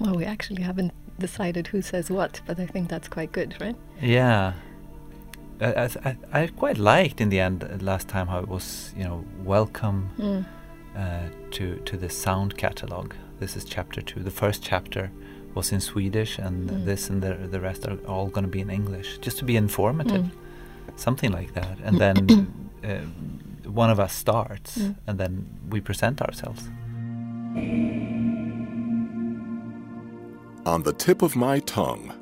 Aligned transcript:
Well, 0.00 0.14
we 0.14 0.24
actually 0.24 0.62
haven't 0.62 0.92
decided 1.18 1.66
who 1.68 1.82
says 1.82 2.10
what, 2.10 2.40
but 2.46 2.58
I 2.60 2.66
think 2.66 2.88
that's 2.88 3.08
quite 3.08 3.32
good, 3.32 3.54
right? 3.60 3.76
Yeah. 4.00 4.52
I, 5.60 5.90
I, 6.04 6.16
I 6.32 6.46
quite 6.46 6.78
liked 6.78 7.20
in 7.20 7.30
the 7.30 7.40
end 7.40 7.64
uh, 7.64 7.76
last 7.80 8.06
time 8.08 8.28
how 8.28 8.38
it 8.38 8.48
was, 8.48 8.92
you 8.96 9.04
know, 9.04 9.24
welcome 9.44 10.10
Mm. 10.18 10.44
uh, 10.96 11.28
to 11.50 11.76
to 11.84 11.96
the 11.96 12.08
sound 12.08 12.56
catalog. 12.56 13.12
This 13.40 13.56
is 13.56 13.64
chapter 13.64 14.00
two. 14.02 14.22
The 14.22 14.30
first 14.30 14.62
chapter 14.62 15.10
was 15.54 15.72
in 15.72 15.80
Swedish, 15.80 16.38
and 16.38 16.70
Mm. 16.70 16.84
this 16.84 17.10
and 17.10 17.22
the 17.22 17.34
the 17.50 17.58
rest 17.60 17.86
are 17.88 17.98
all 18.06 18.28
going 18.28 18.44
to 18.44 18.50
be 18.50 18.60
in 18.60 18.70
English, 18.70 19.18
just 19.26 19.38
to 19.38 19.44
be 19.44 19.56
informative, 19.56 20.22
Mm. 20.22 20.30
something 20.96 21.32
like 21.32 21.52
that. 21.54 21.78
And 21.84 21.98
then 22.04 22.46
uh, 22.84 23.70
one 23.70 23.90
of 23.92 23.98
us 23.98 24.12
starts, 24.12 24.78
Mm. 24.78 24.94
and 25.08 25.18
then 25.18 25.46
we 25.70 25.80
present 25.80 26.20
ourselves. 26.22 26.62
On 30.68 30.82
the 30.82 30.92
tip 30.92 31.22
of 31.22 31.34
my 31.34 31.60
tongue. 31.60 32.12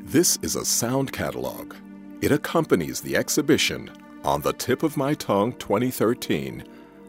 This 0.00 0.38
is 0.40 0.56
a 0.56 0.64
sound 0.64 1.12
catalog. 1.12 1.74
It 2.22 2.32
accompanies 2.32 3.02
the 3.02 3.14
exhibition 3.14 3.90
On 4.24 4.40
the 4.40 4.54
Tip 4.54 4.82
of 4.82 4.96
My 4.96 5.12
Tongue 5.12 5.52
2013 5.52 6.64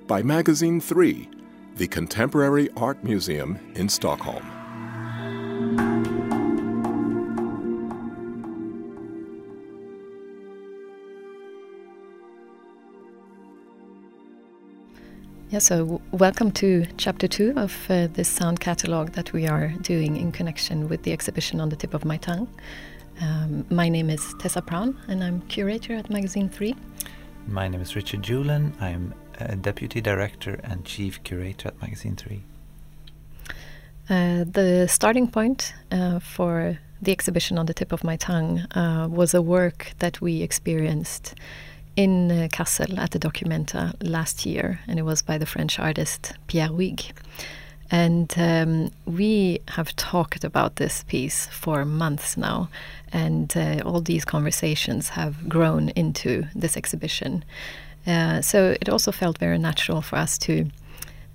by 0.05 0.21
Magasin 0.21 0.81
3, 0.81 1.29
the 1.77 1.87
Contemporary 1.87 2.67
Art 2.75 3.01
Museum 3.05 3.57
in 3.75 3.87
Stockholm. 3.87 4.58
Yeah, 15.51 15.57
so 15.57 15.99
welcome 16.11 16.51
to 16.51 16.85
chapter 16.97 17.27
two 17.27 17.53
of 17.57 17.89
uh, 17.89 18.05
this 18.13 18.27
sound 18.29 18.59
catalog 18.59 19.13
that 19.13 19.33
we 19.33 19.47
are 19.47 19.69
doing 19.81 20.15
in 20.15 20.31
connection 20.31 20.87
with 20.87 21.01
the 21.01 21.11
exhibition 21.11 21.59
on 21.59 21.69
the 21.69 21.75
tip 21.75 21.95
of 21.95 22.05
my 22.05 22.17
tongue. 22.17 22.47
Um, 23.19 23.65
my 23.71 23.89
name 23.89 24.11
is 24.11 24.35
Tessa 24.37 24.61
Praun, 24.61 24.95
and 25.07 25.23
I'm 25.23 25.41
curator 25.47 25.95
at 25.95 26.07
Magasin 26.11 26.49
3. 26.49 26.75
My 27.47 27.67
name 27.67 27.81
is 27.81 27.95
Richard 27.95 28.21
Julin. 28.21 28.79
I'm 28.79 29.15
a 29.39 29.55
deputy 29.55 30.01
director 30.01 30.59
and 30.63 30.85
chief 30.85 31.23
curator 31.23 31.69
at 31.69 31.81
Magasin 31.81 32.15
Three. 32.15 32.43
Uh, 34.07 34.43
the 34.43 34.85
starting 34.87 35.27
point 35.27 35.73
uh, 35.91 36.19
for 36.19 36.77
the 37.01 37.11
exhibition 37.11 37.57
on 37.57 37.65
the 37.65 37.73
tip 37.73 37.91
of 37.91 38.03
my 38.03 38.17
tongue 38.17 38.59
uh, 38.75 39.07
was 39.09 39.33
a 39.33 39.41
work 39.41 39.93
that 39.97 40.21
we 40.21 40.43
experienced 40.43 41.33
in 41.99 42.31
uh, 42.31 42.47
Kassel 42.49 42.97
at 42.97 43.11
the 43.11 43.19
Documenta 43.19 43.93
last 44.01 44.45
year, 44.45 44.79
and 44.87 44.97
it 44.97 45.01
was 45.01 45.21
by 45.21 45.37
the 45.37 45.45
French 45.45 45.79
artist 45.79 46.31
Pierre 46.47 46.69
Huyghe. 46.69 47.11
And 47.91 48.33
um, 48.37 48.91
we 49.05 49.59
have 49.67 49.93
talked 49.97 50.45
about 50.45 50.77
this 50.77 51.03
piece 51.03 51.47
for 51.47 51.83
months 51.83 52.37
now, 52.37 52.69
and 53.11 53.51
uh, 53.57 53.81
all 53.85 53.99
these 53.99 54.23
conversations 54.23 55.09
have 55.09 55.49
grown 55.49 55.89
into 55.89 56.45
this 56.55 56.77
exhibition. 56.77 57.43
Uh, 58.07 58.41
so 58.41 58.77
it 58.79 58.87
also 58.87 59.11
felt 59.11 59.37
very 59.37 59.57
natural 59.57 60.01
for 60.01 60.15
us 60.15 60.37
to 60.37 60.69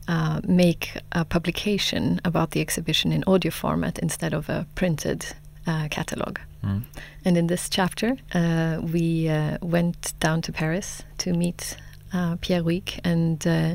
uh, 0.09 0.41
make 0.45 0.97
a 1.13 1.27
publication 1.27 2.23
about 2.25 2.53
the 2.53 2.63
exhibition 2.63 3.13
in 3.13 3.23
audio 3.27 3.51
format 3.51 3.99
instead 3.99 4.33
of 4.33 4.49
a 4.49 4.67
printed 4.75 5.27
uh, 5.67 5.89
catalog. 5.91 6.39
Mm. 6.65 6.83
And 7.25 7.37
in 7.37 7.47
this 7.47 7.69
chapter, 7.69 8.17
uh, 8.35 8.81
we 8.83 9.29
uh, 9.29 9.59
went 9.61 10.15
down 10.21 10.41
to 10.43 10.53
Paris 10.53 11.03
to 11.19 11.33
meet 11.33 11.77
uh, 12.13 12.37
Pierre 12.41 12.63
Huyghe 12.63 13.01
and 13.05 13.47
uh, 13.47 13.75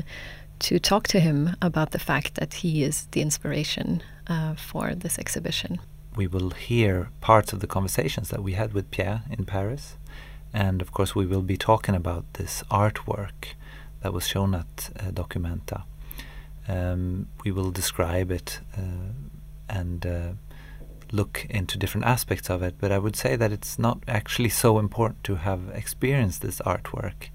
to 0.60 0.78
talk 0.78 1.06
to 1.08 1.20
him 1.20 1.56
about 1.62 1.90
the 1.90 1.98
fact 1.98 2.34
that 2.34 2.54
he 2.54 2.82
is 2.82 3.06
the 3.12 3.20
inspiration 3.20 4.02
uh, 4.26 4.54
for 4.54 4.94
this 4.94 5.18
exhibition. 5.18 5.78
we 6.16 6.26
will 6.26 6.50
hear 6.50 7.08
parts 7.20 7.52
of 7.52 7.60
the 7.60 7.66
conversations 7.66 8.28
that 8.30 8.42
we 8.42 8.54
had 8.54 8.72
with 8.72 8.90
Pierre 8.90 9.22
in 9.30 9.44
Paris. 9.44 9.96
And 10.52 10.82
of 10.82 10.90
course, 10.90 11.14
we 11.14 11.24
will 11.24 11.42
be 11.42 11.56
talking 11.56 11.94
about 11.94 12.24
this 12.34 12.64
artwork 12.68 13.54
that 14.02 14.12
was 14.12 14.26
shown 14.26 14.54
at 14.54 14.90
uh, 14.98 15.12
Documenta. 15.12 15.84
Um, 16.66 17.28
we 17.44 17.52
will 17.52 17.70
describe 17.70 18.30
it 18.32 18.60
and 19.68 20.04
look 21.12 21.46
into 21.50 21.78
different 21.78 22.06
aspects 22.06 22.50
of 22.50 22.62
it. 22.62 22.74
But 22.78 22.92
I 22.92 22.98
would 22.98 23.16
say 23.16 23.36
that 23.36 23.52
it's 23.52 23.78
not 23.78 23.98
actually 24.06 24.50
so 24.50 24.78
important 24.78 25.24
to 25.24 25.36
have 25.36 25.60
experienced 25.74 26.42
this 26.42 26.60
artwork. 26.60 27.30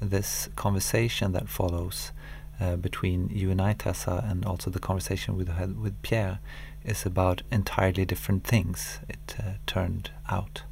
This 0.00 0.48
conversation 0.56 1.32
that 1.32 1.48
follows 1.48 2.12
uh, 2.60 2.76
between 2.76 3.28
you 3.32 3.50
and 3.50 3.60
I, 3.60 3.72
Tessa, 3.72 4.24
and 4.28 4.44
also 4.44 4.70
the 4.70 4.78
conversation 4.78 5.36
we 5.36 5.44
had 5.44 5.80
with 5.80 6.00
Pierre 6.02 6.38
is 6.84 7.04
about 7.04 7.42
entirely 7.50 8.04
different 8.04 8.44
things, 8.44 9.00
it 9.08 9.36
uh, 9.38 9.42
turned 9.66 10.10
out. 10.28 10.62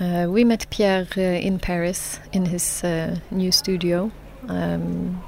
Uh, 0.00 0.26
we 0.28 0.44
met 0.44 0.66
Pierre 0.70 1.06
uh, 1.16 1.20
in 1.20 1.58
Paris 1.58 2.20
in 2.32 2.46
his 2.46 2.84
uh, 2.84 3.18
new 3.30 3.50
studio 3.50 4.10
um, 4.48 5.22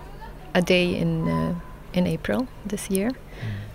a 0.55 0.63
day 0.63 0.95
in 0.95 1.29
uh, 1.29 1.55
in 1.93 2.07
April 2.07 2.47
this 2.65 2.89
year. 2.91 3.11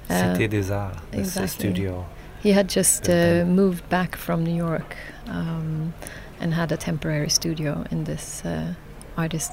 Uh, 0.10 0.14
Cité 0.14 0.50
des 0.50 0.72
Arts, 0.72 0.96
uh, 0.96 1.18
exactly. 1.18 1.48
studio. 1.48 2.06
He 2.46 2.52
had 2.52 2.70
just 2.70 3.10
uh, 3.10 3.44
moved 3.44 3.90
back 3.90 4.16
from 4.16 4.44
New 4.44 4.56
York 4.56 4.96
um, 5.26 5.96
and 6.40 6.54
had 6.54 6.72
a 6.72 6.78
temporary 6.78 7.30
studio 7.30 7.84
in 7.90 8.04
this 8.04 8.46
uh, 8.46 8.76
artist 9.18 9.52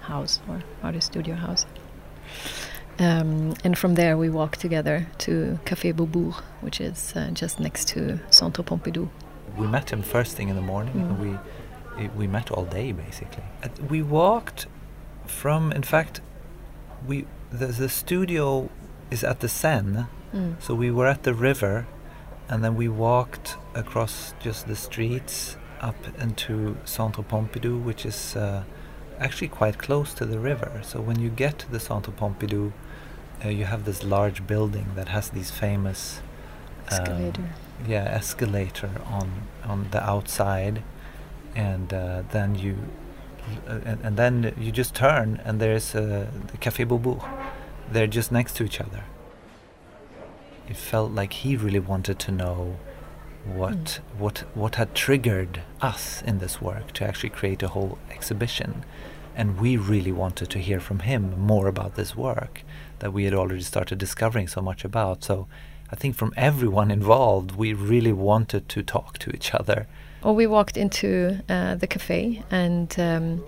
house 0.00 0.40
or 0.48 0.62
artist 0.82 1.08
studio 1.08 1.34
house. 1.34 1.66
Um, 2.98 3.52
and 3.64 3.76
from 3.76 3.96
there, 3.96 4.16
we 4.16 4.30
walked 4.30 4.60
together 4.60 5.06
to 5.18 5.58
Café 5.66 5.92
Beaubourg, 5.92 6.36
which 6.62 6.80
is 6.80 7.12
uh, 7.14 7.28
just 7.34 7.60
next 7.60 7.88
to 7.88 8.18
Centre 8.30 8.62
Pompidou. 8.62 9.10
We 9.58 9.66
met 9.66 9.90
him 9.92 10.00
first 10.00 10.34
thing 10.36 10.48
in 10.48 10.56
the 10.56 10.62
morning, 10.62 10.94
and 11.02 11.18
Mm. 11.18 11.38
we 11.98 12.08
we 12.16 12.26
met 12.26 12.50
all 12.50 12.64
day 12.64 12.92
basically. 12.92 13.44
We 13.90 14.00
walked 14.00 14.66
from, 15.26 15.70
in 15.72 15.82
fact, 15.82 16.22
we 17.06 17.26
the, 17.52 17.66
the 17.66 17.88
studio 17.90 18.70
is 19.10 19.22
at 19.22 19.40
the 19.40 19.48
Seine, 19.48 20.06
Mm. 20.34 20.62
so 20.62 20.74
we 20.74 20.90
were 20.90 21.06
at 21.06 21.22
the 21.24 21.34
river, 21.34 21.86
and 22.48 22.62
then 22.64 22.76
we 22.76 22.88
walked 22.88 23.56
across 23.74 24.34
just 24.40 24.66
the 24.66 24.76
streets 24.76 25.56
up 25.80 25.96
into 26.18 26.76
Centre 26.84 27.22
Pompidou, 27.22 27.82
which 27.82 28.04
is 28.06 28.36
uh, 28.36 28.64
actually 29.18 29.48
quite 29.48 29.78
close 29.78 30.14
to 30.14 30.24
the 30.24 30.38
river. 30.38 30.80
So 30.82 31.00
when 31.00 31.20
you 31.20 31.30
get 31.30 31.58
to 31.60 31.70
the 31.70 31.80
Centre 31.80 32.12
Pompidou, 32.12 32.72
uh, 33.44 33.48
you 33.48 33.64
have 33.64 33.84
this 33.84 34.02
large 34.02 34.46
building 34.46 34.86
that 34.94 35.08
has 35.08 35.30
these 35.30 35.50
famous 35.50 36.20
um, 36.90 36.98
Escalator. 36.98 37.48
yeah, 37.88 38.04
escalator 38.04 38.90
on 39.06 39.30
on 39.64 39.88
the 39.90 40.02
outside, 40.02 40.82
and 41.54 41.92
uh, 41.92 42.22
then 42.32 42.54
you 42.54 42.76
uh, 43.66 43.80
and, 43.84 44.00
and 44.02 44.16
then 44.16 44.54
you 44.58 44.70
just 44.70 44.94
turn 44.94 45.40
and 45.44 45.60
there's 45.60 45.94
uh, 45.94 46.26
the 46.52 46.58
Café 46.58 46.86
Beaubourg. 46.86 47.22
They're 47.90 48.06
just 48.06 48.30
next 48.30 48.56
to 48.56 48.64
each 48.64 48.80
other. 48.80 49.04
It 50.70 50.76
felt 50.76 51.10
like 51.10 51.32
he 51.32 51.56
really 51.56 51.80
wanted 51.80 52.20
to 52.20 52.30
know 52.30 52.76
what 53.44 54.00
what 54.16 54.44
what 54.54 54.76
had 54.76 54.94
triggered 54.94 55.62
us 55.80 56.22
in 56.22 56.38
this 56.38 56.62
work 56.62 56.92
to 56.92 57.04
actually 57.04 57.30
create 57.30 57.62
a 57.64 57.68
whole 57.68 57.98
exhibition, 58.10 58.84
and 59.34 59.58
we 59.58 59.76
really 59.76 60.12
wanted 60.12 60.48
to 60.50 60.58
hear 60.60 60.78
from 60.78 61.00
him 61.00 61.22
more 61.38 61.66
about 61.66 61.96
this 61.96 62.14
work 62.14 62.62
that 63.00 63.12
we 63.12 63.24
had 63.24 63.34
already 63.34 63.62
started 63.62 63.98
discovering 63.98 64.48
so 64.48 64.60
much 64.62 64.84
about. 64.84 65.24
So. 65.24 65.48
I 65.92 65.96
think 65.96 66.14
from 66.14 66.32
everyone 66.36 66.92
involved, 66.92 67.56
we 67.56 67.72
really 67.72 68.12
wanted 68.12 68.68
to 68.68 68.80
talk 68.84 69.18
to 69.18 69.30
each 69.34 69.52
other. 69.52 69.88
Or 70.22 70.32
we 70.36 70.46
walked 70.46 70.76
into 70.76 71.42
uh, 71.48 71.74
the 71.74 71.88
cafe, 71.88 72.44
and 72.48 72.94
um, 72.96 73.44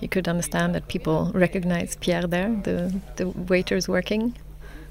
you 0.00 0.08
could 0.08 0.26
understand 0.26 0.74
that 0.74 0.88
people 0.88 1.30
recognized 1.32 2.00
Pierre 2.00 2.26
there, 2.26 2.50
the, 2.64 3.00
the 3.14 3.28
waiters 3.28 3.88
working. 3.88 4.34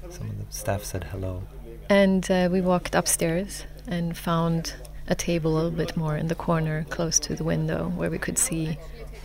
Some 0.08 0.30
of 0.30 0.38
the 0.38 0.46
staff 0.48 0.82
said 0.82 1.04
hello. 1.12 1.42
And 1.88 2.30
uh, 2.30 2.48
we 2.50 2.60
walked 2.60 2.94
upstairs 2.94 3.64
and 3.86 4.16
found 4.16 4.74
a 5.08 5.14
table 5.14 5.52
a 5.52 5.54
little 5.54 5.70
bit 5.70 5.96
more 5.96 6.16
in 6.16 6.28
the 6.28 6.34
corner, 6.34 6.86
close 6.90 7.18
to 7.20 7.34
the 7.34 7.44
window, 7.44 7.88
where 7.96 8.10
we 8.10 8.18
could 8.18 8.38
see 8.38 8.78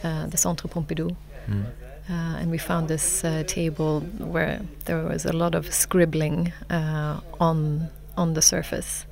uh, 0.04 0.28
the 0.28 0.38
Centre 0.38 0.68
Pompidou. 0.68 1.16
Mm. 1.48 1.66
Uh, 2.10 2.14
and 2.40 2.52
we 2.52 2.58
found 2.58 2.88
this 2.88 3.24
uh, 3.24 3.44
table 3.48 4.02
where 4.18 4.62
there 4.86 5.04
was 5.04 5.26
a 5.26 5.32
lot 5.34 5.56
of 5.56 5.72
scribbling 5.74 6.52
uh, 6.70 7.20
on 7.40 7.90
on 8.18 8.34
the 8.34 8.42
surface. 8.42 9.06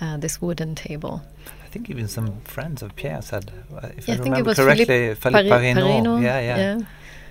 Uh, 0.00 0.16
this 0.16 0.42
wooden 0.42 0.74
table. 0.74 1.22
I 1.64 1.68
think 1.68 1.88
even 1.88 2.08
some 2.08 2.40
friends 2.40 2.82
of 2.82 2.96
Pierre 2.96 3.22
said, 3.22 3.52
uh, 3.72 3.88
if 3.96 4.08
Yeah, 4.08 4.14
I 4.14 4.18
I 4.18 4.20
think 4.20 4.26
it 4.26 4.30
remember 4.30 4.48
was 4.48 4.56
correctly, 4.58 4.84
Philippe 4.84 5.14
Philippe 5.14 5.48
Parreno. 5.48 5.80
Parreno, 5.82 6.22
Yeah, 6.22 6.40
yeah, 6.40 6.56
yeah. 6.56 6.78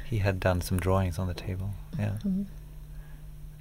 He 0.10 0.20
had 0.20 0.40
done 0.40 0.62
some 0.62 0.80
drawings 0.80 1.20
on 1.20 1.28
the 1.28 1.34
table. 1.34 1.72
Yeah. 2.00 2.14
Mhm. 2.26 2.46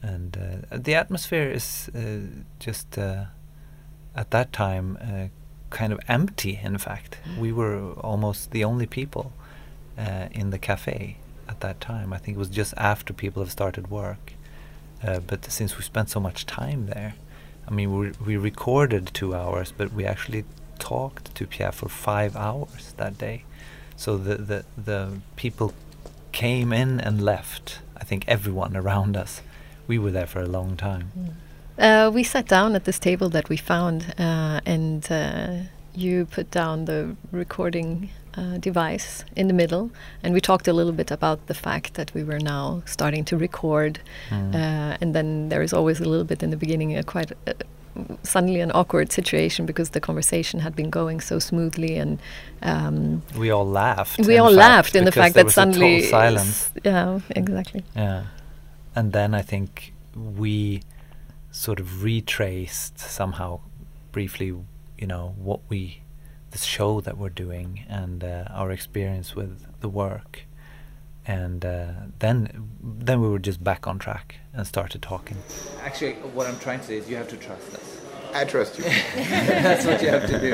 And 0.02 0.36
uh, 0.36 0.78
the 0.78 0.94
atmosphere 0.94 1.50
is 1.50 1.90
uh, 1.94 2.44
just 2.58 2.98
uh, 2.98 3.24
at 4.14 4.30
that 4.30 4.52
time 4.52 4.98
uh, 5.00 5.28
kind 5.76 5.92
of 5.92 6.00
empty. 6.08 6.58
In 6.62 6.78
fact, 6.78 7.18
we 7.38 7.52
were 7.52 7.92
almost 8.00 8.50
the 8.50 8.64
only 8.64 8.86
people 8.86 9.32
uh, 9.98 10.28
in 10.32 10.50
the 10.50 10.58
cafe 10.58 11.16
at 11.48 11.60
that 11.60 11.80
time. 11.80 12.12
I 12.12 12.18
think 12.18 12.36
it 12.36 12.38
was 12.38 12.48
just 12.48 12.74
after 12.76 13.12
people 13.12 13.42
have 13.42 13.52
started 13.52 13.90
work, 13.90 14.32
Uh, 15.02 15.18
but 15.26 15.50
since 15.50 15.78
we 15.78 15.82
spent 15.82 16.10
so 16.10 16.20
much 16.20 16.44
time 16.44 16.86
there, 16.86 17.14
I 17.68 17.70
mean, 17.72 17.88
we, 17.98 18.12
we 18.26 18.36
recorded 18.36 19.14
two 19.14 19.34
hours, 19.34 19.72
but 19.72 19.92
we 19.92 20.04
actually 20.04 20.44
talked 20.78 21.34
to 21.34 21.46
Pierre 21.46 21.72
for 21.72 21.88
five 21.88 22.36
hours 22.36 22.92
that 22.96 23.18
day. 23.18 23.44
So 23.96 24.18
the, 24.18 24.36
the, 24.36 24.64
the 24.76 25.20
people 25.36 25.72
came 26.32 26.72
in 26.72 27.00
and 27.00 27.22
left. 27.22 27.80
I 27.96 28.04
think 28.04 28.24
everyone 28.26 28.76
around 28.76 29.16
us. 29.16 29.42
We 29.90 29.98
were 29.98 30.12
there 30.12 30.28
for 30.34 30.40
a 30.40 30.46
long 30.46 30.76
time. 30.76 31.04
Mm. 31.18 32.06
Uh, 32.06 32.10
we 32.12 32.22
sat 32.22 32.46
down 32.46 32.76
at 32.76 32.84
this 32.84 33.00
table 33.00 33.28
that 33.30 33.48
we 33.48 33.56
found, 33.56 34.14
uh, 34.18 34.60
and 34.64 35.10
uh, 35.10 35.48
you 35.94 36.26
put 36.26 36.48
down 36.52 36.84
the 36.84 37.16
recording 37.32 38.10
uh, 38.36 38.58
device 38.58 39.24
in 39.34 39.48
the 39.48 39.54
middle, 39.62 39.90
and 40.22 40.32
we 40.32 40.40
talked 40.40 40.68
a 40.68 40.72
little 40.72 40.92
bit 40.92 41.10
about 41.10 41.38
the 41.48 41.54
fact 41.54 41.94
that 41.94 42.14
we 42.14 42.22
were 42.22 42.38
now 42.38 42.82
starting 42.86 43.24
to 43.24 43.36
record, 43.36 43.98
mm. 44.28 44.54
and 45.00 45.12
then 45.12 45.48
there 45.48 45.62
is 45.62 45.72
always 45.72 45.98
a 45.98 46.08
little 46.12 46.28
bit 46.32 46.40
in 46.44 46.50
the 46.50 46.56
beginning, 46.56 46.96
a 46.96 47.02
quite 47.02 47.32
uh, 47.48 47.52
suddenly 48.22 48.60
an 48.60 48.70
awkward 48.72 49.10
situation 49.10 49.66
because 49.66 49.90
the 49.90 50.00
conversation 50.00 50.60
had 50.60 50.76
been 50.76 50.90
going 50.90 51.20
so 51.20 51.40
smoothly 51.40 51.96
and 51.96 52.20
um, 52.62 53.22
we 53.36 53.50
all 53.50 53.66
laughed. 53.66 54.24
We 54.26 54.38
all 54.38 54.54
fact, 54.54 54.68
laughed 54.68 54.94
in 54.94 55.04
the 55.04 55.12
fact 55.12 55.34
that 55.34 55.50
suddenly 55.50 56.02
silence. 56.02 56.70
Yeah, 56.84 57.18
exactly. 57.30 57.82
Yeah, 57.96 58.22
and 58.94 59.12
then 59.12 59.34
I 59.34 59.42
think 59.42 59.92
we 60.14 60.82
sort 61.50 61.80
of 61.80 62.02
retraced 62.02 62.98
somehow 62.98 63.60
briefly, 64.12 64.46
you 64.98 65.06
know, 65.06 65.34
what 65.38 65.60
we, 65.68 66.02
the 66.50 66.58
show 66.58 67.00
that 67.00 67.16
we're 67.16 67.28
doing 67.28 67.84
and 67.88 68.22
uh, 68.24 68.44
our 68.50 68.70
experience 68.70 69.34
with 69.34 69.66
the 69.80 69.88
work. 69.88 70.42
And 71.26 71.64
uh, 71.64 71.92
then, 72.18 72.70
then 72.82 73.20
we 73.20 73.28
were 73.28 73.38
just 73.38 73.62
back 73.62 73.86
on 73.86 73.98
track 73.98 74.36
and 74.52 74.66
started 74.66 75.02
talking. 75.02 75.36
Actually, 75.82 76.14
what 76.14 76.46
I'm 76.46 76.58
trying 76.58 76.80
to 76.80 76.86
say 76.86 76.96
is 76.96 77.08
you 77.08 77.16
have 77.16 77.28
to 77.28 77.36
trust 77.36 77.74
us. 77.74 77.99
I 78.34 78.44
trust 78.44 78.78
you. 78.78 78.84
that's 79.14 79.84
what 79.84 80.02
you 80.02 80.08
have 80.08 80.26
to 80.26 80.38
do. 80.38 80.50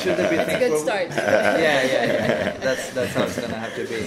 Should 0.00 0.16
there 0.16 0.30
be 0.30 0.36
things? 0.44 0.58
Good 0.58 0.78
start. 0.78 1.08
yeah, 1.10 1.58
yeah, 1.58 1.84
yeah. 1.84 2.56
That's 2.58 2.90
that's 2.90 3.12
how 3.14 3.24
it's 3.24 3.40
gonna 3.40 3.54
have 3.54 3.74
to 3.74 3.84
be. 3.86 4.00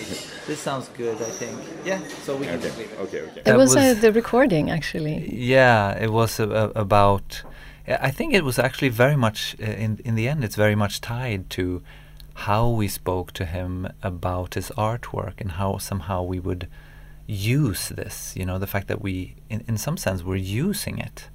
This 0.48 0.60
sounds 0.60 0.90
good, 0.90 1.18
I 1.22 1.32
think. 1.42 1.60
Yeah. 1.86 2.00
So 2.24 2.36
we 2.36 2.46
can 2.46 2.56
okay. 2.56 2.64
just 2.64 2.78
leave 2.78 2.92
it. 2.92 3.00
Okay, 3.00 3.22
okay. 3.22 3.42
It 3.46 3.58
was, 3.58 3.76
was 3.76 3.98
uh, 3.98 4.02
the 4.02 4.12
recording, 4.12 4.72
actually. 4.72 5.34
Yeah, 5.34 5.98
it 5.98 6.12
was 6.12 6.40
uh, 6.40 6.72
about. 6.76 7.44
I 7.88 8.12
think 8.12 8.34
it 8.34 8.46
was 8.46 8.58
actually 8.58 8.90
very 8.90 9.18
much 9.18 9.56
uh, 9.62 9.66
in 9.66 10.00
in 10.06 10.16
the 10.16 10.28
end. 10.28 10.44
It's 10.44 10.56
very 10.56 10.76
much 10.76 11.02
tied 11.02 11.50
to 11.52 11.82
how 12.48 12.68
we 12.70 12.88
spoke 12.88 13.32
to 13.34 13.46
him 13.46 13.88
about 14.02 14.56
his 14.56 14.70
artwork 14.78 15.40
and 15.40 15.52
how 15.52 15.78
somehow 15.78 16.24
we 16.24 16.40
would 16.40 16.68
use 17.28 17.90
this. 17.90 18.36
You 18.36 18.46
know, 18.46 18.58
the 18.58 18.68
fact 18.68 18.88
that 18.88 19.02
we, 19.02 19.36
in 19.50 19.64
in 19.68 19.78
some 19.78 19.98
sense, 19.98 20.24
we're 20.24 20.48
using 20.66 20.98
it 20.98 21.30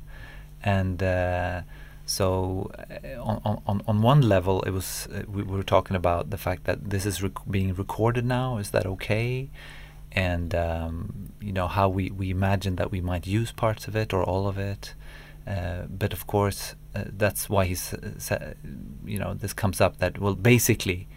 and 0.63 1.03
uh, 1.03 1.63
so 2.07 2.71
uh, 2.79 3.21
on, 3.21 3.63
on 3.67 3.83
on 3.87 4.03
one 4.03 4.23
level 4.23 4.63
it 4.63 4.71
was 4.71 5.09
uh, 5.13 5.23
we 5.29 5.43
were 5.43 5.63
talking 5.63 5.97
about 5.97 6.31
the 6.31 6.39
fact 6.39 6.65
that 6.65 6.91
this 6.91 7.05
is 7.07 7.23
rec- 7.23 7.51
being 7.51 7.75
recorded 7.75 8.25
now. 8.25 8.59
Is 8.59 8.71
that 8.71 8.87
okay? 8.87 9.51
And 10.13 10.55
um, 10.55 11.33
you 11.41 11.53
know 11.53 11.69
how 11.69 11.89
we, 11.89 12.11
we 12.11 12.31
imagine 12.31 12.77
that 12.77 12.91
we 12.91 13.01
might 13.01 13.27
use 13.27 13.53
parts 13.53 13.87
of 13.89 13.95
it 13.95 14.13
or 14.13 14.23
all 14.23 14.49
of 14.49 14.59
it. 14.59 14.95
Uh, 15.47 15.83
but 15.89 16.13
of 16.13 16.27
course 16.27 16.75
uh, 16.95 17.05
that's 17.07 17.49
why 17.49 17.65
he's 17.65 17.95
you 19.05 19.19
know 19.19 19.35
this 19.35 19.53
comes 19.53 19.81
up 19.81 19.99
that 19.99 20.19
well 20.19 20.35
basically 20.35 21.09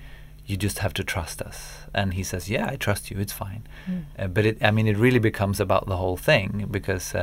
you 0.45 0.57
just 0.57 0.79
have 0.79 0.93
to 0.93 1.03
trust 1.03 1.41
us. 1.41 1.85
And 1.93 2.13
he 2.13 2.23
says 2.23 2.49
yeah 2.49 2.67
I 2.69 2.75
trust 2.75 3.09
you. 3.09 3.17
It's 3.17 3.33
fine. 3.33 3.63
Mm. 3.89 4.33
but 4.33 4.45
it 4.45 4.57
I 4.61 4.71
mean 4.71 4.88
it 4.88 4.97
really 4.97 5.19
becomes 5.19 5.59
about 5.59 5.88
the 5.88 5.97
whole 5.97 6.17
thing 6.17 6.67
because 6.69 7.15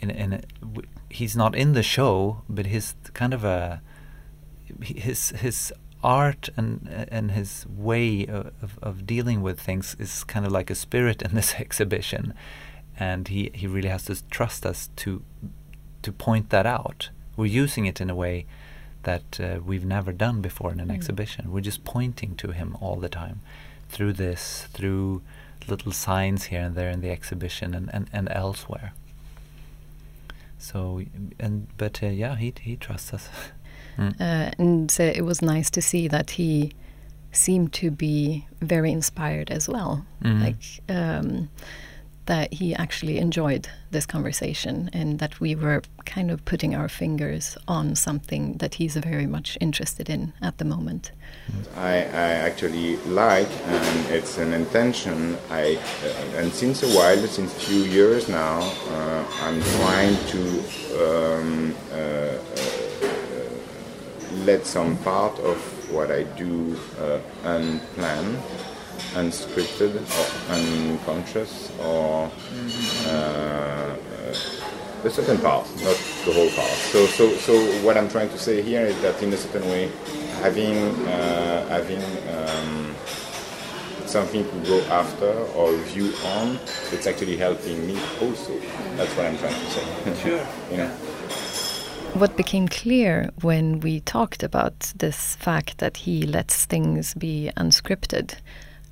in, 0.00 0.10
in 0.10 0.32
a, 0.32 0.40
he's 1.10 1.36
not 1.36 1.54
in 1.54 1.72
the 1.72 1.82
show, 1.82 2.42
but 2.48 2.66
his 2.66 2.94
kind 3.12 3.34
of 3.34 3.44
a 3.44 3.82
his 4.80 5.30
his 5.30 5.72
art 6.02 6.48
and 6.56 6.88
and 7.10 7.32
his 7.32 7.66
way 7.68 8.26
of, 8.26 8.78
of 8.82 9.06
dealing 9.06 9.42
with 9.42 9.60
things 9.60 9.94
is 9.98 10.24
kind 10.24 10.46
of 10.46 10.52
like 10.52 10.70
a 10.70 10.74
spirit 10.74 11.20
in 11.22 11.34
this 11.34 11.54
exhibition, 11.58 12.32
and 12.98 13.28
he 13.28 13.50
he 13.52 13.66
really 13.66 13.88
has 13.88 14.04
to 14.04 14.22
trust 14.28 14.64
us 14.64 14.88
to 14.96 15.22
to 16.02 16.12
point 16.12 16.50
that 16.50 16.66
out. 16.66 17.10
We're 17.36 17.46
using 17.46 17.86
it 17.86 18.00
in 18.00 18.10
a 18.10 18.14
way 18.14 18.46
that 19.02 19.40
uh, 19.40 19.60
we've 19.64 19.84
never 19.84 20.12
done 20.12 20.40
before 20.40 20.72
in 20.72 20.80
an 20.80 20.88
mm. 20.88 20.94
exhibition. 20.94 21.50
We're 21.50 21.60
just 21.60 21.84
pointing 21.84 22.36
to 22.36 22.52
him 22.52 22.76
all 22.80 22.96
the 22.96 23.08
time 23.08 23.40
through 23.88 24.14
this, 24.14 24.68
through 24.72 25.22
little 25.68 25.92
signs 25.92 26.44
here 26.44 26.60
and 26.62 26.74
there 26.74 26.90
in 26.90 27.00
the 27.00 27.10
exhibition 27.10 27.74
and, 27.74 27.90
and, 27.92 28.08
and 28.12 28.28
elsewhere. 28.30 28.92
So 30.60 31.02
and 31.38 31.66
but 31.78 32.02
uh, 32.02 32.06
yeah, 32.06 32.36
he 32.36 32.52
he 32.60 32.76
trusts 32.76 33.14
us. 33.14 33.28
mm. 33.98 34.12
uh, 34.20 34.52
and 34.58 34.94
uh, 35.00 35.04
it 35.04 35.22
was 35.22 35.40
nice 35.42 35.70
to 35.70 35.82
see 35.82 36.06
that 36.08 36.32
he 36.32 36.72
seemed 37.32 37.72
to 37.72 37.90
be 37.90 38.46
very 38.60 38.92
inspired 38.92 39.50
as 39.50 39.68
well. 39.68 40.04
Mm. 40.22 40.42
Like 40.42 40.96
um, 40.96 41.48
that 42.30 42.54
he 42.54 42.72
actually 42.76 43.18
enjoyed 43.18 43.68
this 43.90 44.06
conversation 44.06 44.88
and 44.92 45.18
that 45.18 45.40
we 45.40 45.52
were 45.56 45.82
kind 46.04 46.30
of 46.30 46.44
putting 46.44 46.76
our 46.76 46.88
fingers 46.88 47.58
on 47.66 47.96
something 47.96 48.56
that 48.58 48.72
he's 48.74 48.94
very 48.94 49.26
much 49.26 49.58
interested 49.60 50.08
in 50.08 50.32
at 50.40 50.58
the 50.58 50.64
moment. 50.64 51.10
I, 51.74 51.96
I 52.26 52.30
actually 52.48 52.98
like, 52.98 53.50
and 53.66 54.14
it's 54.14 54.38
an 54.38 54.52
intention. 54.52 55.36
I 55.50 55.74
uh, 55.74 56.38
and 56.38 56.52
since 56.52 56.84
a 56.84 56.90
while, 56.96 57.26
since 57.26 57.50
a 57.56 57.60
few 57.68 57.82
years 57.98 58.28
now, 58.28 58.60
uh, 58.94 59.24
I'm 59.44 59.60
trying 59.78 60.16
to 60.34 60.42
um, 61.04 61.74
uh, 61.90 61.96
uh 61.96 62.38
let 64.44 64.64
some 64.66 64.96
part 64.98 65.36
of 65.40 65.58
what 65.90 66.12
I 66.12 66.22
do 66.44 66.78
uh, 67.00 67.18
unplanned 67.42 68.38
unscripted 69.14 69.94
or 70.18 70.54
unconscious 70.54 71.70
or 71.80 72.30
uh, 73.06 73.96
a 75.04 75.10
certain 75.10 75.38
part, 75.38 75.66
not 75.76 75.96
the 76.24 76.32
whole 76.32 76.50
part. 76.50 76.70
So, 76.92 77.06
so, 77.06 77.30
so 77.36 77.54
what 77.84 77.96
I'm 77.96 78.08
trying 78.08 78.28
to 78.30 78.38
say 78.38 78.62
here 78.62 78.84
is 78.86 79.00
that 79.02 79.22
in 79.22 79.32
a 79.32 79.36
certain 79.36 79.68
way, 79.68 79.90
having 80.42 80.76
uh, 81.06 81.68
having 81.68 82.02
um, 82.36 82.94
something 84.06 84.44
to 84.44 84.68
go 84.68 84.80
after 84.90 85.32
or 85.54 85.72
view 85.92 86.12
on, 86.24 86.58
it's 86.92 87.06
actually 87.06 87.36
helping 87.36 87.86
me 87.86 87.98
also. 88.20 88.58
That's 88.96 89.14
what 89.16 89.26
I'm 89.26 89.38
trying 89.38 89.54
to 89.54 89.70
say. 89.70 89.84
Sure. 90.22 90.46
you 90.70 90.76
know? 90.78 90.90
What 92.14 92.36
became 92.36 92.66
clear 92.66 93.30
when 93.40 93.80
we 93.80 94.00
talked 94.00 94.42
about 94.42 94.92
this 94.96 95.36
fact 95.36 95.78
that 95.78 95.96
he 95.96 96.22
lets 96.22 96.66
things 96.66 97.14
be 97.14 97.50
unscripted 97.56 98.34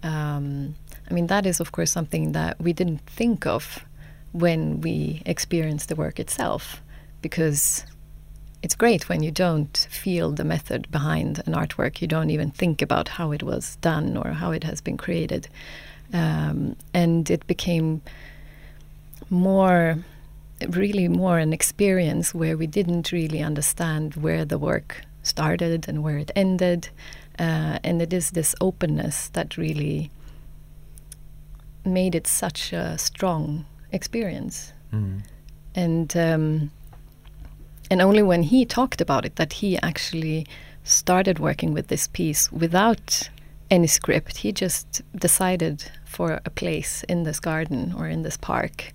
um, 0.03 0.75
I 1.11 1.15
mean, 1.15 1.27
that 1.29 1.47
is, 1.47 1.61
of 1.61 1.73
course, 1.73 1.91
something 1.91 2.33
that 2.33 2.61
we 2.61 2.73
didn't 2.73 3.01
think 3.07 3.47
of 3.47 3.85
when 4.33 4.81
we 4.81 5.23
experienced 5.25 5.89
the 5.89 5.97
work 5.97 6.21
itself, 6.21 6.83
because 7.23 7.85
it's 8.63 8.75
great 8.75 9.09
when 9.09 9.23
you 9.23 9.31
don't 9.31 9.87
feel 9.91 10.33
the 10.33 10.45
method 10.45 10.91
behind 10.91 11.43
an 11.47 11.55
artwork. 11.55 12.01
You 12.03 12.09
don't 12.09 12.31
even 12.31 12.51
think 12.51 12.83
about 12.83 13.09
how 13.09 13.33
it 13.33 13.43
was 13.43 13.77
done 13.77 14.17
or 14.17 14.33
how 14.33 14.51
it 14.51 14.65
has 14.65 14.81
been 14.81 14.97
created. 14.97 15.49
Um, 16.13 16.77
and 16.93 17.31
it 17.31 17.47
became 17.47 18.03
more, 19.31 19.99
really 20.69 21.09
more 21.09 21.39
an 21.39 21.53
experience 21.53 22.35
where 22.35 22.57
we 22.57 22.67
didn't 22.67 23.13
really 23.13 23.43
understand 23.43 24.15
where 24.17 24.45
the 24.45 24.59
work 24.59 25.03
started 25.23 25.87
and 25.89 26.03
where 26.03 26.19
it 26.19 26.31
ended. 26.35 26.89
Uh, 27.39 27.79
and 27.85 28.03
it 28.03 28.13
is 28.13 28.31
this 28.31 28.55
openness 28.61 29.29
that 29.29 29.57
really 29.57 30.11
made 31.85 32.15
it 32.15 32.27
such 32.27 32.73
a 32.73 32.99
strong 32.99 33.65
experience. 33.93 34.73
Mm. 34.93 35.23
And 35.75 36.17
um, 36.17 36.71
and 37.91 38.03
only 38.03 38.23
when 38.23 38.43
he 38.43 38.65
talked 38.65 39.01
about 39.01 39.25
it 39.25 39.37
that 39.37 39.55
he 39.55 39.79
actually 39.79 40.47
started 40.85 41.39
working 41.39 41.73
with 41.73 41.89
this 41.89 42.09
piece 42.09 42.51
without 42.53 43.31
any 43.71 43.87
script. 43.87 44.39
He 44.39 44.53
just 44.53 45.03
decided 45.15 45.91
for 46.05 46.41
a 46.45 46.51
place 46.51 47.05
in 47.05 47.25
this 47.25 47.41
garden 47.41 47.95
or 47.97 48.09
in 48.09 48.23
this 48.23 48.37
park, 48.37 48.93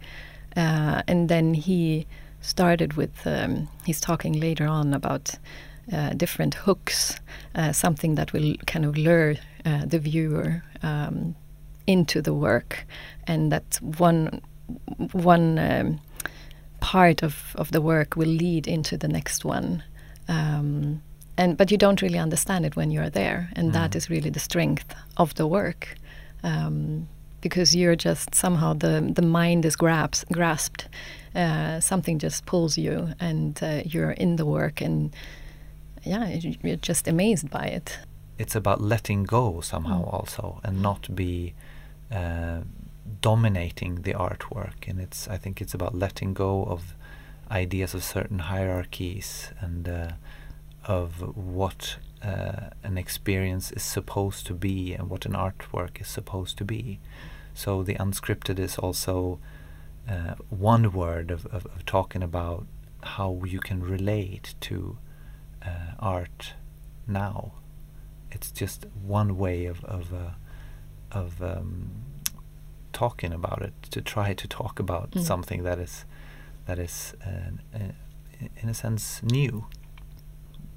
uh, 0.57 1.03
and 1.07 1.29
then 1.29 1.53
he 1.53 2.05
started 2.41 2.93
with. 2.93 3.25
Um, 3.25 3.69
he's 3.85 4.01
talking 4.01 4.33
later 4.39 4.67
on 4.67 4.93
about 4.93 5.35
different 6.15 6.53
hooks, 6.53 7.19
uh, 7.55 7.71
something 7.71 8.15
that 8.15 8.33
will 8.33 8.55
kind 8.65 8.85
of 8.85 8.97
lure 8.97 9.35
uh, 9.65 9.85
the 9.85 9.99
viewer 9.99 10.63
um, 10.81 11.35
into 11.87 12.21
the 12.21 12.33
work, 12.33 12.85
and 13.27 13.51
that 13.51 13.79
one 13.81 14.41
one 15.11 15.59
um, 15.59 15.99
part 16.79 17.23
of, 17.23 17.55
of 17.55 17.71
the 17.71 17.81
work 17.81 18.15
will 18.15 18.27
lead 18.27 18.67
into 18.67 18.97
the 18.97 19.07
next 19.07 19.45
one. 19.45 19.83
Um, 20.27 21.01
and 21.37 21.57
but 21.57 21.71
you 21.71 21.77
don't 21.77 22.01
really 22.01 22.19
understand 22.19 22.65
it 22.65 22.75
when 22.75 22.91
you're 22.91 23.09
there, 23.09 23.49
and 23.55 23.69
mm. 23.69 23.73
that 23.73 23.95
is 23.95 24.09
really 24.09 24.29
the 24.29 24.39
strength 24.39 24.93
of 25.17 25.33
the 25.35 25.47
work. 25.47 25.95
Um, 26.43 27.07
because 27.41 27.75
you're 27.75 27.95
just 27.95 28.33
somehow 28.33 28.73
the 28.73 29.11
the 29.15 29.21
mind 29.21 29.65
is 29.65 29.75
grasp, 29.75 30.31
grasped. 30.31 30.87
Uh, 31.35 31.79
something 31.79 32.19
just 32.19 32.45
pulls 32.45 32.77
you, 32.77 33.09
and 33.19 33.61
uh, 33.63 33.81
you're 33.85 34.11
in 34.11 34.35
the 34.35 34.45
work, 34.45 34.81
and 34.81 35.13
yeah, 36.03 36.27
you're 36.27 36.75
just 36.75 37.07
amazed 37.07 37.49
by 37.49 37.65
it. 37.65 37.99
It's 38.37 38.55
about 38.55 38.81
letting 38.81 39.23
go 39.23 39.61
somehow 39.61 40.03
mm. 40.03 40.13
also, 40.13 40.59
and 40.63 40.81
not 40.81 41.15
be 41.15 41.53
uh, 42.11 42.61
dominating 43.21 44.01
the 44.01 44.13
artwork. 44.13 44.87
And 44.87 44.99
it's 44.99 45.27
I 45.27 45.37
think 45.37 45.61
it's 45.61 45.73
about 45.73 45.95
letting 45.95 46.33
go 46.33 46.63
of 46.65 46.95
ideas 47.51 47.93
of 47.93 48.03
certain 48.03 48.39
hierarchies 48.39 49.51
and 49.59 49.87
uh, 49.87 50.09
of 50.85 51.35
what 51.37 51.97
uh, 52.23 52.69
an 52.83 52.97
experience 52.97 53.71
is 53.71 53.83
supposed 53.83 54.45
to 54.47 54.53
be 54.53 54.93
and 54.93 55.09
what 55.09 55.25
an 55.25 55.33
artwork 55.33 56.01
is 56.01 56.07
supposed 56.07 56.57
to 56.57 56.65
be. 56.65 56.99
So 57.53 57.83
the 57.83 57.95
unscripted 57.95 58.59
is 58.59 58.77
also 58.77 59.39
uh, 60.09 60.35
one 60.49 60.91
word 60.91 61.31
of, 61.31 61.45
of, 61.47 61.65
of, 61.67 61.85
talking 61.85 62.23
about 62.23 62.65
how 63.03 63.41
you 63.45 63.59
can 63.59 63.81
relate 63.81 64.55
to 64.61 64.97
uh, 65.65 65.95
art 65.99 66.53
now. 67.07 67.53
It's 68.31 68.51
just 68.51 68.85
one 69.03 69.37
way 69.37 69.65
of 69.65 69.83
of, 69.85 70.13
uh, 70.13 70.31
of 71.11 71.41
um, 71.41 71.91
talking 72.91 73.33
about 73.33 73.61
it. 73.61 73.73
To 73.91 74.01
try 74.01 74.33
to 74.33 74.47
talk 74.47 74.79
about 74.79 75.11
mm. 75.11 75.21
something 75.21 75.63
that 75.63 75.79
is 75.79 76.05
that 76.65 76.79
is, 76.79 77.13
uh, 77.25 77.77
uh, 77.77 78.47
in 78.61 78.69
a 78.69 78.73
sense, 78.73 79.21
new. 79.23 79.65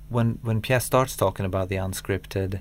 When 0.09 0.39
when 0.43 0.61
Pierre 0.61 0.81
starts 0.81 1.17
talking 1.17 1.47
about 1.47 1.69
the 1.69 1.77
unscripted, 1.77 2.61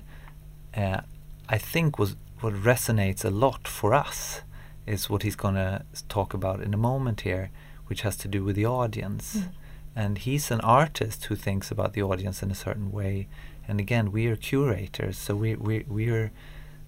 uh, 0.76 1.00
I 1.48 1.58
think 1.58 1.98
was 1.98 2.16
what 2.40 2.54
resonates 2.54 3.24
a 3.24 3.30
lot 3.30 3.68
for 3.68 3.94
us 3.94 4.42
is 4.86 5.10
what 5.10 5.22
he's 5.22 5.36
going 5.36 5.54
to 5.54 5.82
talk 6.08 6.34
about 6.34 6.60
in 6.60 6.74
a 6.74 6.76
moment 6.76 7.22
here, 7.22 7.50
which 7.86 8.02
has 8.02 8.16
to 8.16 8.28
do 8.28 8.44
with 8.44 8.56
the 8.56 8.66
audience. 8.66 9.36
Mm. 9.36 9.48
And 9.96 10.18
he's 10.18 10.50
an 10.50 10.60
artist 10.60 11.24
who 11.24 11.36
thinks 11.36 11.70
about 11.70 11.94
the 11.94 12.02
audience 12.02 12.42
in 12.42 12.50
a 12.50 12.54
certain 12.54 12.92
way. 12.92 13.28
And 13.66 13.80
again, 13.80 14.12
we 14.12 14.26
are 14.26 14.36
curators, 14.36 15.16
so 15.16 15.34
we 15.34 15.56
we 15.56 15.84
we 15.88 16.10
are 16.10 16.30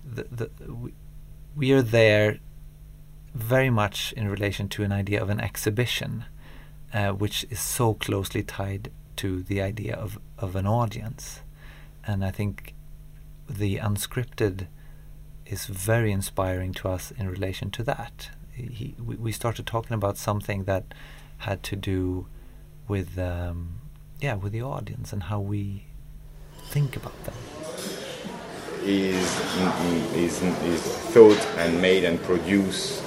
the, 0.04 0.26
the 0.30 0.50
we, 0.72 0.92
we 1.56 1.72
are 1.72 1.82
there 1.82 2.38
very 3.34 3.70
much 3.70 4.12
in 4.12 4.28
relation 4.28 4.68
to 4.68 4.82
an 4.84 4.92
idea 4.92 5.22
of 5.22 5.30
an 5.30 5.40
exhibition, 5.40 6.26
uh, 6.92 7.12
which 7.12 7.46
is 7.50 7.60
so 7.60 7.94
closely 7.94 8.42
tied 8.42 8.90
to 9.16 9.42
the 9.42 9.60
idea 9.60 9.94
of, 9.94 10.18
of 10.38 10.54
an 10.54 10.66
audience. 10.66 11.40
And 12.06 12.24
I 12.24 12.30
think 12.30 12.74
the 13.48 13.76
unscripted 13.76 14.66
is 15.46 15.66
very 15.66 16.12
inspiring 16.12 16.72
to 16.74 16.88
us 16.88 17.10
in 17.12 17.28
relation 17.28 17.70
to 17.72 17.82
that. 17.84 18.30
He, 18.52 18.94
we, 19.04 19.16
we 19.16 19.32
started 19.32 19.66
talking 19.66 19.94
about 19.94 20.16
something 20.16 20.64
that 20.64 20.84
had 21.38 21.62
to 21.64 21.76
do 21.76 22.26
with 22.88 23.18
um, 23.18 23.80
yeah 24.20 24.34
with 24.34 24.52
the 24.52 24.62
audience 24.62 25.12
and 25.12 25.22
how 25.24 25.40
we 25.40 25.84
think 26.70 26.96
about 26.96 27.24
them 27.24 27.34
is 28.82 29.28
is 30.14 30.42
is 30.42 30.82
thought 31.12 31.38
and 31.58 31.80
made 31.80 32.04
and 32.04 32.22
produced 32.22 33.02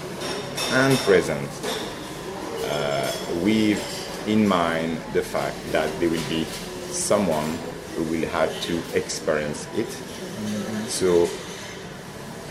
and 0.74 0.98
present 1.00 1.50
uh, 2.70 3.12
with 3.44 4.28
in 4.28 4.48
mind 4.48 4.98
the 5.14 5.22
fact 5.22 5.56
that 5.72 5.90
there 6.00 6.10
will 6.10 6.30
be 6.30 6.44
someone 6.92 7.58
who 7.96 8.04
will 8.04 8.28
have 8.30 8.50
to 8.62 8.78
experience 8.96 9.68
it. 9.76 9.88
Mm-hmm. 9.88 10.86
So 10.86 11.24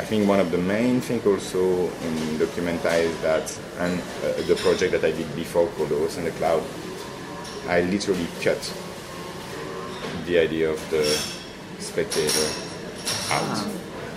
I 0.01 0.05
think 0.05 0.29
one 0.29 0.41
of 0.41 0.51
the 0.51 0.59
main 0.59 1.01
things 1.01 1.25
also 1.27 1.85
in 1.85 2.39
Documenta 2.39 2.99
is 2.99 3.21
that, 3.21 3.59
and 3.79 4.01
uh, 4.01 4.43
the 4.49 4.57
project 4.57 4.93
that 4.93 5.05
I 5.05 5.13
did 5.13 5.35
before 5.37 5.67
called 5.77 5.91
Host 5.91 6.19
and 6.19 6.27
the 6.27 6.31
Cloud, 6.33 6.63
I 7.69 7.83
literally 7.83 8.27
cut 8.43 8.61
the 10.27 10.39
idea 10.39 10.71
of 10.71 10.91
the 10.91 11.05
spectator 11.79 12.47
out. 13.31 13.57
Ah, 13.57 13.71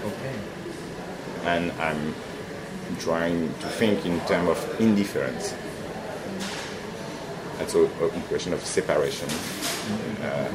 okay. 0.06 0.36
And 1.46 1.72
I'm 1.74 2.16
trying 3.00 3.48
to 3.48 3.68
think 3.68 4.06
in 4.06 4.20
terms 4.22 4.50
of 4.50 4.80
indifference. 4.80 5.54
That's 7.58 7.76
a, 7.76 7.84
a 7.84 8.10
question 8.28 8.54
of 8.54 8.62
separation. 8.66 9.30
Uh, 10.22 10.50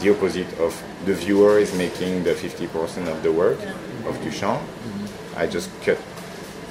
the 0.00 0.10
opposite 0.10 0.52
of 0.58 0.82
the 1.04 1.14
viewer 1.14 1.58
is 1.58 1.74
making 1.74 2.24
the 2.24 2.34
50% 2.34 3.08
of 3.08 3.22
the 3.22 3.32
work 3.32 3.60
of 4.06 4.16
Duchamp. 4.18 4.62
I 5.36 5.46
just 5.46 5.70
cut 5.82 5.98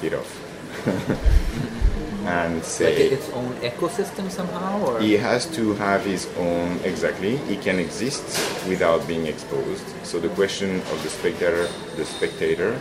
it 0.02 0.14
off. 0.14 1.78
and 2.26 2.62
say 2.64 3.10
like 3.10 3.12
its 3.18 3.30
own 3.30 3.52
ecosystem 3.56 4.30
somehow 4.30 4.80
or 4.86 5.00
he 5.00 5.14
has 5.14 5.46
to 5.46 5.74
have 5.74 6.04
his 6.04 6.28
own 6.38 6.78
exactly 6.84 7.36
he 7.48 7.56
can 7.56 7.78
exist 7.78 8.24
without 8.68 9.06
being 9.06 9.26
exposed 9.26 9.84
so 10.04 10.20
the 10.20 10.28
question 10.30 10.76
of 10.92 11.02
the 11.02 11.08
spectator 11.08 11.68
the 11.96 12.04
spectator 12.04 12.78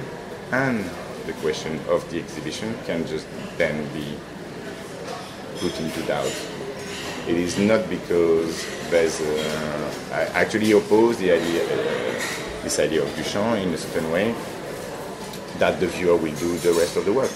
and 0.52 0.84
the 1.26 1.34
question 1.34 1.80
of 1.88 2.10
the 2.12 2.20
exhibition 2.20 2.74
can 2.86 3.06
just 3.06 3.28
then 3.58 3.88
be 3.94 4.06
put 5.62 5.80
into 5.80 6.02
doubt. 6.04 6.34
It 7.28 7.38
is 7.38 7.58
not 7.58 7.88
because 7.90 8.66
there's 8.90 9.22
uh, 9.22 9.94
I 10.12 10.22
actually 10.42 10.72
oppose 10.72 11.18
the 11.18 11.32
idea, 11.32 11.64
uh, 11.64 12.64
this 12.64 12.80
idea 12.80 13.04
of 13.04 13.10
Duchamp 13.10 13.62
in 13.62 13.74
a 13.74 13.78
certain 13.78 14.12
way 14.12 14.34
that 15.60 15.80
the 15.80 15.88
viewer 15.88 16.18
will 16.18 16.36
do 16.36 16.58
the 16.58 16.74
rest 16.74 16.98
of 16.98 17.06
the 17.06 17.14
work. 17.14 17.32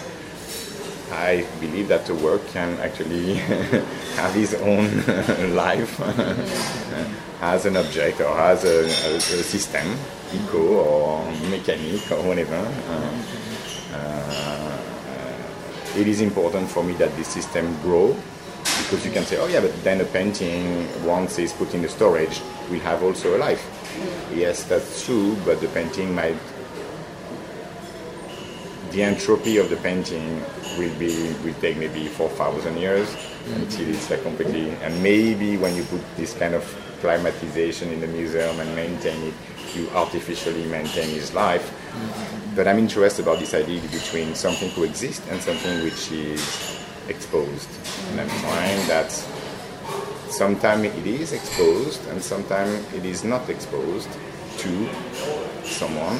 I 1.11 1.45
believe 1.59 1.87
that 1.89 2.05
the 2.05 2.15
work 2.15 2.45
can 2.47 2.77
actually 2.79 3.35
have 4.17 4.33
his 4.33 4.53
own 4.55 5.55
life 5.55 5.99
as 7.41 7.65
an 7.65 7.77
object 7.77 8.21
or 8.21 8.37
as 8.39 8.63
a, 8.63 8.85
a, 8.85 9.15
a 9.15 9.43
system, 9.43 9.95
eco 10.33 10.59
or 10.59 11.31
mechanic 11.49 12.11
or 12.11 12.21
whatever. 12.23 12.55
Uh, 12.89 13.97
uh, 13.97 14.77
it 15.97 16.07
is 16.07 16.21
important 16.21 16.69
for 16.69 16.83
me 16.83 16.93
that 16.93 17.15
this 17.15 17.27
system 17.27 17.79
grow 17.81 18.15
because 18.83 19.05
you 19.05 19.11
can 19.11 19.23
say, 19.23 19.37
oh 19.37 19.47
yeah, 19.47 19.61
but 19.61 19.71
then 19.83 20.01
a 20.01 20.05
painting, 20.05 20.87
once 21.05 21.39
it's 21.39 21.53
put 21.53 21.73
in 21.73 21.81
the 21.81 21.89
storage, 21.89 22.41
will 22.69 22.79
have 22.79 23.03
also 23.03 23.35
a 23.35 23.39
life. 23.39 23.63
Yes, 24.33 24.63
that's 24.63 25.05
true, 25.05 25.37
but 25.45 25.61
the 25.61 25.67
painting 25.69 26.13
might, 26.13 26.37
the 28.95 29.03
entropy 29.03 29.57
of 29.57 29.69
the 29.69 29.77
painting 29.77 30.41
will 30.77 30.93
be, 30.97 31.33
will 31.43 31.53
take 31.61 31.77
maybe 31.77 32.07
4,000 32.07 32.77
years 32.77 33.07
mm-hmm. 33.09 33.61
until 33.61 33.89
it's 33.89 34.09
like 34.09 34.23
completely, 34.23 34.71
and 34.81 35.03
maybe 35.03 35.57
when 35.57 35.75
you 35.75 35.83
put 35.83 36.01
this 36.17 36.33
kind 36.33 36.55
of 36.55 36.63
climatization 37.01 37.91
in 37.91 37.99
the 37.99 38.07
museum 38.07 38.59
and 38.59 38.75
maintain 38.75 39.21
it, 39.21 39.33
you 39.75 39.89
artificially 39.89 40.65
maintain 40.65 41.09
his 41.09 41.33
life. 41.33 41.69
Mm-hmm 41.91 42.35
but 42.55 42.69
I'm 42.69 42.79
interested 42.79 43.23
about 43.23 43.39
this 43.39 43.53
idea 43.53 43.81
between 43.81 44.33
something 44.33 44.71
to 44.71 44.83
exist 44.85 45.21
and 45.29 45.41
something 45.41 45.83
which 45.83 46.09
is 46.09 46.79
exposed. 47.09 47.67
And 48.11 48.21
I'm 48.21 48.29
trying 48.29 48.87
that 48.87 49.11
sometimes 50.31 50.85
it 50.85 51.05
is 51.05 51.33
exposed 51.33 52.07
and 52.07 52.23
sometimes 52.23 52.93
it 52.93 53.05
is 53.05 53.25
not 53.25 53.49
exposed 53.49 54.07
to 54.59 54.89
someone, 55.65 56.17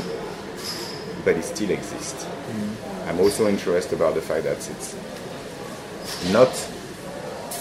but 1.26 1.36
it 1.36 1.44
still 1.44 1.72
exists. 1.72 2.24
Mm. 2.24 3.10
I'm 3.10 3.20
also 3.20 3.48
interested 3.48 3.96
about 3.96 4.16
the 4.16 4.22
fact 4.22 4.46
that 4.46 4.58
it's 4.58 4.96
not 6.32 6.54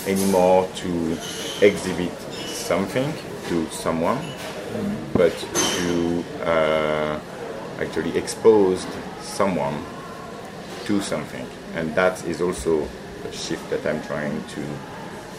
anymore 0.06 0.68
to 0.76 1.18
exhibit 1.61 2.12
something 2.47 3.12
to 3.49 3.66
someone, 3.71 4.18
mm. 4.18 4.97
but 5.14 5.35
to 5.78 6.25
uh, 6.44 7.21
actually 7.80 8.16
expose 8.16 8.87
someone 9.21 9.83
to 10.85 11.00
something 11.00 11.47
and 11.75 11.94
that 11.94 12.25
is 12.26 12.40
also 12.40 12.87
a 13.28 13.33
shift 13.33 13.68
that 13.71 13.85
i'm 13.87 14.00
trying 14.02 14.42
to 14.49 14.62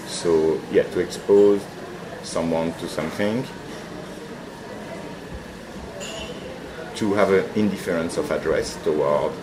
so 0.08 0.60
yeah 0.72 0.84
to 0.84 1.00
expose 1.00 1.64
someone 2.24 2.74
to 2.74 2.88
something 2.88 3.46
to 6.96 7.14
have 7.14 7.32
an 7.32 7.46
indifference 7.56 8.18
of 8.18 8.32
address 8.32 8.82
toward 8.84 9.34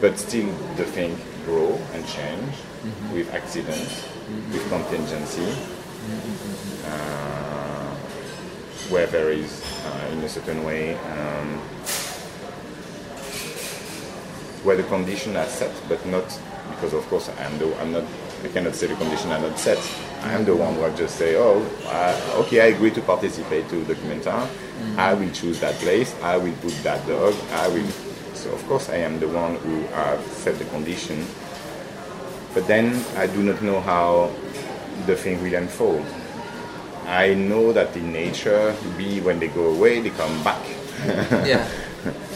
but 0.00 0.18
still 0.18 0.46
the 0.76 0.84
thing 0.84 1.16
grow 1.44 1.78
and 1.92 2.06
change 2.06 2.54
mm-hmm. 2.54 3.14
with 3.14 3.32
accidents 3.34 4.02
mm-hmm. 4.02 4.52
with 4.52 4.68
contingency 4.68 5.42
mm-hmm. 5.42 6.92
uh, 6.92 7.94
where 8.90 9.06
there 9.06 9.30
is 9.30 9.62
uh, 9.86 10.10
in 10.12 10.18
a 10.20 10.28
certain 10.28 10.64
way 10.64 10.94
um, 10.94 11.58
where 14.62 14.76
the 14.76 14.82
condition 14.84 15.36
are 15.36 15.46
set, 15.46 15.74
but 15.88 16.04
not 16.06 16.24
because 16.70 16.92
of 16.92 17.06
course 17.08 17.28
I 17.28 17.42
am 17.42 17.58
the 17.58 17.80
I'm 17.80 17.92
not 17.92 18.04
I 18.44 18.48
cannot 18.48 18.74
say 18.74 18.88
the 18.88 18.96
condition 18.96 19.30
are 19.30 19.38
not 19.40 19.58
set. 19.58 19.78
I 20.22 20.32
am 20.32 20.44
the 20.44 20.54
one 20.54 20.74
who 20.74 20.96
just 20.96 21.16
say, 21.16 21.36
oh, 21.36 21.64
uh, 21.86 22.42
okay, 22.42 22.60
I 22.60 22.66
agree 22.66 22.90
to 22.90 23.00
participate 23.02 23.68
to 23.68 23.84
Documenta. 23.84 24.32
Mm-hmm. 24.32 24.61
I 24.96 25.14
will 25.14 25.30
choose 25.30 25.60
that 25.60 25.74
place. 25.76 26.14
I 26.22 26.36
will 26.36 26.54
put 26.62 26.74
that 26.82 27.06
dog. 27.06 27.34
I 27.52 27.68
will 27.68 27.86
So 28.34 28.50
of 28.50 28.66
course 28.66 28.88
I 28.90 28.96
am 29.06 29.20
the 29.20 29.28
one 29.28 29.54
who 29.62 29.82
have 29.94 30.18
set 30.26 30.58
the 30.58 30.64
condition, 30.74 31.24
but 32.54 32.66
then 32.66 32.90
I 33.16 33.26
do 33.30 33.38
not 33.42 33.62
know 33.62 33.78
how 33.80 34.32
the 35.06 35.14
thing 35.14 35.40
will 35.42 35.54
unfold. 35.54 36.02
I 37.06 37.34
know 37.34 37.72
that 37.72 37.94
in 37.96 38.10
nature, 38.12 38.74
bee 38.98 39.20
when 39.20 39.38
they 39.38 39.46
go 39.46 39.70
away, 39.70 40.00
they 40.00 40.10
come 40.10 40.42
back. 40.42 40.58
Yeah. 41.46 41.62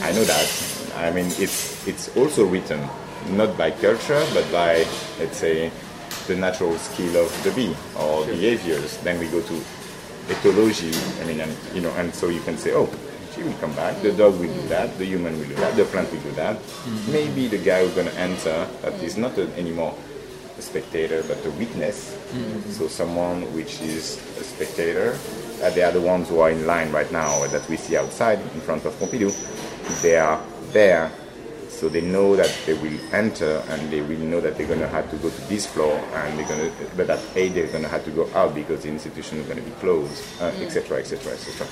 I 0.03 0.13
know 0.13 0.23
that. 0.23 0.47
I 0.95 1.11
mean, 1.11 1.27
it's 1.43 1.83
it's 1.89 2.07
also 2.17 2.47
written 2.47 2.79
not 3.35 3.59
by 3.59 3.71
culture, 3.75 4.23
but 4.33 4.47
by 4.53 4.87
let's 5.19 5.39
say 5.43 5.71
the 6.31 6.37
natural 6.37 6.79
skill 6.79 7.17
of 7.25 7.31
the 7.43 7.51
bee 7.51 7.75
or 7.99 8.25
behaviors. 8.27 8.97
Then 9.03 9.19
we 9.19 9.27
go 9.27 9.43
to 9.43 9.57
ethology. 10.29 10.93
I 11.23 11.27
mean, 11.27 11.41
and, 11.41 11.57
you 11.75 11.81
know, 11.81 11.91
and 11.97 12.15
so 12.15 12.29
you 12.29 12.41
can 12.41 12.57
say, 12.59 12.73
oh, 12.75 12.89
she 13.35 13.43
will 13.43 13.55
come 13.55 13.75
back. 13.75 14.01
The 14.03 14.13
dog 14.13 14.39
will 14.41 14.53
do 14.53 14.69
that. 14.69 14.97
The 14.99 15.05
human 15.05 15.39
will 15.39 15.47
do 15.47 15.55
that. 15.57 15.77
The 15.77 15.85
plant 15.85 16.11
will 16.11 16.21
do 16.21 16.33
that. 16.33 16.59
Maybe 17.11 17.49
the 17.49 17.59
guy 17.59 17.85
who's 17.85 17.95
going 17.95 18.09
to 18.09 18.19
enter 18.19 18.67
that 18.83 18.95
is 19.03 19.17
not 19.17 19.37
a, 19.39 19.53
anymore 19.57 19.95
a 20.59 20.63
spectator 20.63 21.23
but 21.29 21.45
a 21.45 21.51
witness. 21.53 22.17
So 22.77 22.89
someone 22.89 23.43
which 23.55 23.81
is 23.83 24.17
a 24.41 24.45
spectator. 24.45 25.19
Uh, 25.63 25.71
they 25.71 25.83
are 25.83 25.93
the 25.93 26.01
ones 26.01 26.29
who 26.29 26.41
are 26.41 26.51
in 26.51 26.67
line 26.67 26.91
right 26.93 27.11
now 27.13 27.47
that 27.49 27.69
we 27.69 27.77
see 27.77 27.97
outside 27.97 28.39
in 28.41 28.61
front 28.61 28.85
of 28.87 28.93
Pompidou. 28.95 29.33
They 30.03 30.17
are 30.17 30.43
there, 30.73 31.11
so 31.77 31.89
they 31.89 32.01
know 32.01 32.35
that 32.37 32.51
they 32.67 32.75
will 32.75 32.99
enter 33.13 33.63
and 33.69 33.91
they 33.91 34.01
will 34.01 34.19
know 34.19 34.41
that 34.41 34.57
they're 34.57 34.67
going 34.67 34.81
to 34.81 34.89
have 34.89 35.09
to 35.11 35.17
go 35.19 35.29
to 35.31 35.41
this 35.49 35.67
floor 35.67 35.95
and 36.15 36.39
they're 36.39 36.49
going 36.49 36.71
to, 36.71 36.87
but 36.97 37.11
at 37.11 37.21
eight 37.37 37.51
they're 37.55 37.67
going 37.69 37.83
to 37.83 37.89
have 37.89 38.05
to 38.05 38.11
go 38.11 38.29
out 38.35 38.55
because 38.55 38.83
the 38.83 38.89
institution 38.89 39.39
is 39.39 39.47
going 39.47 39.59
to 39.59 39.65
be 39.65 39.71
closed, 39.83 40.23
etc., 40.41 40.99
etc., 40.99 41.33
etc. 41.33 41.67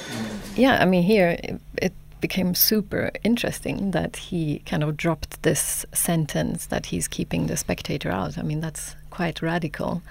Yeah, 0.57 0.79
I 0.81 0.85
mean, 0.85 1.03
here 1.03 1.31
it, 1.43 1.61
it 1.81 1.93
became 2.21 2.55
super 2.55 3.11
interesting 3.23 3.91
that 3.93 4.17
he 4.17 4.61
kind 4.67 4.83
of 4.83 4.97
dropped 4.97 5.43
this 5.43 5.85
sentence 5.93 6.67
that 6.67 6.87
he's 6.87 7.09
keeping 7.09 7.47
the 7.47 7.57
spectator 7.57 8.11
out. 8.11 8.39
I 8.39 8.43
mean, 8.43 8.61
that's 8.61 8.97
quite 9.11 9.43
radical 9.43 10.03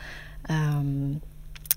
um, 0.50 1.22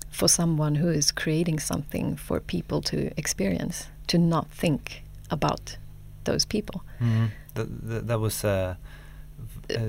for 0.09 0.27
someone 0.27 0.75
who 0.75 0.89
is 0.89 1.11
creating 1.11 1.59
something 1.59 2.15
for 2.15 2.39
people 2.39 2.81
to 2.81 3.11
experience, 3.17 3.87
to 4.07 4.17
not 4.17 4.47
think 4.49 5.03
about 5.29 5.77
those 6.25 6.45
people. 6.45 6.83
Mhm. 6.99 7.29
Th- 7.57 7.67
th- 7.89 8.03
that 8.09 8.19
was. 8.19 8.43
Uh, 8.43 8.75
uh, 9.69 9.79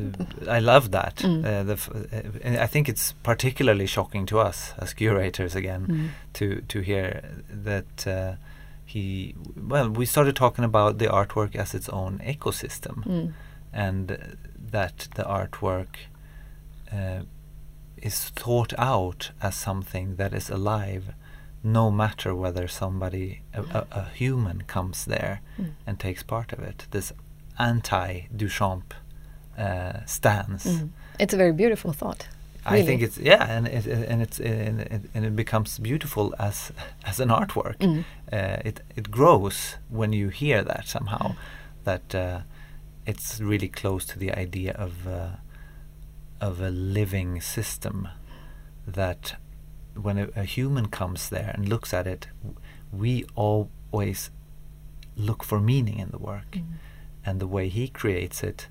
I 0.59 0.61
love 0.61 0.91
that. 0.91 1.17
Mm. 1.25 1.45
Uh, 1.45 1.63
the 1.65 1.73
f- 1.73 1.91
uh, 1.95 2.63
I 2.65 2.67
think 2.67 2.89
it's 2.89 3.13
particularly 3.23 3.87
shocking 3.87 4.27
to 4.27 4.39
us 4.49 4.75
as 4.79 4.95
curators 4.95 5.55
again 5.57 5.87
Mm. 5.87 6.09
to 6.33 6.47
to 6.69 6.81
hear 6.81 7.09
that 7.65 8.07
uh, 8.07 8.33
he. 8.87 9.35
Well, 9.71 9.89
we 9.99 10.07
started 10.07 10.35
talking 10.37 10.65
about 10.65 10.99
the 10.99 11.07
artwork 11.07 11.57
as 11.57 11.75
its 11.75 11.89
own 11.89 12.19
ecosystem, 12.27 13.05
Mm. 13.07 13.33
and 13.73 14.11
uh, 14.11 14.17
that 14.73 15.09
the 15.15 15.23
artwork 15.25 15.97
uh, 16.93 17.23
is 18.03 18.31
thought 18.35 18.73
out 18.79 19.33
as 19.41 19.55
something 19.57 20.17
that 20.17 20.33
is 20.33 20.51
alive, 20.51 21.03
no 21.63 21.91
matter 21.91 22.35
whether 22.35 22.69
somebody, 22.69 23.41
a, 23.55 23.61
a, 23.63 23.87
a 23.91 24.05
human, 24.15 24.63
comes 24.67 25.05
there 25.05 25.41
Mm. 25.59 25.71
and 25.87 25.99
takes 25.99 26.23
part 26.23 26.53
of 26.53 26.59
it. 26.61 26.87
This 26.91 27.13
anti-Duchamp 27.59 28.93
uh, 29.59 30.05
stance. 30.07 30.67
Mm. 30.67 30.91
It's 31.19 31.35
a 31.35 31.37
very 31.37 31.53
beautiful 31.53 31.93
thought. 31.93 32.29
I 32.65 32.83
think 32.83 33.03
it's 33.03 33.17
yeah, 33.19 33.47
and 33.50 33.67
it, 33.67 33.87
and 33.87 34.21
it's 34.23 34.38
and 34.41 34.81
it, 34.81 35.03
and 35.15 35.25
it 35.25 35.35
becomes 35.35 35.79
beautiful 35.79 36.35
as 36.38 36.71
as 37.05 37.21
an 37.21 37.29
artwork. 37.29 37.79
Mm. 37.79 38.05
Uh, 38.33 38.59
it 38.65 38.81
it 38.97 39.11
grows 39.11 39.77
when 39.88 40.12
you 40.12 40.29
hear 40.29 40.62
that 40.62 40.87
somehow, 40.87 41.35
that 41.85 42.15
uh, 42.15 42.41
it's 43.07 43.41
really 43.41 43.69
close 43.69 44.05
to 44.07 44.19
the 44.19 44.33
idea 44.33 44.73
of 44.73 45.07
uh, 45.07 45.29
of 46.41 46.61
a 46.61 46.71
living 46.71 47.41
system. 47.41 48.09
That 48.87 49.37
when 49.95 50.19
a, 50.19 50.29
a 50.37 50.45
human 50.45 50.88
comes 50.88 51.29
there 51.29 51.53
and 51.55 51.69
looks 51.69 51.95
at 51.95 52.06
it, 52.06 52.28
we 52.93 53.25
always 53.35 54.30
look 55.17 55.45
for 55.45 55.61
meaning 55.61 55.99
in 55.99 56.11
the 56.11 56.19
work, 56.19 56.52
Mm. 56.52 56.65
And 57.25 57.41
the 57.41 57.47
way 57.47 57.69
he 57.69 57.89
creates 57.89 58.43
it, 58.43 58.69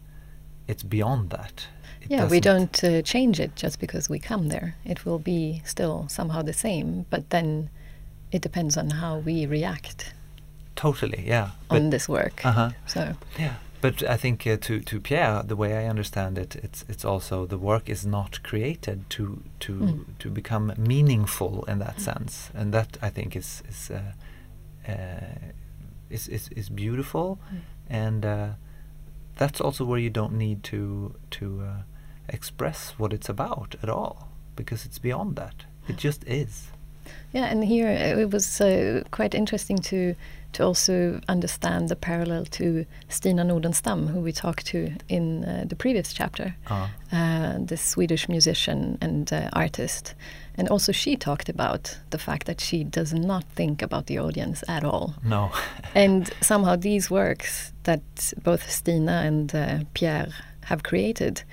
it's 0.68 0.84
beyond 0.84 1.30
that. 1.30 1.68
It 2.02 2.12
yeah, 2.12 2.28
we 2.30 2.40
don't 2.40 2.84
uh, 2.84 3.02
change 3.02 3.40
it 3.40 3.56
just 3.56 3.80
because 3.80 4.10
we 4.10 4.20
come 4.20 4.50
there. 4.50 4.76
It 4.86 5.06
will 5.06 5.20
be 5.20 5.62
still 5.66 6.06
somehow 6.10 6.44
the 6.44 6.54
same, 6.54 7.06
but 7.10 7.30
then 7.30 7.70
it 8.32 8.42
depends 8.42 8.78
on 8.78 8.90
how 8.90 9.20
we 9.26 9.46
react 9.46 10.14
Totally, 10.76 11.24
yeah. 11.28 11.50
on 11.70 11.90
this 11.90 12.08
work. 12.10 12.46
uh-huh. 12.46 12.70
So, 12.86 13.16
Yeah, 13.40 13.54
but 13.82 14.04
I 14.04 14.18
think 14.18 14.46
uh, 14.46 14.58
to 14.58 14.80
to 14.82 15.00
Pierre, 15.00 15.44
the 15.48 15.56
way 15.56 15.74
I 15.86 15.90
understand 15.90 16.38
it, 16.38 16.56
it's 16.56 16.86
it's 16.90 17.06
also 17.06 17.46
the 17.48 17.58
work 17.58 17.90
is 17.90 18.06
not 18.06 18.44
created 18.44 19.10
to 19.10 19.24
to 19.60 19.74
Mm. 19.74 20.06
to 20.20 20.30
become 20.30 20.74
meaningful 20.78 21.64
in 21.68 21.80
that 21.80 22.00
sense, 22.02 22.52
and 22.54 22.74
that 22.74 22.98
I 23.02 23.10
think 23.12 23.36
is 23.36 23.64
is 23.70 23.90
uh, 23.92 24.92
uh, 24.92 25.52
is, 26.10 26.28
is 26.28 26.50
is 26.56 26.70
beautiful, 26.70 27.38
and 27.90 28.26
uh, 28.26 28.50
that's 29.38 29.62
also 29.62 29.86
where 29.86 30.00
you 30.00 30.10
don't 30.10 30.34
need 30.34 30.64
to 30.64 31.16
to 31.32 31.62
uh, 31.62 31.82
express 32.30 32.94
what 32.98 33.14
it's 33.14 33.30
about 33.30 33.76
at 33.82 33.90
all 33.90 34.30
because 34.56 34.86
it's 34.86 35.00
beyond 35.00 35.36
that. 35.36 35.66
It 35.88 35.98
just 35.98 36.24
is. 36.26 36.68
yeah, 37.32 37.46
and 37.46 37.64
here 37.64 37.88
uh, 37.88 38.22
it 38.22 38.32
was 38.32 38.62
uh, 38.62 39.04
quite 39.12 39.36
interesting 39.36 39.78
to 39.78 40.16
to 40.54 40.64
also 40.64 41.20
understand 41.28 41.90
the 41.90 41.96
parallel 41.96 42.46
to 42.46 42.86
Stina 43.10 43.44
Nordenstam, 43.44 44.08
who 44.08 44.20
we 44.20 44.32
talked 44.32 44.66
to 44.68 44.92
in 45.08 45.44
uh, 45.46 45.66
the 45.68 45.76
previous 45.76 46.14
chapter. 46.14 46.56
Uh, 46.68 46.88
uh, 47.12 47.58
the 47.60 47.78
Swedish 47.78 48.28
musician 48.30 48.98
and 49.02 49.32
uh, 49.32 49.50
artist. 49.54 50.16
And 50.58 50.70
also, 50.70 50.92
she 50.92 51.16
talked 51.16 51.50
about 51.50 51.98
the 52.10 52.18
fact 52.18 52.48
that 52.48 52.60
she 52.62 52.84
does 52.84 53.14
not 53.14 53.44
think 53.56 53.82
about 53.82 54.08
the 54.08 54.18
audience 54.20 54.64
at 54.68 54.84
all. 54.84 55.14
no. 55.24 55.52
And 55.96 56.30
somehow, 56.42 56.76
these 56.76 57.10
works 57.12 57.74
that 57.84 58.02
both 58.44 58.70
Stina 58.70 59.22
and 59.26 59.54
uh, 59.56 59.80
Pierre 59.94 60.28
have 60.66 60.82
created, 60.84 61.44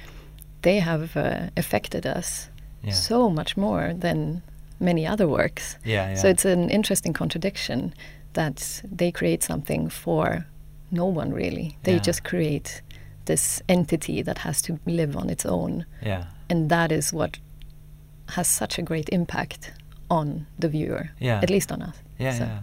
they 0.63 0.81
have 0.81 1.17
uh, 1.17 1.51
affected 1.57 2.07
us 2.07 2.49
yeah. 2.83 2.93
so 2.95 3.29
much 3.31 3.57
more 3.57 3.93
than 3.95 4.43
many 4.81 5.07
other 5.07 5.29
works. 5.29 5.77
yeah, 5.85 6.09
yeah. 6.11 6.15
So 6.17 6.29
it's 6.29 6.45
an 6.45 6.71
interesting 6.71 7.13
contradiction 7.13 7.93
that 8.33 8.83
they 8.97 9.13
create 9.13 9.43
something 9.43 9.91
for 9.91 10.47
no 10.91 11.07
one 11.07 11.33
really. 11.33 11.77
They 11.83 11.93
Yeah. 11.95 12.07
just 12.07 12.25
create 12.25 12.83
this 13.27 13.63
entity 13.69 14.23
that 14.23 14.39
has 14.39 14.63
to 14.63 14.79
live 14.87 15.17
on 15.17 15.31
its 15.31 15.47
own. 15.47 15.85
yeah. 16.07 16.25
And 16.51 16.69
that 16.71 16.93
is 16.93 17.13
what 17.13 17.39
has 18.31 18.49
such 18.49 18.79
a 18.79 18.83
great 18.83 19.09
impact 19.11 19.73
on 20.11 20.47
the 20.59 20.69
viewer, 20.69 21.11
Yeah. 21.21 21.41
at 21.43 21.51
least 21.51 21.73
on 21.73 21.83
us. 21.83 21.97
Yeah, 22.19 22.33
So- 22.39 22.45
yeah. 22.45 22.61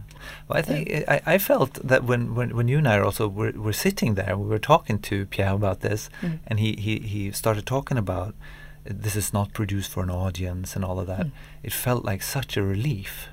Well, 0.48 0.60
I 0.60 0.62
think 0.62 0.90
I, 1.08 1.22
I 1.26 1.38
felt 1.40 1.74
that 1.88 2.04
when, 2.04 2.36
when, 2.36 2.56
when 2.56 2.68
you 2.68 2.78
and 2.78 2.88
I 2.88 3.00
also 3.00 3.28
were, 3.28 3.52
were 3.52 3.74
sitting 3.74 4.14
there, 4.16 4.38
we 4.38 4.48
were 4.48 4.60
talking 4.60 5.00
to 5.00 5.26
Pierre 5.26 5.54
about 5.54 5.80
this, 5.80 6.10
Mm. 6.22 6.40
and 6.48 6.60
he, 6.60 6.74
he, 6.80 7.00
he 7.00 7.32
started 7.32 7.66
talking 7.66 7.98
about 7.98 8.36
this 8.84 9.16
is 9.16 9.34
not 9.34 9.54
produced 9.54 9.92
for 9.92 10.04
an 10.04 10.10
audience 10.10 10.76
and 10.76 10.86
all 10.86 11.00
of 11.00 11.08
that. 11.08 11.26
Mm. 11.28 11.32
It 11.64 11.74
felt 11.74 12.06
like 12.06 12.22
such 12.24 12.58
a 12.58 12.64
relief. 12.64 13.28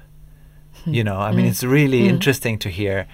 You 0.87 1.05
know, 1.05 1.19
I 1.19 1.33
mean, 1.33 1.47
Mm. 1.47 1.51
it's 1.51 1.65
really 1.65 2.03
Mm. 2.03 2.09
interesting 2.09 2.59
to 2.61 2.69
hear. 2.71 3.07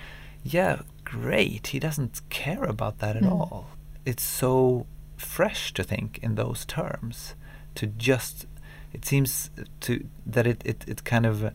Yeah, 0.45 0.83
great. 1.05 1.69
He 1.69 1.79
doesn't 1.79 2.21
care 2.31 2.65
about 2.65 2.99
that 2.99 3.17
at 3.17 3.23
Mm. 3.23 3.31
all. 3.33 3.67
It's 4.05 4.23
so 4.23 4.87
fresh 5.17 5.73
to 5.75 5.83
think 5.83 6.19
in 6.23 6.35
those 6.37 6.65
terms. 6.65 7.35
To 7.77 7.87
just, 7.87 8.47
it 8.95 9.05
seems 9.05 9.51
to 9.81 10.07
that 10.25 10.47
it 10.47 10.63
it, 10.65 10.85
it 10.87 11.05
kind 11.05 11.27
of 11.27 11.53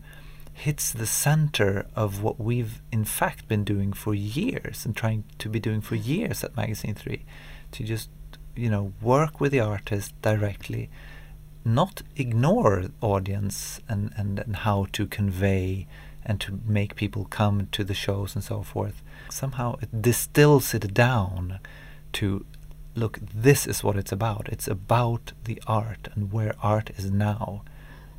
hits 0.52 0.92
the 0.92 1.06
center 1.06 1.86
of 1.96 2.22
what 2.22 2.38
we've 2.38 2.82
in 2.92 3.04
fact 3.04 3.48
been 3.48 3.64
doing 3.64 3.92
for 3.92 4.14
years 4.14 4.84
and 4.84 4.94
trying 4.94 5.24
to 5.38 5.48
be 5.48 5.58
doing 5.58 5.80
for 5.80 5.94
years 5.94 6.44
at 6.44 6.54
Magasin 6.54 6.94
Three, 6.94 7.24
to 7.72 7.82
just 7.82 8.10
you 8.54 8.70
know 8.70 8.92
work 9.00 9.40
with 9.40 9.52
the 9.52 9.60
artist 9.60 10.12
directly, 10.22 10.90
not 11.64 12.02
ignore 12.16 12.86
audience 13.00 13.80
and, 13.88 14.12
and, 14.16 14.38
and 14.38 14.56
how 14.56 14.86
to 14.92 15.06
convey 15.06 15.86
and 16.24 16.40
to 16.40 16.60
make 16.66 16.94
people 16.94 17.24
come 17.24 17.68
to 17.72 17.82
the 17.82 17.94
shows 17.94 18.34
and 18.34 18.44
so 18.44 18.62
forth. 18.62 19.02
Somehow 19.30 19.76
it 19.80 20.02
distills 20.02 20.74
it 20.74 20.92
down 20.92 21.60
to 22.12 22.44
look, 22.94 23.18
this 23.34 23.66
is 23.66 23.82
what 23.84 23.96
it's 23.96 24.12
about. 24.12 24.48
It's 24.50 24.68
about 24.68 25.32
the 25.44 25.60
art 25.66 26.08
and 26.14 26.32
where 26.32 26.54
art 26.62 26.90
is 26.96 27.10
now. 27.10 27.62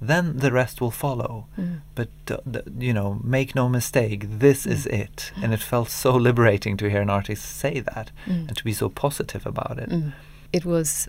Then 0.04 0.38
the 0.38 0.52
rest 0.52 0.82
will 0.82 0.92
follow. 0.92 1.46
Mm. 1.60 1.82
But, 1.94 2.10
uh, 2.32 2.38
you 2.80 2.92
know, 2.94 3.20
make 3.24 3.54
no 3.54 3.70
mistake, 3.70 4.26
this 4.40 4.66
is 4.66 4.88
it. 4.88 5.32
And 5.44 5.54
it 5.54 5.60
felt 5.60 5.90
so 5.90 6.16
liberating 6.30 6.76
to 6.78 6.90
hear 6.90 7.02
an 7.02 7.10
artist 7.10 7.44
say 7.46 7.82
that 7.82 8.12
Mm. 8.26 8.48
and 8.48 8.58
to 8.58 8.64
be 8.64 8.74
so 8.74 8.90
positive 8.90 9.46
about 9.46 9.78
it. 9.78 9.90
Mm. 9.90 10.14
It 10.52 10.66
was 10.66 11.08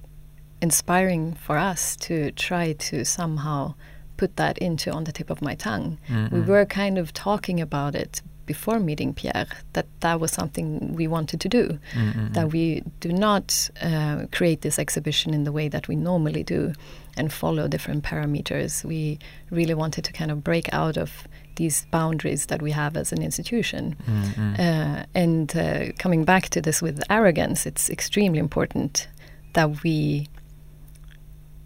inspiring 0.61 1.35
for 1.35 1.57
us 1.57 1.97
to 1.97 2.31
try 2.33 2.73
to 2.75 3.05
somehow 3.05 3.75
put 4.17 4.37
that 4.37 4.59
into 4.59 4.91
on 4.93 5.05
the 5.05 5.13
tip 5.13 5.31
of 5.31 5.43
my 5.43 5.55
tongue. 5.55 5.99
We 6.09 6.15
Mm-mm. 6.15 6.47
were 6.47 6.67
kind 6.67 6.99
of 6.99 7.13
talking 7.13 7.61
about 7.61 7.95
it 7.95 8.23
before 8.53 8.79
meeting 8.79 9.11
Pierre 9.15 9.47
that 9.73 9.87
that 10.01 10.17
was 10.21 10.31
something 10.41 10.67
we 11.01 11.07
wanted 11.17 11.39
to 11.45 11.49
do. 11.49 11.65
Mm-hmm. 11.95 12.33
That 12.37 12.47
we 12.57 12.83
do 13.01 13.11
not 13.27 13.47
uh, 13.91 14.27
create 14.37 14.61
this 14.67 14.79
exhibition 14.79 15.29
in 15.33 15.45
the 15.45 15.53
way 15.59 15.69
that 15.75 15.89
we 15.89 15.97
normally 15.97 16.45
do 16.45 16.75
and 17.17 17.33
follow 17.33 17.65
different 17.69 18.05
parameters. 18.05 18.85
We 18.85 19.19
really 19.51 19.77
wanted 19.83 20.05
to 20.09 20.13
kind 20.13 20.31
of 20.31 20.39
break 20.51 20.67
out 20.73 20.97
of 21.05 21.11
these 21.57 21.87
boundaries 21.91 22.47
that 22.47 22.61
we 22.61 22.73
have 22.73 22.97
as 23.03 23.13
an 23.13 23.23
institution. 23.23 23.97
Mm-hmm. 24.07 24.55
Uh, 24.65 25.05
and 25.15 25.57
uh, 25.57 25.93
coming 26.05 26.25
back 26.25 26.45
to 26.51 26.61
this 26.61 26.83
with 26.83 26.97
arrogance, 27.09 27.67
it's 27.71 27.89
extremely 27.91 28.39
important 28.39 29.09
that 29.55 29.69
we 29.83 30.29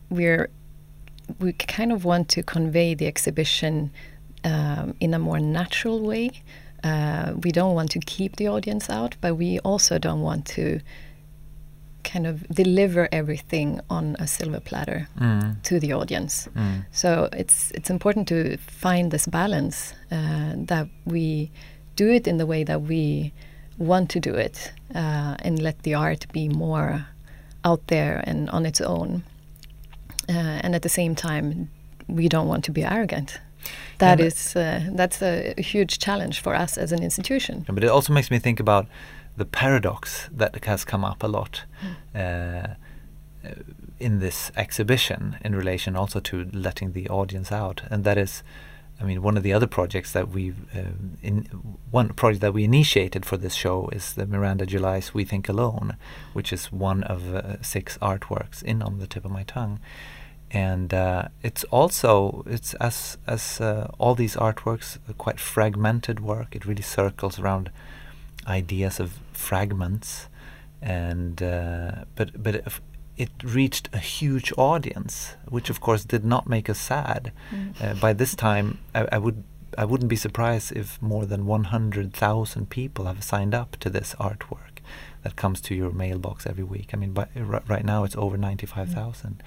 we're 0.09 0.49
we 1.41 1.53
kind 1.53 1.91
of 1.93 2.05
want 2.05 2.29
to 2.29 2.43
convey 2.43 2.95
the 2.95 3.07
exhibition 3.13 3.91
um, 4.45 4.95
in 5.01 5.13
a 5.13 5.19
more 5.19 5.41
natural 5.41 6.01
way. 6.01 6.31
Uh, 6.85 7.33
we 7.43 7.51
don't 7.51 7.75
want 7.75 7.91
to 7.91 7.99
keep 8.01 8.37
the 8.37 8.49
audience 8.49 8.89
out, 8.91 9.17
but 9.21 9.35
we 9.35 9.59
also 9.61 9.99
don't 9.99 10.21
want 10.23 10.47
to 10.47 10.81
kind 12.05 12.27
of 12.27 12.47
deliver 12.49 13.09
everything 13.11 13.81
on 13.91 14.15
a 14.21 14.27
silver 14.27 14.61
platter 14.61 15.09
Mm. 15.19 15.61
to 15.63 15.81
the 15.81 15.93
audience. 15.93 16.49
Mm. 16.55 16.85
So 16.93 17.29
it's 17.33 17.73
it's 17.73 17.91
important 17.91 18.29
to 18.29 18.57
find 18.59 19.11
this 19.11 19.27
balance 19.27 19.95
uh, 20.13 20.53
that 20.67 20.87
we 21.05 21.51
do 21.97 22.09
it 22.13 22.27
in 22.27 22.39
the 22.39 22.47
way 22.47 22.65
that 22.65 22.83
we 22.83 23.33
want 23.79 24.11
to 24.11 24.21
do 24.21 24.35
it, 24.35 24.73
uh, 24.95 25.35
and 25.45 25.61
let 25.63 25.83
the 25.83 25.95
art 25.95 26.27
be 26.33 26.49
more 26.49 27.07
out 27.65 27.87
there 27.87 28.23
and 28.27 28.49
on 28.51 28.67
its 28.67 28.81
own. 28.81 29.23
Uh, 30.29 30.61
and 30.65 30.75
at 30.75 30.83
the 30.83 30.89
same 30.89 31.15
time, 31.15 31.69
we 32.09 32.29
don't 32.29 32.49
want 32.49 32.65
to 32.65 32.73
be 32.73 32.85
arrogant. 32.85 33.41
That 33.99 34.19
but- 34.19 34.27
is 34.27 34.57
uh, 34.57 34.81
that's 34.93 35.23
a, 35.23 35.55
huge 35.59 35.99
challenge 35.99 36.41
for 36.41 36.55
us 36.55 36.79
as 36.79 36.93
an 36.93 37.03
institution. 37.03 37.65
But 37.69 37.85
it 37.85 37.91
also 37.91 38.13
makes 38.13 38.31
me 38.31 38.39
think 38.39 38.61
about 38.61 38.87
the 39.37 39.45
paradox 39.45 40.29
that 40.33 40.65
has 40.65 40.85
come 40.85 41.05
up 41.05 41.23
a 41.23 41.27
lot 41.27 41.65
uh, 42.15 42.19
uh, 42.19 42.75
in 43.99 44.19
this 44.19 44.51
exhibition 44.57 45.37
in 45.43 45.55
relation 45.55 45.97
also 45.97 46.21
to 46.21 46.49
letting 46.53 46.93
the 46.93 47.09
audience 47.09 47.53
out, 47.53 47.83
and 47.91 48.05
that 48.05 48.19
is, 48.19 48.43
I 49.01 49.05
mean, 49.05 49.23
one 49.23 49.37
of 49.37 49.43
the 49.43 49.53
other 49.53 49.67
projects 49.67 50.13
that 50.13 50.29
we've 50.29 50.57
um, 50.75 51.17
in 51.23 51.45
one 51.91 52.09
project 52.11 52.41
that 52.43 52.55
we 52.55 52.65
initiated 52.65 53.25
for 53.25 53.37
this 53.37 53.55
show 53.55 53.89
is 53.93 54.15
the 54.15 54.27
Miranda 54.27 54.67
July's 54.67 55.15
"We 55.15 55.25
Think 55.25 55.49
Alone," 55.49 55.97
which 56.33 56.53
is 56.53 56.73
one 56.73 57.03
of 57.05 57.35
uh, 57.35 57.63
six 57.63 57.99
artworks 57.99 58.63
in 58.63 58.83
on 58.83 58.99
the 58.99 59.07
tip 59.07 59.25
of 59.25 59.31
my 59.31 59.45
tongue 59.45 59.81
and 60.51 60.95
uh, 60.95 61.29
it's 61.43 61.65
also 61.65 62.45
it's 62.47 62.75
as 62.75 63.19
as 63.27 63.61
uh, 63.61 63.91
all 63.99 64.15
these 64.15 64.37
artworks 64.37 64.99
a 65.09 65.13
quite 65.13 65.41
fragmented 65.41 66.21
work. 66.21 66.55
It 66.55 66.65
really 66.65 66.83
circles 66.83 67.39
around 67.39 67.71
ideas 68.47 69.01
of 69.01 69.19
fragments. 69.33 70.29
And 70.83 71.43
uh, 71.43 72.05
but 72.15 72.43
but 72.43 72.63
it 73.17 73.31
reached 73.43 73.89
a 73.93 73.99
huge 73.99 74.53
audience 74.59 75.35
which 75.49 75.71
of 75.71 75.81
course 75.81 76.05
did 76.05 76.25
not 76.25 76.47
make 76.49 76.69
us 76.69 76.79
sad. 76.79 77.33
Uh, 77.81 77.95
by 77.95 78.13
this 78.13 78.35
time 78.35 78.79
I, 78.95 79.09
I 79.13 79.19
would 79.19 79.43
I 79.77 79.85
wouldn't 79.85 80.09
be 80.09 80.17
surprised 80.17 80.73
if 80.73 81.01
more 81.03 81.27
than 81.27 81.45
100,000 81.45 82.71
people 82.71 83.07
have 83.07 83.23
signed 83.23 83.55
up 83.55 83.77
to 83.81 83.91
this 83.91 84.15
artwork 84.19 84.79
that 85.23 85.37
comes 85.37 85.61
to 85.63 85.75
your 85.75 85.91
mailbox 85.91 86.47
every 86.47 86.65
week. 86.65 86.91
I 86.95 86.97
mean, 86.97 87.13
by, 87.13 87.27
r- 87.37 87.63
right 87.67 87.85
now 87.85 88.05
it's 88.05 88.17
over 88.17 88.37
95,000 88.37 89.43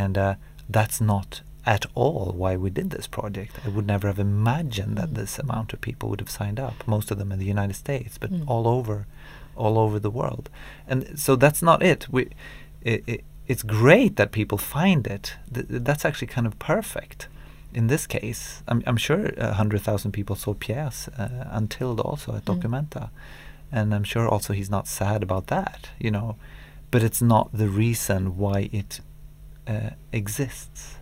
and 0.00 0.16
uh, 0.18 0.34
that's 0.68 1.00
not 1.00 1.42
at 1.64 1.84
all 1.94 2.32
why 2.36 2.56
we 2.56 2.70
did 2.70 2.90
this 2.90 3.06
project. 3.06 3.52
I 3.64 3.68
would 3.68 3.86
never 3.86 4.08
have 4.08 4.18
imagined 4.18 4.96
that 4.98 5.14
this 5.14 5.38
amount 5.38 5.72
of 5.72 5.80
people 5.80 6.08
would 6.08 6.20
have 6.20 6.30
signed 6.40 6.58
up. 6.58 6.76
Most 6.86 7.10
of 7.12 7.18
them 7.18 7.30
in 7.32 7.38
the 7.38 7.52
United 7.56 7.76
States, 7.76 8.18
but 8.18 8.30
Mm. 8.32 8.44
all 8.52 8.66
over, 8.66 9.06
all 9.56 9.76
over 9.78 9.98
the 10.00 10.10
world. 10.20 10.50
And 10.88 11.00
so 11.24 11.36
that's 11.36 11.62
not 11.62 11.82
it. 11.82 12.06
We, 12.10 12.22
it, 12.82 13.04
it 13.06 13.20
it's 13.52 13.62
great 13.64 14.16
that 14.16 14.30
people 14.32 14.58
find 14.58 15.06
it. 15.06 15.34
Th- 15.54 15.66
that's 15.88 16.04
actually 16.04 16.28
kind 16.34 16.46
of 16.46 16.54
perfect. 16.58 17.28
In 17.74 17.86
this 17.88 18.06
case, 18.06 18.62
I'm, 18.68 18.82
I'm 18.86 18.96
sure 18.98 19.20
a 19.36 19.54
hundred 19.54 19.82
thousand 19.82 20.12
people 20.12 20.36
saw 20.36 20.54
Pierre's 20.54 21.08
uh, 21.18 21.28
Until 21.60 22.00
also 22.00 22.34
at 22.36 22.44
Mm. 22.44 22.50
Documenta, 22.50 23.10
and 23.70 23.94
I'm 23.94 24.04
sure 24.04 24.26
also 24.28 24.52
he's 24.52 24.70
not 24.70 24.86
sad 24.88 25.22
about 25.22 25.46
that, 25.46 25.90
you 26.04 26.10
know. 26.10 26.36
But 26.90 27.02
it's 27.02 27.22
not 27.22 27.46
the 27.52 27.68
reason 27.68 28.36
why 28.36 28.68
it 28.72 29.00
uh, 29.66 29.90
exists. 30.12 30.96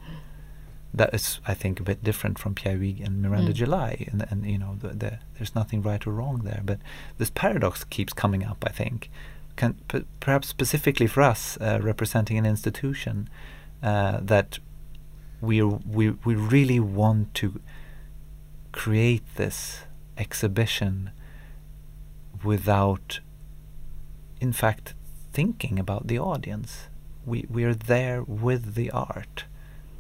That 0.93 1.15
is, 1.15 1.41
I 1.47 1.55
think, 1.55 1.79
a 1.79 1.85
bit 1.85 2.03
different 2.03 2.39
from 2.39 2.55
Pierre 2.55 2.77
Huyghe 2.77 3.05
and 3.07 3.23
Miranda 3.23 3.53
Mm. 3.53 3.55
July, 3.55 4.07
and, 4.11 4.27
and 4.29 4.45
you 4.45 4.59
know, 4.59 4.77
the, 4.81 4.89
the, 4.89 5.19
there's 5.37 5.55
nothing 5.55 5.83
right 5.83 6.05
or 6.07 6.13
wrong 6.13 6.39
there. 6.45 6.63
But 6.65 6.79
this 7.19 7.31
paradox 7.31 7.85
keeps 7.85 8.13
coming 8.13 8.45
up. 8.45 8.65
I 8.67 8.73
think, 8.73 9.09
Can, 9.57 9.75
p- 9.89 10.05
perhaps 10.19 10.49
specifically 10.49 11.07
for 11.07 11.23
us, 11.23 11.57
uh, 11.61 11.79
representing 11.83 12.39
an 12.39 12.47
institution, 12.47 13.29
uh, 13.83 14.19
that 14.23 14.59
we 15.41 15.63
we 15.63 16.11
we 16.11 16.35
really 16.35 16.81
want 16.81 17.35
to 17.35 17.61
create 18.73 19.25
this 19.37 19.85
exhibition 20.17 21.11
without, 22.45 23.21
in 24.41 24.53
fact, 24.53 24.95
thinking 25.33 25.79
about 25.79 26.07
the 26.09 26.19
audience. 26.19 26.89
We 27.27 27.47
we 27.51 27.65
are 27.65 27.75
there 27.75 28.23
with 28.23 28.75
the 28.75 28.91
art, 28.91 29.45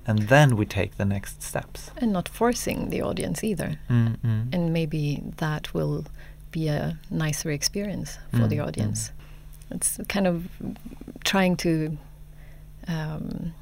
and 0.06 0.28
then 0.28 0.56
we 0.56 0.66
take 0.66 0.96
the 0.96 1.04
next 1.04 1.42
steps. 1.42 1.90
And 1.96 2.12
not 2.12 2.28
forcing 2.28 2.90
the 2.90 3.02
audience 3.02 3.44
either. 3.44 3.78
Mm-mm. 3.88 4.52
And 4.54 4.72
maybe 4.72 5.22
that 5.36 5.74
will 5.74 6.04
be 6.50 6.68
a 6.68 6.98
nicer 7.10 7.50
experience 7.50 8.18
for 8.30 8.48
the 8.48 8.56
Mm, 8.58 8.66
audience. 8.66 9.12
It's 9.70 10.00
kind 10.08 10.26
of 10.26 10.48
trying 11.24 11.56
to 11.58 11.96
um, 12.88 13.52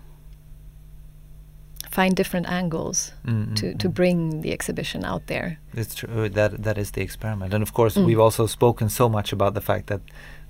find 1.90 2.14
different 2.16 2.46
angles 2.48 3.12
Mm, 3.26 3.54
to, 3.56 3.66
mm, 3.66 3.78
to 3.78 3.88
mm. 3.88 3.94
bring 3.94 4.40
the 4.42 4.52
exhibition 4.52 5.04
out 5.04 5.26
there. 5.26 5.58
It's 5.74 5.94
true. 5.94 6.24
uh, 6.24 6.28
That 6.28 6.62
that 6.62 6.78
is 6.78 6.90
the 6.92 7.02
experiment, 7.02 7.54
and 7.54 7.62
of 7.62 7.72
course, 7.72 8.00
Mm. 8.00 8.06
we've 8.06 8.20
also 8.24 8.46
spoken 8.46 8.88
so 8.88 9.08
much 9.08 9.32
about 9.32 9.54
the 9.54 9.60
fact 9.60 9.86
that 9.86 10.00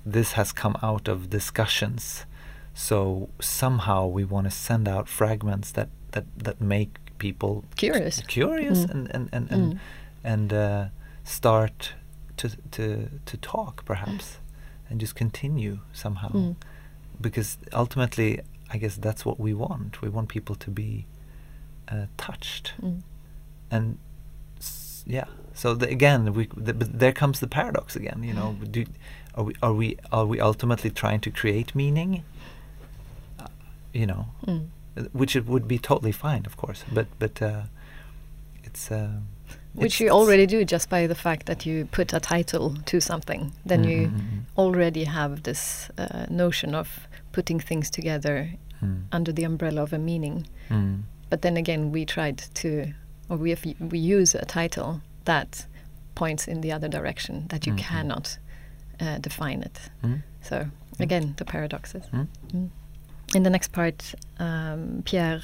this 0.05 0.33
has 0.33 0.51
come 0.53 0.75
out 0.81 1.07
of 1.07 1.29
discussions. 1.29 2.25
So 2.73 3.29
somehow 3.41 4.07
we 4.07 4.23
want 4.23 4.45
to 4.45 4.51
send 4.51 4.87
out 4.87 5.07
fragments 5.07 5.71
that 5.71 5.89
that 6.11 6.25
that 6.43 6.61
make 6.61 6.89
people 7.17 7.63
Curious. 7.75 8.21
curious 8.27 8.79
Mm. 8.85 8.91
and 8.91 9.07
and 9.15 9.29
and 9.33 9.51
and, 9.51 9.73
Mm. 9.73 9.79
and 10.23 10.53
uh, 10.53 10.85
start 11.23 11.93
to 12.37 12.49
to 12.71 13.09
to 13.25 13.37
talk 13.37 13.83
perhaps, 13.85 14.37
and 14.89 15.01
just 15.01 15.15
continue 15.15 15.79
somehow, 15.93 16.29
Mm. 16.29 16.55
because 17.21 17.57
ultimately, 17.73 18.39
I 18.73 18.77
guess 18.79 18.95
that's 18.95 19.25
what 19.25 19.39
we 19.39 19.53
want. 19.53 20.01
We 20.01 20.09
want 20.09 20.29
people 20.29 20.55
to 20.55 20.71
be 20.71 21.05
uh, 21.91 22.05
touched 22.17 22.73
Mm. 22.81 23.01
and 23.71 23.97
s- 24.59 25.03
yeah 25.07 25.25
so 25.53 25.73
the, 25.75 25.87
again 25.89 26.33
we 26.33 26.47
the, 26.65 26.73
but 26.73 26.99
there 26.99 27.11
comes 27.11 27.39
the 27.39 27.47
paradox 27.47 27.95
again 27.95 28.21
you 28.23 28.33
know 28.33 28.55
do, 28.71 28.85
are 29.35 29.43
we 29.43 29.53
are 29.63 29.73
we 29.73 29.97
are 30.11 30.25
we 30.27 30.39
ultimately 30.39 30.91
trying 30.91 31.19
to 31.21 31.31
create 31.31 31.73
meaning 31.75 32.23
you 33.93 34.05
know 34.05 34.25
Mm. 34.47 34.67
which 35.13 35.35
it 35.35 35.45
would 35.47 35.67
be 35.67 35.77
totally 35.77 36.11
fine 36.11 36.45
of 36.45 36.55
course 36.57 36.83
but 36.93 37.07
but 37.19 37.41
uh, 37.41 37.63
it's 38.63 38.91
uh, 38.91 39.07
Which 39.73 39.95
it's- 39.95 39.99
you 40.01 40.09
already 40.09 40.45
do 40.45 40.65
just 40.65 40.89
by 40.89 41.07
the 41.07 41.15
fact 41.15 41.45
that 41.45 41.65
you 41.65 41.85
put 41.85 42.13
a 42.13 42.19
title 42.19 42.75
to 42.85 42.99
something. 42.99 43.51
Then 43.65 43.83
Mm, 43.83 43.89
you 43.89 44.07
mm, 44.07 44.13
mm, 44.19 44.41
already 44.57 45.05
have 45.05 45.41
this 45.43 45.89
uh, 45.97 46.25
notion 46.29 46.75
of 46.75 47.07
putting 47.31 47.59
things 47.61 47.89
together 47.89 48.49
mm, 48.81 49.03
under 49.11 49.31
the 49.33 49.45
umbrella 49.45 49.81
of 49.83 49.93
a 49.93 49.97
meaning. 49.97 50.47
mm, 50.69 51.03
But 51.29 51.41
then 51.41 51.57
again, 51.57 51.91
we 51.91 52.05
tried 52.05 52.37
to, 52.61 52.69
or 53.29 53.37
we 53.37 53.49
have, 53.51 53.63
we 53.91 53.99
use 54.19 54.35
a 54.35 54.45
title 54.45 55.01
that 55.25 55.67
points 56.15 56.47
in 56.47 56.61
the 56.61 56.71
other 56.75 56.89
direction 56.89 57.45
that 57.47 57.65
you 57.67 57.73
Mhm. 57.73 57.77
cannot 57.89 58.39
uh, 59.01 59.17
define 59.21 59.61
it. 59.65 59.79
mm, 60.03 60.21
So 60.41 60.55
again, 60.99 61.33
the 61.37 61.45
paradoxes. 61.45 62.03
Mm. 63.29 63.33
Mm. 63.33 63.35
In 63.35 63.43
the 63.43 63.49
next 63.49 63.71
part, 63.71 64.15
um, 64.39 65.03
Pierre 65.05 65.41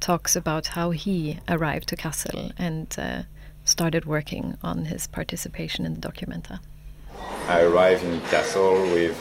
talks 0.00 0.36
about 0.36 0.68
how 0.68 0.90
he 0.90 1.38
arrived 1.48 1.88
to 1.88 1.96
Kassel 1.96 2.52
and 2.58 2.94
uh, 2.98 3.22
started 3.64 4.04
working 4.04 4.56
on 4.62 4.84
his 4.84 5.06
participation 5.06 5.84
in 5.84 5.94
the 5.94 6.00
documenta. 6.00 6.60
I 7.48 7.62
arrived 7.62 8.04
in 8.04 8.20
Kassel 8.20 8.92
with 8.92 9.16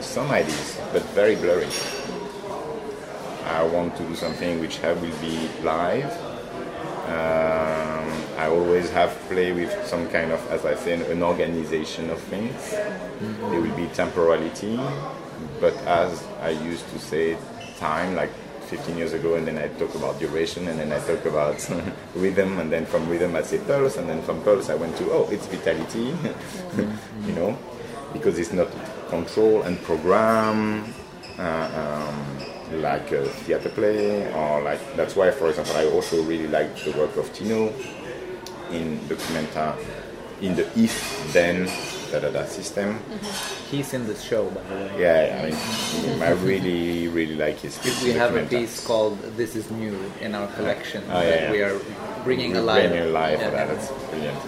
some 0.00 0.30
ideas, 0.30 0.78
but 0.92 1.02
very 1.14 1.36
blurry. 1.36 1.68
I 3.46 3.62
want 3.64 3.96
to 3.96 4.02
do 4.02 4.14
something 4.14 4.60
which 4.60 4.84
I 4.84 4.92
will 4.92 5.16
be 5.20 5.48
live. 5.62 6.12
Um, 7.06 8.12
I 8.36 8.46
always 8.48 8.90
have 8.90 9.18
play 9.28 9.52
with 9.52 9.86
some 9.86 10.08
kind 10.10 10.30
of, 10.30 10.46
as 10.50 10.66
I 10.66 10.74
say, 10.74 10.92
an 10.92 11.22
organization 11.22 12.10
of 12.10 12.20
things. 12.20 12.70
There 12.70 13.60
will 13.60 13.74
be 13.76 13.86
temporality, 13.94 14.78
but 15.60 15.74
as 15.86 16.22
I 16.40 16.50
used 16.50 16.88
to 16.90 16.98
say, 16.98 17.36
time 17.78 18.14
like 18.14 18.30
15 18.68 18.96
years 18.96 19.12
ago, 19.12 19.34
and 19.34 19.46
then 19.46 19.58
I 19.58 19.68
talk 19.78 19.94
about 19.94 20.18
duration, 20.18 20.68
and 20.68 20.78
then 20.78 20.92
I 20.92 21.00
talk 21.00 21.24
about 21.24 21.56
rhythm, 22.14 22.58
and 22.58 22.70
then 22.70 22.86
from 22.86 23.08
rhythm 23.08 23.34
I 23.34 23.42
say 23.42 23.58
pulse, 23.58 23.96
and 23.96 24.08
then 24.08 24.22
from 24.22 24.42
pulse 24.42 24.68
I 24.68 24.74
went 24.74 24.96
to 24.98 25.10
oh, 25.10 25.28
it's 25.30 25.46
vitality, 25.46 26.14
you 27.26 27.32
know, 27.32 27.58
because 28.12 28.38
it's 28.38 28.52
not 28.52 28.68
control 29.08 29.62
and 29.62 29.80
program. 29.82 30.92
Uh, 31.38 32.08
um, 32.10 32.48
like 32.82 33.12
a 33.12 33.24
theater 33.24 33.68
play, 33.70 34.32
or 34.34 34.62
like 34.62 34.80
that's 34.96 35.16
why, 35.16 35.30
for 35.30 35.48
example, 35.48 35.76
I 35.76 35.86
also 35.86 36.22
really 36.22 36.48
like 36.48 36.76
the 36.84 36.92
work 36.92 37.16
of 37.16 37.32
Tino 37.32 37.72
in 38.70 38.98
Documenta, 39.08 39.76
in 40.40 40.54
the 40.56 40.66
if 40.78 41.32
then 41.32 41.66
da 42.10 42.20
da 42.20 42.30
da 42.30 42.44
system. 42.46 42.98
Mm-hmm. 42.98 43.76
He's 43.76 43.92
in 43.92 44.06
the 44.06 44.14
show, 44.14 44.48
by 44.50 44.62
the 44.62 44.74
way. 44.74 45.00
Yeah, 45.00 45.42
I 45.42 45.50
mean, 45.50 46.22
I 46.22 46.30
really, 46.30 47.08
really 47.08 47.34
like 47.36 47.58
his. 47.60 47.78
We 48.02 48.12
have 48.12 48.34
a 48.34 48.46
piece 48.46 48.84
called 48.86 49.18
"This 49.36 49.54
Is 49.56 49.70
New" 49.70 49.96
in 50.20 50.34
our 50.34 50.46
collection 50.48 51.04
oh, 51.10 51.20
yeah, 51.20 51.30
that 51.30 51.42
yeah. 51.42 51.50
we 51.52 51.62
are 51.62 51.78
bringing 52.24 52.52
We're 52.52 52.60
alive. 52.60 52.90
Bringing 52.90 53.08
alive 53.08 53.38
Yeah. 53.40 53.44
for 53.44 53.56
that. 53.56 53.68
That's 53.68 53.90
brilliant. 54.08 54.38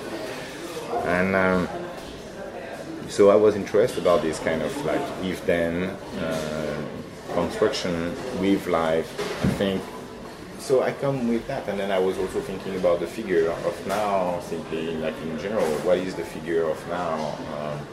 And 1.05 1.37
um, 1.37 1.68
so 3.09 3.31
I 3.31 3.37
was 3.37 3.57
interested 3.57 4.00
about 4.00 4.22
this 4.22 4.38
kind 4.38 4.62
of 4.62 4.72
like 4.85 5.03
if-then 5.22 5.85
uh, 6.18 6.83
construction 7.35 8.14
with 8.40 8.66
life. 8.66 9.09
I 9.44 9.48
think 9.59 9.83
so. 10.61 10.83
I 10.83 10.92
come 10.92 11.29
with 11.29 11.46
that, 11.49 11.68
and 11.68 11.79
then 11.79 11.90
I 11.90 11.99
was 11.99 12.18
also 12.18 12.40
thinking 12.40 12.77
about 12.77 13.01
the 13.01 13.07
figure 13.07 13.51
of 13.51 13.87
now, 13.87 14.40
simply 14.40 14.96
like 14.96 15.14
in 15.23 15.38
general. 15.38 15.66
What 15.81 15.99
is 15.99 16.14
the 16.14 16.25
figure 16.25 16.64
of 16.64 16.88
now? 16.88 17.38
Um, 17.57 17.87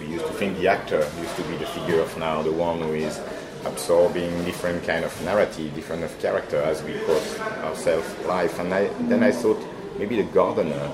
we 0.00 0.06
used 0.06 0.26
to 0.26 0.32
think 0.32 0.58
the 0.58 0.68
actor 0.68 0.98
used 1.20 1.36
to 1.36 1.42
be 1.44 1.56
the 1.56 1.66
figure 1.66 2.00
of 2.00 2.16
now, 2.18 2.42
the 2.42 2.52
one 2.52 2.80
who 2.80 2.92
is 2.92 3.20
absorbing 3.64 4.44
different 4.44 4.84
kind 4.84 5.04
of 5.04 5.24
narrative, 5.24 5.74
different 5.74 6.04
of 6.04 6.18
character 6.20 6.60
as 6.60 6.82
we 6.82 6.94
cross 7.00 7.38
our 7.38 7.74
self 7.74 8.26
life. 8.26 8.58
And 8.58 8.72
I, 8.72 8.88
then 9.08 9.22
I 9.22 9.32
thought 9.32 9.62
maybe 9.98 10.16
the 10.16 10.30
gardener, 10.30 10.90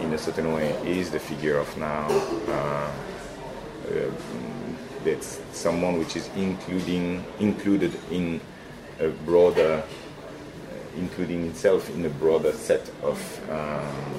in 0.00 0.12
a 0.12 0.18
certain 0.18 0.52
way, 0.52 0.70
is 0.86 1.10
the 1.10 1.18
figure 1.18 1.58
of 1.58 1.76
now. 1.76 2.06
Uh, 2.48 2.92
uh, 3.88 4.10
it's 5.04 5.40
someone 5.52 5.98
which 5.98 6.16
is 6.16 6.28
including 6.36 7.24
included 7.40 7.92
in 8.10 8.40
a 9.00 9.08
broader, 9.08 9.82
including 10.96 11.46
itself 11.46 11.88
in 11.90 12.04
a 12.04 12.10
broader 12.10 12.52
set 12.52 12.90
of 13.02 13.50
um, 13.50 14.18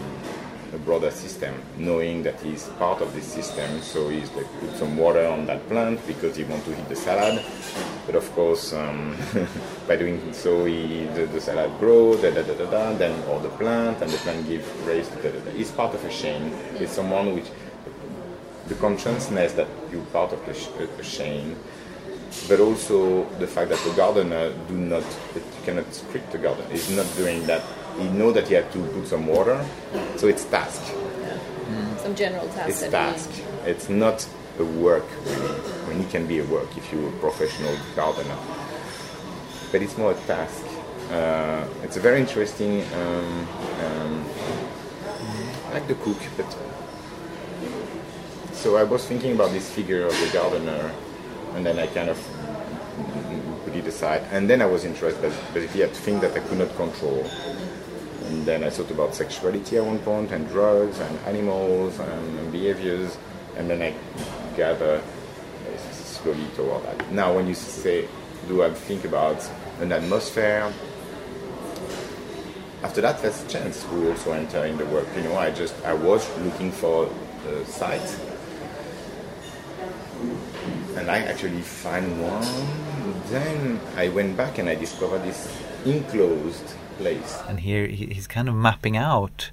a 0.74 0.78
broader 0.78 1.12
system, 1.12 1.54
knowing 1.78 2.24
that 2.24 2.40
he's 2.42 2.68
part 2.78 3.02
of 3.02 3.14
this 3.14 3.26
system. 3.26 3.82
So 3.82 4.10
he's 4.10 4.32
like 4.32 4.48
put 4.60 4.76
some 4.78 4.98
water 4.98 5.26
on 5.26 5.46
that 5.48 5.68
plant 5.68 6.06
because 6.06 6.36
he 6.36 6.44
want 6.44 6.64
to 6.66 6.72
eat 6.72 6.88
the 6.90 6.96
salad. 6.96 7.44
But 8.06 8.16
of 8.16 8.32
course, 8.34 8.74
um, 8.74 9.18
by 9.88 9.96
doing 9.96 10.34
so, 10.34 10.66
he, 10.66 11.06
the, 11.16 11.26
the 11.26 11.42
salad 11.42 11.72
grow, 11.80 12.16
da, 12.16 12.32
da, 12.32 12.44
da, 12.44 12.54
da, 12.54 12.70
da, 12.70 12.94
then 12.94 13.24
all 13.30 13.40
the 13.40 13.50
plant, 13.50 14.02
and 14.02 14.12
the 14.12 14.18
plant 14.18 14.48
give 14.48 14.88
raise. 14.88 15.08
Da, 15.08 15.22
da, 15.24 15.40
da. 15.40 15.52
He's 15.52 15.72
part 15.72 15.94
of 15.96 16.06
a 16.06 16.10
chain. 16.10 16.54
It's 16.76 16.94
someone 16.94 17.36
which 17.36 17.48
the 18.68 18.76
consciousness 18.76 19.54
that 19.54 19.68
you're 19.92 20.06
part 20.06 20.32
of 20.32 20.46
the 20.46 20.54
sh- 20.54 20.70
a 21.00 21.04
chain, 21.04 21.56
but 22.48 22.60
also 22.60 23.26
the 23.40 23.48
fact 23.48 23.70
that 23.70 23.80
the 23.84 23.94
gardener 23.96 24.54
do 24.68 24.76
not, 24.76 25.04
cannot 25.64 25.94
script 25.94 26.32
the 26.32 26.38
garden. 26.38 26.66
He's 26.72 26.90
not 26.96 27.08
doing 27.16 27.46
that. 27.48 27.64
He 27.98 28.08
know 28.10 28.32
that 28.32 28.48
he 28.48 28.54
had 28.54 28.72
to 28.72 28.80
put 28.80 29.08
some 29.08 29.28
water, 29.28 29.64
so 30.16 30.28
it's 30.28 30.46
task. 30.46 30.82
Some 31.98 32.16
general 32.16 32.48
tasks. 32.50 32.82
It's 32.82 32.92
task. 32.92 33.30
It's 33.66 33.90
not 33.90 34.28
a 34.58 34.64
work 34.64 35.06
really. 35.26 35.56
I 35.86 35.90
mean, 35.90 36.02
it 36.02 36.10
can 36.10 36.26
be 36.26 36.40
a 36.40 36.46
work 36.46 36.78
if 36.78 36.92
you're 36.92 37.10
a 37.10 37.20
professional 37.20 37.76
gardener, 37.96 38.38
but 39.72 39.82
it's 39.82 39.98
more 39.98 40.12
a 40.12 40.20
task. 40.28 40.64
Uh, 41.12 41.66
it's 41.84 41.98
a 41.98 42.00
very 42.00 42.20
interesting. 42.20 42.84
Um, 42.94 43.48
um, 43.84 44.26
like 45.72 45.88
the 45.88 45.96
cook, 45.96 46.18
but 46.36 46.58
so 48.54 48.76
I 48.76 48.84
was 48.84 49.06
thinking 49.06 49.34
about 49.34 49.52
this 49.52 49.70
figure 49.70 50.06
of 50.06 50.12
the 50.12 50.30
gardener, 50.34 50.92
and 51.54 51.66
then 51.66 51.80
I 51.80 51.88
kind 51.88 52.10
of 52.10 52.18
put 53.66 53.76
it 53.76 53.88
aside. 53.88 54.24
And 54.32 54.50
then 54.50 54.62
I 54.62 54.66
was 54.66 54.86
interested, 54.86 55.34
basically, 55.54 55.84
at 55.84 55.92
things 55.92 56.22
that 56.22 56.36
I 56.36 56.40
could 56.40 56.58
not 56.60 56.76
control. 56.76 57.26
And 58.28 58.46
then 58.46 58.64
I 58.64 58.70
thought 58.70 58.92
about 58.92 59.16
sexuality 59.16 59.78
at 59.78 59.86
one 59.86 60.00
point, 60.00 60.32
and 60.32 60.48
drugs, 60.50 61.00
and 61.00 61.20
animals, 61.26 62.00
and 62.00 62.52
behaviors. 62.52 63.18
And 63.58 63.70
then 63.70 63.82
I 63.82 63.94
gather 64.56 65.02
slowly 65.92 66.46
toward 66.56 66.84
that. 66.84 67.12
Now, 67.12 67.34
when 67.36 67.48
you 67.48 67.56
say, 67.56 68.08
do 68.48 68.64
I 68.64 68.74
think 68.74 69.06
about 69.06 69.50
an 69.80 69.92
atmosphere? 69.92 70.72
After 72.82 73.02
that, 73.02 73.22
there's 73.22 73.44
a 73.44 73.48
chance 73.48 73.86
we 73.88 74.10
also 74.10 74.32
enter 74.32 74.66
in 74.66 74.78
the 74.78 74.86
work. 74.86 75.08
You 75.16 75.24
know, 75.24 75.36
I 75.36 75.52
just 75.52 75.76
I 75.86 75.94
was 75.94 76.26
looking 76.40 76.72
for 76.72 77.08
uh, 77.48 77.52
a 77.52 77.66
site, 77.66 78.18
and 81.00 81.10
I 81.10 81.20
actually 81.20 81.62
find 81.62 82.22
one. 82.22 82.46
Then 83.30 83.80
I 83.96 84.10
went 84.10 84.36
back 84.36 84.58
and 84.58 84.68
I 84.68 84.76
discovered 84.76 85.24
this 85.24 85.40
enclosed 85.86 86.74
place. 86.98 87.40
And 87.48 87.62
here 87.62 87.88
he's 87.88 88.28
kind 88.28 88.50
of 88.50 88.56
mapping 88.56 88.98
out 88.98 89.52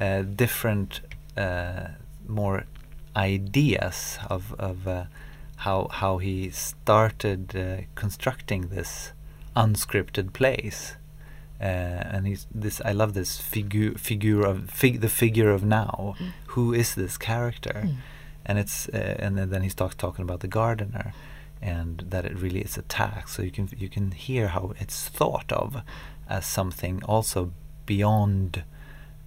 uh, 0.00 0.22
different, 0.22 1.00
uh, 1.36 1.88
more 2.28 2.64
ideas 3.16 4.18
of 4.28 4.54
of 4.58 4.86
uh, 4.86 5.04
how 5.56 5.88
how 5.90 6.18
he 6.18 6.50
started 6.50 7.56
uh, 7.56 7.82
constructing 7.94 8.68
this 8.68 9.12
unscripted 9.56 10.32
place. 10.32 10.96
Uh, 11.58 11.64
and 12.12 12.26
he's 12.26 12.46
this. 12.54 12.82
I 12.84 12.92
love 12.92 13.14
this 13.14 13.40
figure 13.40 13.92
figure 13.98 14.42
of 14.42 14.70
fig, 14.70 15.00
the 15.00 15.08
figure 15.08 15.50
of 15.50 15.64
now. 15.64 16.14
Who 16.48 16.74
is 16.74 16.94
this 16.94 17.16
character? 17.16 17.88
And 18.48 18.58
it's 18.58 18.88
uh, 18.88 19.16
and 19.18 19.36
then, 19.36 19.50
then 19.50 19.62
he 19.62 19.68
starts 19.68 19.94
talking 19.96 20.22
about 20.22 20.40
the 20.40 20.48
gardener, 20.48 21.12
and 21.60 22.04
that 22.10 22.24
it 22.24 22.36
really 22.38 22.60
is 22.60 22.78
a 22.78 22.82
tax. 22.82 23.32
So 23.34 23.42
you 23.42 23.50
can 23.50 23.68
you 23.76 23.88
can 23.88 24.12
hear 24.12 24.48
how 24.48 24.72
it's 24.78 25.08
thought 25.08 25.50
of 25.52 25.82
as 26.28 26.46
something 26.46 27.02
also 27.04 27.50
beyond. 27.86 28.62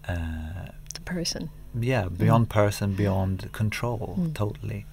Uh, 0.08 0.72
The 0.94 1.02
person. 1.02 1.50
yeah, 1.80 2.08
beyond 2.10 2.50
person, 2.50 2.96
beyond 2.96 3.52
control, 3.52 4.16
Mm. 4.18 4.34
totally. 4.34 4.86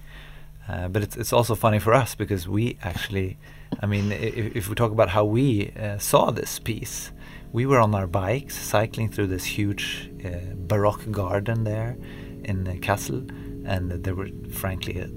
Uh, 0.69 0.87
but 0.89 1.01
it's 1.01 1.17
it's 1.17 1.33
also 1.33 1.55
funny 1.55 1.79
for 1.79 1.93
us 1.93 2.15
because 2.15 2.47
we 2.51 2.77
actually, 2.83 3.37
I 3.83 3.85
mean, 3.87 4.11
if, 4.11 4.55
if 4.55 4.69
we 4.69 4.75
talk 4.75 4.91
about 4.91 5.09
how 5.09 5.23
we 5.25 5.71
uh, 5.79 5.97
saw 5.99 6.31
this 6.31 6.59
piece, 6.59 7.11
we 7.53 7.65
were 7.65 7.79
on 7.79 7.95
our 7.95 8.07
bikes 8.07 8.55
cycling 8.57 9.09
through 9.11 9.27
this 9.27 9.45
huge 9.57 10.11
uh, 10.25 10.53
baroque 10.67 11.09
garden 11.11 11.63
there 11.63 11.95
in 12.43 12.67
uh, 12.67 12.73
Kassel, 12.81 13.21
and 13.67 13.91
there 13.91 14.15
were 14.15 14.29
frankly 14.49 15.01
uh, 15.01 15.07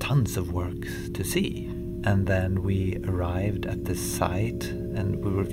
tons 0.00 0.36
of 0.36 0.52
works 0.52 1.10
to 1.10 1.22
see. 1.22 1.66
And 2.02 2.26
then 2.26 2.62
we 2.62 2.98
arrived 3.06 3.66
at 3.66 3.84
this 3.84 4.00
site, 4.00 4.64
and 4.64 5.22
we 5.22 5.30
were 5.30 5.46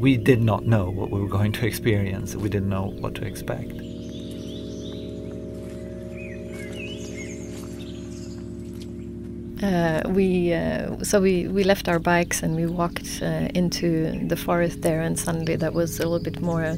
we 0.00 0.16
did 0.16 0.42
not 0.42 0.66
know 0.66 0.90
what 0.90 1.10
we 1.10 1.20
were 1.20 1.28
going 1.28 1.52
to 1.52 1.66
experience. 1.66 2.34
We 2.34 2.48
didn't 2.48 2.68
know 2.68 2.94
what 3.00 3.14
to 3.16 3.24
expect. 3.24 3.72
Uh, 9.62 10.02
we 10.10 10.52
uh, 10.52 11.02
so 11.02 11.20
we, 11.20 11.48
we 11.48 11.64
left 11.64 11.88
our 11.88 11.98
bikes 11.98 12.42
and 12.42 12.56
we 12.56 12.66
walked 12.66 13.22
uh, 13.22 13.48
into 13.54 14.12
the 14.26 14.36
forest 14.36 14.82
there, 14.82 15.00
and 15.00 15.18
suddenly 15.18 15.56
that 15.56 15.72
was 15.72 15.98
a 15.98 16.02
little 16.02 16.18
bit 16.18 16.40
more 16.40 16.76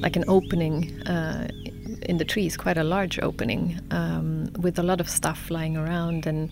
like 0.00 0.16
an 0.16 0.24
opening 0.28 0.90
uh, 1.06 1.48
in 2.02 2.18
the 2.18 2.24
trees, 2.24 2.56
quite 2.56 2.78
a 2.78 2.84
large 2.84 3.18
opening 3.20 3.80
um, 3.90 4.50
with 4.58 4.78
a 4.78 4.82
lot 4.82 5.00
of 5.00 5.08
stuff 5.08 5.50
lying 5.50 5.76
around, 5.76 6.26
and 6.26 6.50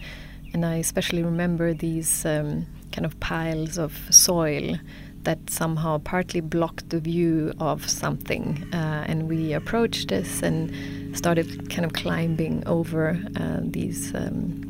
and 0.53 0.65
I 0.65 0.77
especially 0.77 1.23
remember 1.23 1.75
these 1.75 2.25
um, 2.25 2.67
kind 2.93 3.05
of 3.05 3.19
piles 3.21 3.79
of 3.79 3.93
soil 4.11 4.79
that 5.25 5.51
somehow 5.51 5.99
partly 5.99 6.41
blocked 6.41 6.89
the 6.89 7.01
view 7.01 7.53
of 7.61 7.89
something, 7.89 8.67
uh, 8.73 9.05
and 9.07 9.29
we 9.29 9.53
approached 9.53 10.09
this 10.09 10.43
and 10.43 10.73
started 11.17 11.69
kind 11.71 11.85
of 11.85 11.93
climbing 11.93 12.67
over 12.67 13.19
uh, 13.37 13.59
these. 13.63 14.15
Um, 14.15 14.65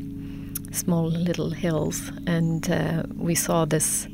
small 0.71 1.07
little 1.07 1.49
hills, 1.49 2.11
and 2.27 2.69
uh, 2.69 3.03
we 3.15 3.35
saw 3.35 3.65
this 3.65 4.07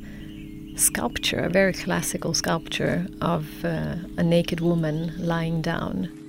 sculpture, 0.76 1.40
a 1.40 1.50
very 1.50 1.74
classical 1.74 2.34
sculpture 2.34 3.08
of 3.22 3.46
uh, 3.64 3.96
a 4.18 4.24
naked 4.24 4.60
woman 4.60 5.14
lying 5.18 5.62
down. 5.62 6.25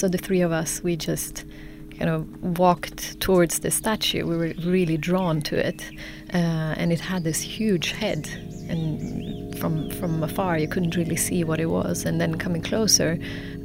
So 0.00 0.08
the 0.08 0.16
three 0.16 0.40
of 0.40 0.50
us, 0.50 0.82
we 0.82 0.96
just 0.96 1.44
kind 1.98 2.08
of 2.08 2.58
walked 2.58 3.20
towards 3.20 3.58
the 3.58 3.70
statue. 3.70 4.24
We 4.24 4.34
were 4.34 4.54
really 4.64 4.96
drawn 4.96 5.42
to 5.42 5.56
it, 5.56 5.84
uh, 6.32 6.38
and 6.78 6.90
it 6.90 7.00
had 7.00 7.22
this 7.22 7.42
huge 7.42 7.92
head, 7.92 8.26
and 8.70 9.58
from 9.58 9.90
from 9.90 10.22
afar 10.22 10.56
you 10.56 10.68
couldn't 10.68 10.96
really 10.96 11.16
see 11.16 11.44
what 11.44 11.60
it 11.60 11.66
was. 11.66 12.06
And 12.06 12.18
then 12.18 12.36
coming 12.38 12.62
closer, 12.62 13.18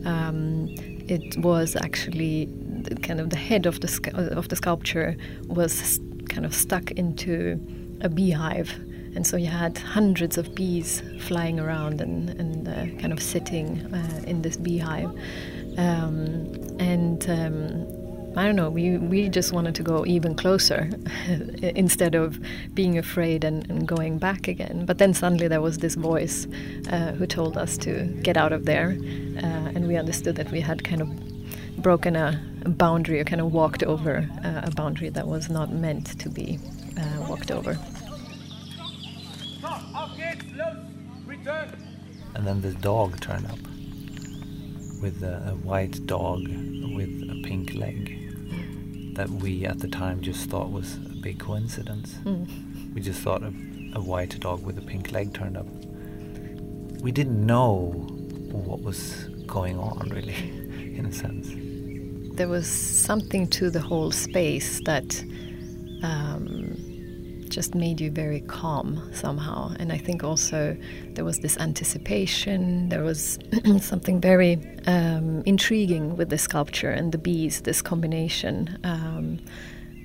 um, 0.04 0.68
it 1.08 1.38
was 1.38 1.78
actually 1.78 2.50
kind 3.02 3.22
of 3.22 3.30
the 3.30 3.38
head 3.38 3.66
of 3.66 3.80
the 3.80 3.90
of 4.36 4.50
the 4.50 4.58
sculpture 4.58 5.16
was 5.48 6.02
kind 6.28 6.46
of 6.46 6.54
stuck 6.54 6.92
into 6.92 7.58
a 8.02 8.10
beehive. 8.10 8.72
And 9.16 9.26
so 9.26 9.38
you 9.38 9.48
had 9.48 9.78
hundreds 9.78 10.38
of 10.38 10.54
bees 10.54 11.02
flying 11.22 11.62
around 11.62 12.02
and, 12.02 12.30
and 12.32 12.68
uh, 12.68 13.00
kind 13.00 13.14
of 13.14 13.22
sitting 13.22 13.80
uh, 13.94 14.24
in 14.28 14.42
this 14.42 14.58
beehive. 14.58 15.10
Um, 15.78 16.54
and 16.80 17.30
um, 17.30 18.06
I 18.38 18.44
don't 18.44 18.58
know, 18.58 18.70
we, 18.70 18.98
we 18.98 19.30
just 19.30 19.54
wanted 19.54 19.76
to 19.76 19.84
go 19.84 20.06
even 20.06 20.36
closer 20.36 20.90
instead 21.62 22.16
of 22.16 22.38
being 22.74 22.98
afraid 22.98 23.46
and, 23.46 23.70
and, 23.70 23.88
going 23.88 24.18
back 24.18 24.50
again. 24.50 24.86
But 24.86 24.98
then 24.98 25.14
suddenly 25.14 25.48
there 25.48 25.62
was 25.62 25.78
this 25.78 25.96
voice 25.96 26.46
uh, 26.90 27.14
who 27.14 27.28
told 27.28 27.58
us 27.58 27.78
to 27.80 28.06
get 28.24 28.36
out 28.36 28.52
of 28.52 28.66
there, 28.66 28.98
uh, 29.38 29.72
and 29.74 29.88
we 29.88 29.96
understood 29.96 30.36
that 30.36 30.52
we 30.52 30.60
had 30.60 30.84
kind 30.84 31.02
of 31.02 31.82
broken 31.82 32.18
a, 32.18 32.42
a 32.66 32.70
boundary 32.70 33.22
or 33.22 33.24
kind 33.24 33.40
of 33.40 33.54
walked 33.54 33.84
over 33.84 34.28
uh, 34.44 34.62
a 34.64 34.72
boundary 34.72 35.10
that 35.10 35.28
was 35.28 35.50
not 35.50 35.72
meant 35.72 36.20
to 36.20 36.30
be 36.30 36.60
uh, 37.00 37.26
walked 37.30 37.52
over. 37.52 37.78
And 42.36 42.46
then 42.46 42.60
the 42.60 42.74
dog 42.82 43.22
turned 43.22 43.46
up 43.46 43.60
with 45.06 45.22
a, 45.22 45.50
a 45.52 45.56
white 45.58 46.04
dog 46.08 46.40
with 46.98 47.14
a 47.30 47.40
pink 47.44 47.76
leg 47.76 48.18
that 49.14 49.30
we 49.30 49.64
at 49.64 49.78
the 49.78 49.88
time 49.88 50.20
just 50.20 50.50
thought 50.50 50.72
was 50.72 50.96
a 50.96 51.16
big 51.22 51.38
coincidence. 51.38 52.16
Mm. 52.24 52.92
We 52.96 53.02
just 53.02 53.22
thought 53.22 53.44
a, 53.44 53.54
a 53.94 54.02
white 54.02 54.40
dog 54.40 54.66
with 54.66 54.80
a 54.80 54.82
pink 54.82 55.12
leg 55.12 55.32
turned 55.32 55.58
up. 55.58 55.68
We 57.04 57.12
didn't 57.12 57.46
know 57.46 57.92
what 58.52 58.82
was 58.82 59.30
going 59.46 59.78
on, 59.78 60.10
really, 60.10 60.34
in 60.98 61.06
a 61.06 61.14
sense. 61.14 61.50
There 62.36 62.48
was 62.48 62.66
something 62.68 63.48
to 63.50 63.70
the 63.70 63.82
whole 63.82 64.10
space 64.10 64.82
that 64.86 65.24
um, 66.02 66.76
just 67.56 67.74
made 67.74 68.02
you 68.02 68.12
very 68.12 68.42
calm 68.42 69.10
somehow. 69.14 69.74
And 69.80 69.94
I 69.94 69.98
think 69.98 70.26
also 70.26 70.76
there 71.14 71.24
was 71.24 71.40
this 71.40 71.58
anticipation, 71.58 72.90
there 72.90 73.02
was 73.02 73.40
something 73.80 74.20
very 74.20 74.54
um, 74.88 75.42
intriguing 75.46 76.18
with 76.18 76.30
the 76.30 76.38
sculpture 76.38 76.92
and 76.92 77.14
the 77.14 77.18
bees, 77.18 77.62
this 77.62 77.82
combination. 77.82 78.78
Um, 78.84 79.40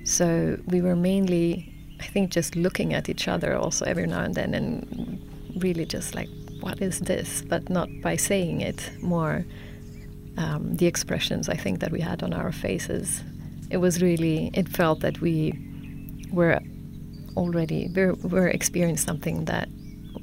so 0.05 0.57
we 0.67 0.79
were 0.81 0.95
mainly, 0.95 1.73
I 1.99 2.05
think, 2.05 2.31
just 2.31 2.55
looking 2.55 2.93
at 2.93 3.09
each 3.09 3.27
other 3.27 3.53
also 3.53 3.83
every 3.83 4.07
now 4.07 4.21
and 4.21 4.33
then 4.33 4.53
and 4.53 5.21
really 5.57 5.85
just 5.85 6.15
like, 6.15 6.29
what 6.61 6.81
is 6.81 6.99
this? 6.99 7.41
But 7.41 7.69
not 7.69 7.89
by 8.01 8.15
saying 8.15 8.61
it, 8.61 8.89
more 9.01 9.45
um, 10.37 10.77
the 10.77 10.85
expressions 10.85 11.49
I 11.49 11.57
think 11.57 11.81
that 11.81 11.91
we 11.91 11.99
had 11.99 12.23
on 12.23 12.33
our 12.33 12.53
faces. 12.53 13.21
It 13.69 13.77
was 13.77 14.01
really, 14.01 14.51
it 14.53 14.69
felt 14.69 15.01
that 15.01 15.19
we 15.19 15.59
were 16.31 16.61
already 17.35 17.89
we're, 17.93 18.13
we're 18.13 18.47
experiencing 18.47 19.05
something 19.05 19.45
that 19.45 19.69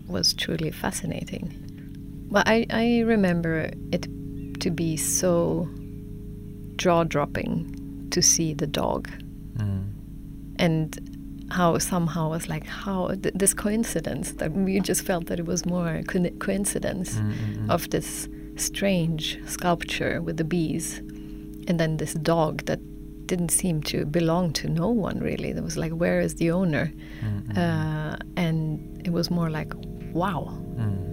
was 0.06 0.34
truly 0.34 0.70
fascinating. 0.70 1.54
But 2.30 2.48
I, 2.48 2.66
I 2.70 3.00
remember 3.00 3.70
it 3.92 4.06
to 4.60 4.70
be 4.70 4.96
so 4.96 5.68
jaw 6.76 7.04
dropping 7.04 8.08
to 8.10 8.22
see 8.22 8.54
the 8.54 8.66
dog. 8.66 9.08
Mm. 9.56 9.92
And 10.58 11.46
how 11.50 11.78
somehow 11.78 12.30
was 12.30 12.48
like 12.48 12.66
how 12.66 13.08
th- 13.08 13.34
this 13.34 13.54
coincidence 13.54 14.32
that 14.32 14.52
we 14.52 14.80
just 14.80 15.02
felt 15.02 15.26
that 15.26 15.38
it 15.40 15.46
was 15.46 15.64
more 15.64 16.02
co- 16.06 16.30
coincidence 16.38 17.14
mm-hmm. 17.14 17.70
of 17.70 17.88
this 17.90 18.28
strange 18.56 19.38
sculpture 19.46 20.20
with 20.20 20.36
the 20.36 20.44
bees 20.44 20.98
and 21.68 21.80
then 21.80 21.96
this 21.96 22.14
dog 22.14 22.64
that 22.66 22.80
didn't 23.28 23.50
seem 23.50 23.82
to 23.82 24.04
belong 24.04 24.52
to 24.54 24.68
no 24.68 24.88
one 24.88 25.20
really. 25.20 25.50
It 25.50 25.62
was 25.62 25.76
like, 25.76 25.92
where 25.92 26.20
is 26.20 26.34
the 26.34 26.50
owner? 26.50 26.92
Mm-hmm. 27.22 27.56
Uh, 27.56 28.16
and 28.36 29.00
it 29.06 29.12
was 29.12 29.30
more 29.30 29.50
like, 29.50 29.72
wow. 30.12 30.58
Mm. 30.76 31.06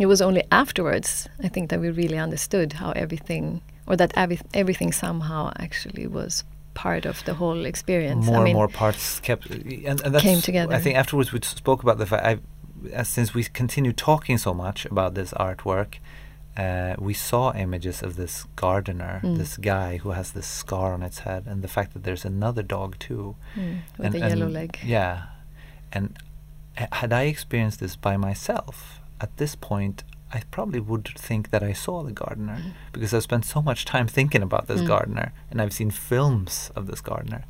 It 0.00 0.06
was 0.06 0.20
only 0.20 0.42
afterwards, 0.50 1.28
I 1.40 1.48
think, 1.48 1.70
that 1.70 1.80
we 1.80 1.90
really 1.90 2.18
understood 2.18 2.72
how 2.72 2.90
everything, 2.92 3.62
or 3.86 3.96
that 3.96 4.12
every, 4.16 4.40
everything 4.52 4.90
somehow 4.90 5.52
actually 5.58 6.08
was 6.08 6.42
part 6.74 7.06
of 7.06 7.24
the 7.24 7.34
whole 7.34 7.64
experience. 7.64 8.26
More 8.26 8.36
I 8.36 8.38
mean, 8.38 8.46
and 8.48 8.56
more 8.56 8.68
parts 8.68 9.20
kept 9.20 9.48
and, 9.50 10.00
and 10.00 10.18
came 10.18 10.40
together. 10.40 10.74
I 10.74 10.80
think 10.80 10.96
afterwards 10.96 11.32
we 11.32 11.40
spoke 11.42 11.84
about 11.84 11.98
the 11.98 12.06
fact. 12.06 12.40
since 13.04 13.34
we 13.34 13.44
continue 13.44 13.92
talking 13.92 14.38
so 14.38 14.52
much 14.52 14.84
about 14.86 15.14
this 15.14 15.32
artwork, 15.34 15.98
uh, 16.56 16.94
we 16.98 17.14
saw 17.14 17.52
images 17.52 18.02
of 18.02 18.16
this 18.16 18.44
gardener, 18.56 19.20
mm. 19.24 19.36
this 19.36 19.56
guy 19.56 19.96
who 19.98 20.10
has 20.10 20.32
this 20.32 20.46
scar 20.46 20.92
on 20.92 21.02
its 21.02 21.20
head, 21.20 21.44
and 21.46 21.62
the 21.62 21.68
fact 21.68 21.92
that 21.94 22.04
there's 22.04 22.24
another 22.24 22.62
dog 22.62 22.98
too, 22.98 23.36
mm, 23.56 23.80
with 23.98 24.06
and, 24.06 24.14
a 24.14 24.28
yellow 24.28 24.48
leg. 24.48 24.78
Yeah, 24.84 25.24
and 25.92 26.16
had 26.74 27.12
I 27.12 27.22
experienced 27.22 27.80
this 27.80 27.96
by 27.96 28.16
myself 28.16 29.00
at 29.20 29.36
this 29.36 29.54
point, 29.56 30.04
I 30.32 30.42
probably 30.50 30.80
would 30.80 31.08
think 31.16 31.50
that 31.50 31.62
I 31.62 31.72
saw 31.72 32.02
the 32.02 32.12
gardener 32.12 32.58
mm. 32.64 32.72
because 32.92 33.12
I've 33.12 33.22
spent 33.22 33.44
so 33.44 33.60
much 33.60 33.84
time 33.84 34.06
thinking 34.06 34.42
about 34.42 34.68
this 34.68 34.80
mm. 34.80 34.86
gardener, 34.86 35.32
and 35.50 35.60
I've 35.60 35.72
seen 35.72 35.90
films 35.90 36.70
of 36.76 36.86
this 36.86 37.00
gardener. 37.00 37.44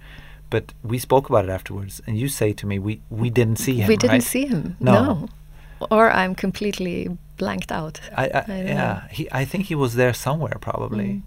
But 0.48 0.72
we 0.82 0.98
spoke 0.98 1.28
about 1.28 1.44
it 1.44 1.50
afterwards, 1.50 2.00
and 2.06 2.18
you 2.18 2.28
say 2.28 2.54
to 2.54 2.66
me, 2.66 2.78
"We 2.78 3.02
we 3.10 3.28
didn't 3.28 3.56
see 3.56 3.80
him." 3.80 3.88
We 3.88 3.96
didn't 3.96 4.12
right? 4.12 4.22
see 4.22 4.46
him. 4.46 4.76
no. 4.80 4.94
no 4.94 5.28
or 5.90 6.10
I'm 6.10 6.34
completely 6.34 7.16
blanked 7.36 7.72
out. 7.72 8.00
I, 8.16 8.26
I, 8.26 8.44
I 8.48 8.62
yeah, 8.62 9.08
he, 9.08 9.28
I 9.32 9.44
think 9.44 9.66
he 9.66 9.74
was 9.74 9.94
there 9.94 10.14
somewhere 10.14 10.56
probably, 10.60 11.06
mm. 11.06 11.22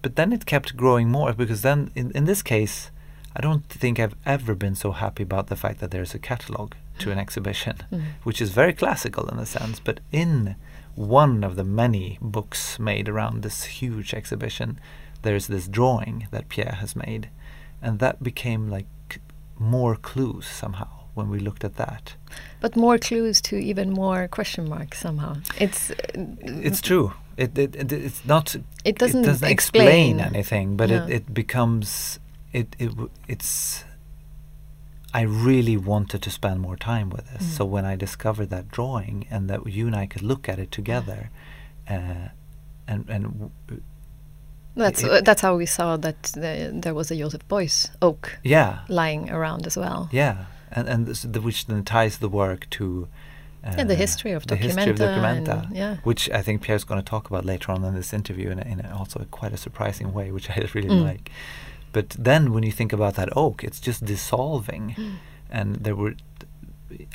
but 0.00 0.16
then 0.16 0.32
it 0.32 0.46
kept 0.46 0.76
growing 0.76 1.08
more 1.08 1.32
because 1.32 1.62
then 1.62 1.90
in 1.94 2.10
in 2.12 2.24
this 2.24 2.42
case, 2.42 2.90
I 3.34 3.40
don't 3.40 3.66
think 3.68 3.98
I've 3.98 4.16
ever 4.26 4.54
been 4.54 4.74
so 4.74 4.92
happy 4.92 5.22
about 5.22 5.46
the 5.46 5.56
fact 5.56 5.80
that 5.80 5.90
there's 5.90 6.14
a 6.14 6.18
catalog 6.18 6.74
to 6.98 7.10
an 7.10 7.18
exhibition, 7.18 7.76
mm. 7.90 8.02
which 8.22 8.40
is 8.40 8.50
very 8.50 8.72
classical 8.72 9.28
in 9.28 9.38
a 9.38 9.46
sense, 9.46 9.80
but 9.80 10.00
in 10.10 10.56
one 10.94 11.42
of 11.42 11.56
the 11.56 11.64
many 11.64 12.18
books 12.20 12.78
made 12.78 13.08
around 13.08 13.42
this 13.42 13.64
huge 13.64 14.12
exhibition, 14.12 14.78
there's 15.22 15.46
this 15.46 15.68
drawing 15.68 16.28
that 16.30 16.48
Pierre 16.48 16.76
has 16.80 16.94
made, 16.94 17.30
and 17.80 17.98
that 17.98 18.22
became 18.22 18.68
like 18.68 19.20
more 19.58 19.96
clues 19.96 20.46
somehow 20.46 20.88
when 21.14 21.28
we 21.28 21.38
looked 21.38 21.64
at 21.64 21.76
that. 21.76 22.14
But 22.62 22.76
more 22.76 22.96
clues 22.96 23.40
to 23.42 23.56
even 23.56 23.90
more 23.90 24.28
question 24.28 24.68
marks 24.68 25.00
somehow. 25.00 25.36
It's 25.58 25.90
uh, 25.90 25.94
it's 26.14 26.80
true. 26.80 27.12
It, 27.36 27.58
it, 27.58 27.74
it, 27.74 27.92
it's 27.92 28.24
not. 28.24 28.54
It 28.84 28.98
doesn't, 28.98 29.24
it 29.24 29.26
doesn't 29.26 29.50
explain. 29.50 30.18
explain 30.18 30.20
anything, 30.20 30.76
but 30.76 30.88
no. 30.88 31.04
it, 31.04 31.10
it 31.10 31.34
becomes 31.34 32.20
it 32.52 32.76
it 32.78 32.92
it's. 33.26 33.84
I 35.14 35.22
really 35.22 35.76
wanted 35.76 36.22
to 36.22 36.30
spend 36.30 36.60
more 36.60 36.76
time 36.76 37.10
with 37.10 37.30
this. 37.32 37.42
Mm. 37.42 37.56
So 37.56 37.64
when 37.64 37.84
I 37.84 37.96
discovered 37.96 38.48
that 38.50 38.70
drawing 38.70 39.26
and 39.30 39.50
that 39.50 39.66
you 39.66 39.86
and 39.86 39.96
I 39.96 40.06
could 40.06 40.22
look 40.22 40.48
at 40.48 40.58
it 40.58 40.70
together, 40.70 41.30
uh, 41.88 42.28
and 42.86 43.08
and 43.08 43.50
that's 44.76 45.04
uh, 45.04 45.20
that's 45.22 45.42
how 45.42 45.56
we 45.56 45.66
saw 45.66 45.96
that 45.96 46.22
the, 46.34 46.70
there 46.72 46.94
was 46.94 47.10
a 47.10 47.16
Joseph 47.16 47.46
Beuys 47.48 47.90
oak 48.00 48.38
yeah 48.42 48.80
lying 48.88 49.30
around 49.30 49.66
as 49.66 49.76
well. 49.76 50.08
Yeah, 50.12 50.46
and 50.72 50.88
and 50.88 51.06
this, 51.06 51.22
the, 51.22 51.40
which 51.40 51.66
then 51.66 51.84
ties 51.84 52.18
the 52.18 52.28
work 52.28 52.68
to 52.70 53.08
uh, 53.64 53.74
yeah, 53.78 53.84
the 53.84 53.94
history 53.94 54.32
of 54.32 54.46
the 54.46 54.56
Documenta, 54.56 54.60
history 54.60 54.90
of 54.90 54.98
Documenta, 54.98 55.66
and, 55.66 55.76
yeah. 55.76 55.96
which 56.02 56.28
I 56.30 56.42
think 56.42 56.62
Pierre's 56.62 56.82
going 56.82 57.00
to 57.00 57.04
talk 57.04 57.30
about 57.30 57.44
later 57.44 57.70
on 57.70 57.84
in 57.84 57.94
this 57.94 58.12
interview 58.12 58.50
in, 58.50 58.58
a, 58.58 58.62
in 58.62 58.80
a 58.80 58.96
also 58.96 59.20
a 59.20 59.24
quite 59.26 59.52
a 59.52 59.56
surprising 59.56 60.12
way, 60.12 60.32
which 60.32 60.50
I 60.50 60.54
really 60.74 60.88
mm. 60.88 61.04
like. 61.04 61.30
But 61.92 62.10
then 62.10 62.52
when 62.52 62.64
you 62.64 62.72
think 62.72 62.92
about 62.92 63.14
that 63.14 63.28
oak, 63.36 63.62
it's 63.62 63.78
just 63.78 64.04
dissolving, 64.04 64.94
mm. 64.98 65.14
and 65.50 65.76
there 65.76 65.94
were 65.94 66.14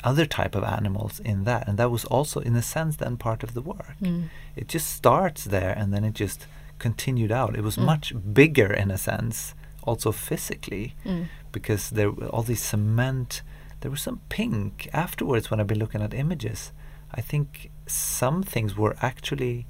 other 0.02 0.24
type 0.24 0.54
of 0.54 0.64
animals 0.64 1.20
in 1.20 1.44
that, 1.44 1.68
and 1.68 1.78
that 1.78 1.90
was 1.90 2.04
also 2.06 2.40
in 2.40 2.56
a 2.56 2.62
sense 2.62 2.96
then 2.96 3.16
part 3.16 3.42
of 3.42 3.52
the 3.54 3.60
work. 3.60 3.96
Mm. 4.00 4.30
It 4.56 4.68
just 4.68 4.88
starts 4.88 5.44
there, 5.44 5.72
and 5.76 5.92
then 5.92 6.02
it 6.04 6.14
just 6.14 6.46
continued 6.78 7.32
out. 7.32 7.56
It 7.56 7.62
was 7.62 7.76
mm. 7.76 7.84
much 7.84 8.14
bigger 8.32 8.72
in 8.72 8.90
a 8.90 8.98
sense, 8.98 9.54
also 9.82 10.12
physically, 10.12 10.94
mm. 11.04 11.26
Because 11.52 11.90
there 11.90 12.10
were 12.10 12.26
all 12.28 12.42
these 12.42 12.62
cement 12.62 13.42
there 13.80 13.90
was 13.90 14.02
some 14.02 14.20
pink 14.28 14.88
afterwards 14.92 15.50
when 15.50 15.60
I've 15.60 15.66
been 15.66 15.78
looking 15.78 16.02
at 16.02 16.14
images. 16.14 16.72
I 17.12 17.20
think 17.20 17.70
some 17.86 18.42
things 18.42 18.76
were 18.76 18.96
actually 19.00 19.66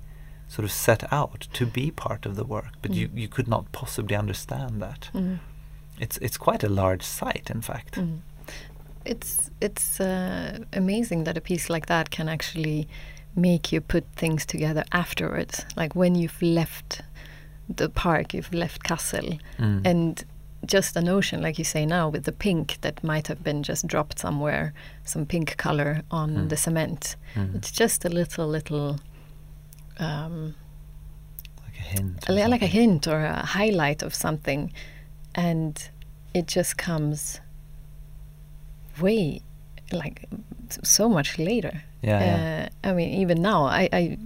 sort 0.49 0.65
of 0.65 0.73
set 0.73 1.13
out 1.13 1.47
to 1.53 1.67
be 1.67 1.91
part 1.91 2.25
of 2.25 2.35
the 2.37 2.45
work, 2.45 2.73
but 2.81 2.93
mm. 2.93 2.97
you, 2.97 3.11
you 3.15 3.29
could 3.29 3.49
not 3.49 3.71
possibly 3.73 4.17
understand 4.17 4.81
that. 4.81 5.11
Mm. 5.13 5.39
It's 6.01 6.17
it's 6.19 6.39
quite 6.39 6.65
a 6.65 6.69
large 6.69 7.03
site, 7.03 7.51
in 7.51 7.61
fact. 7.61 7.95
Mm. 7.97 8.21
It's 9.05 9.51
it's 9.61 10.01
uh, 10.01 10.61
amazing 10.73 11.25
that 11.25 11.37
a 11.37 11.41
piece 11.41 11.69
like 11.69 11.87
that 11.87 12.11
can 12.11 12.29
actually 12.29 12.89
make 13.37 13.73
you 13.73 13.81
put 13.81 14.05
things 14.17 14.47
together 14.47 14.85
afterwards. 14.91 15.67
Like 15.77 15.95
when 15.95 16.15
you've 16.15 16.41
left 16.41 17.03
the 17.69 17.91
park, 17.91 18.33
you've 18.33 18.55
left 18.55 18.85
Kassel, 18.85 19.39
mm. 19.59 19.83
and 19.85 20.25
just 20.69 20.97
a 20.97 21.01
notion, 21.01 21.43
like 21.43 21.59
you 21.59 21.65
say 21.65 21.85
now, 21.85 22.09
with 22.09 22.25
the 22.25 22.33
pink 22.33 22.79
that 22.83 23.03
might 23.03 23.27
have 23.27 23.43
been 23.43 23.63
just 23.63 23.87
dropped 23.87 24.19
somewhere, 24.19 24.73
some 25.05 25.27
pink 25.27 25.57
color 25.57 26.03
on 26.11 26.31
mm. 26.31 26.49
the 26.49 26.57
cement. 26.57 27.17
Mm. 27.35 27.57
It's 27.57 27.73
just 27.73 28.05
a 28.05 28.09
little, 28.09 28.47
little. 28.47 29.01
Um, 29.99 30.55
like 31.65 31.79
a 31.79 31.83
hint. 31.83 32.29
li- 32.29 32.47
like 32.47 32.63
a 32.63 32.67
hint 32.67 33.09
or 33.09 33.25
a 33.25 33.45
highlight 33.45 34.03
of 34.03 34.15
something, 34.15 34.73
and 35.35 35.91
it 36.35 36.47
just 36.47 36.77
comes 36.77 37.41
way 39.01 39.41
like 39.91 40.29
so 40.85 41.09
much 41.09 41.39
later. 41.39 41.83
Yeah, 42.03 42.21
yeah. 42.21 42.69
Uh, 42.85 42.89
I 42.89 42.93
mean, 42.93 43.15
even 43.21 43.43
now, 43.43 43.65
I, 43.65 43.89
I, 43.93 44.19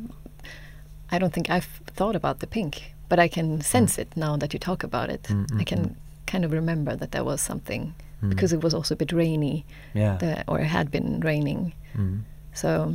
I 1.11 1.19
don't 1.19 1.33
think 1.33 1.49
I've 1.49 1.81
thought 1.87 2.17
about 2.17 2.41
the 2.41 2.47
pink, 2.47 2.95
but 3.09 3.19
I 3.19 3.29
can 3.29 3.61
sense 3.61 3.99
it 3.99 4.17
now 4.17 4.37
that 4.37 4.53
you 4.53 4.59
talk 4.59 4.83
about 4.83 5.09
it. 5.09 5.23
Mm, 5.25 5.47
mm, 5.47 5.61
I 5.61 5.65
can 5.65 5.81
mm. 5.81 5.95
Kind 6.33 6.45
of 6.45 6.53
remember 6.53 6.97
that 6.97 7.11
there 7.11 7.25
was 7.25 7.41
something 7.41 7.95
Mm. 8.23 8.29
because 8.31 8.53
it 8.57 8.63
was 8.65 8.75
also 8.75 8.95
a 8.95 8.97
bit 8.97 9.13
rainy, 9.13 9.65
Yeah. 9.95 10.17
the, 10.23 10.33
or 10.47 10.61
it 10.61 10.69
had 10.79 10.91
been 10.91 11.21
raining. 11.21 11.73
Mm. 11.97 12.21
So, 12.55 12.95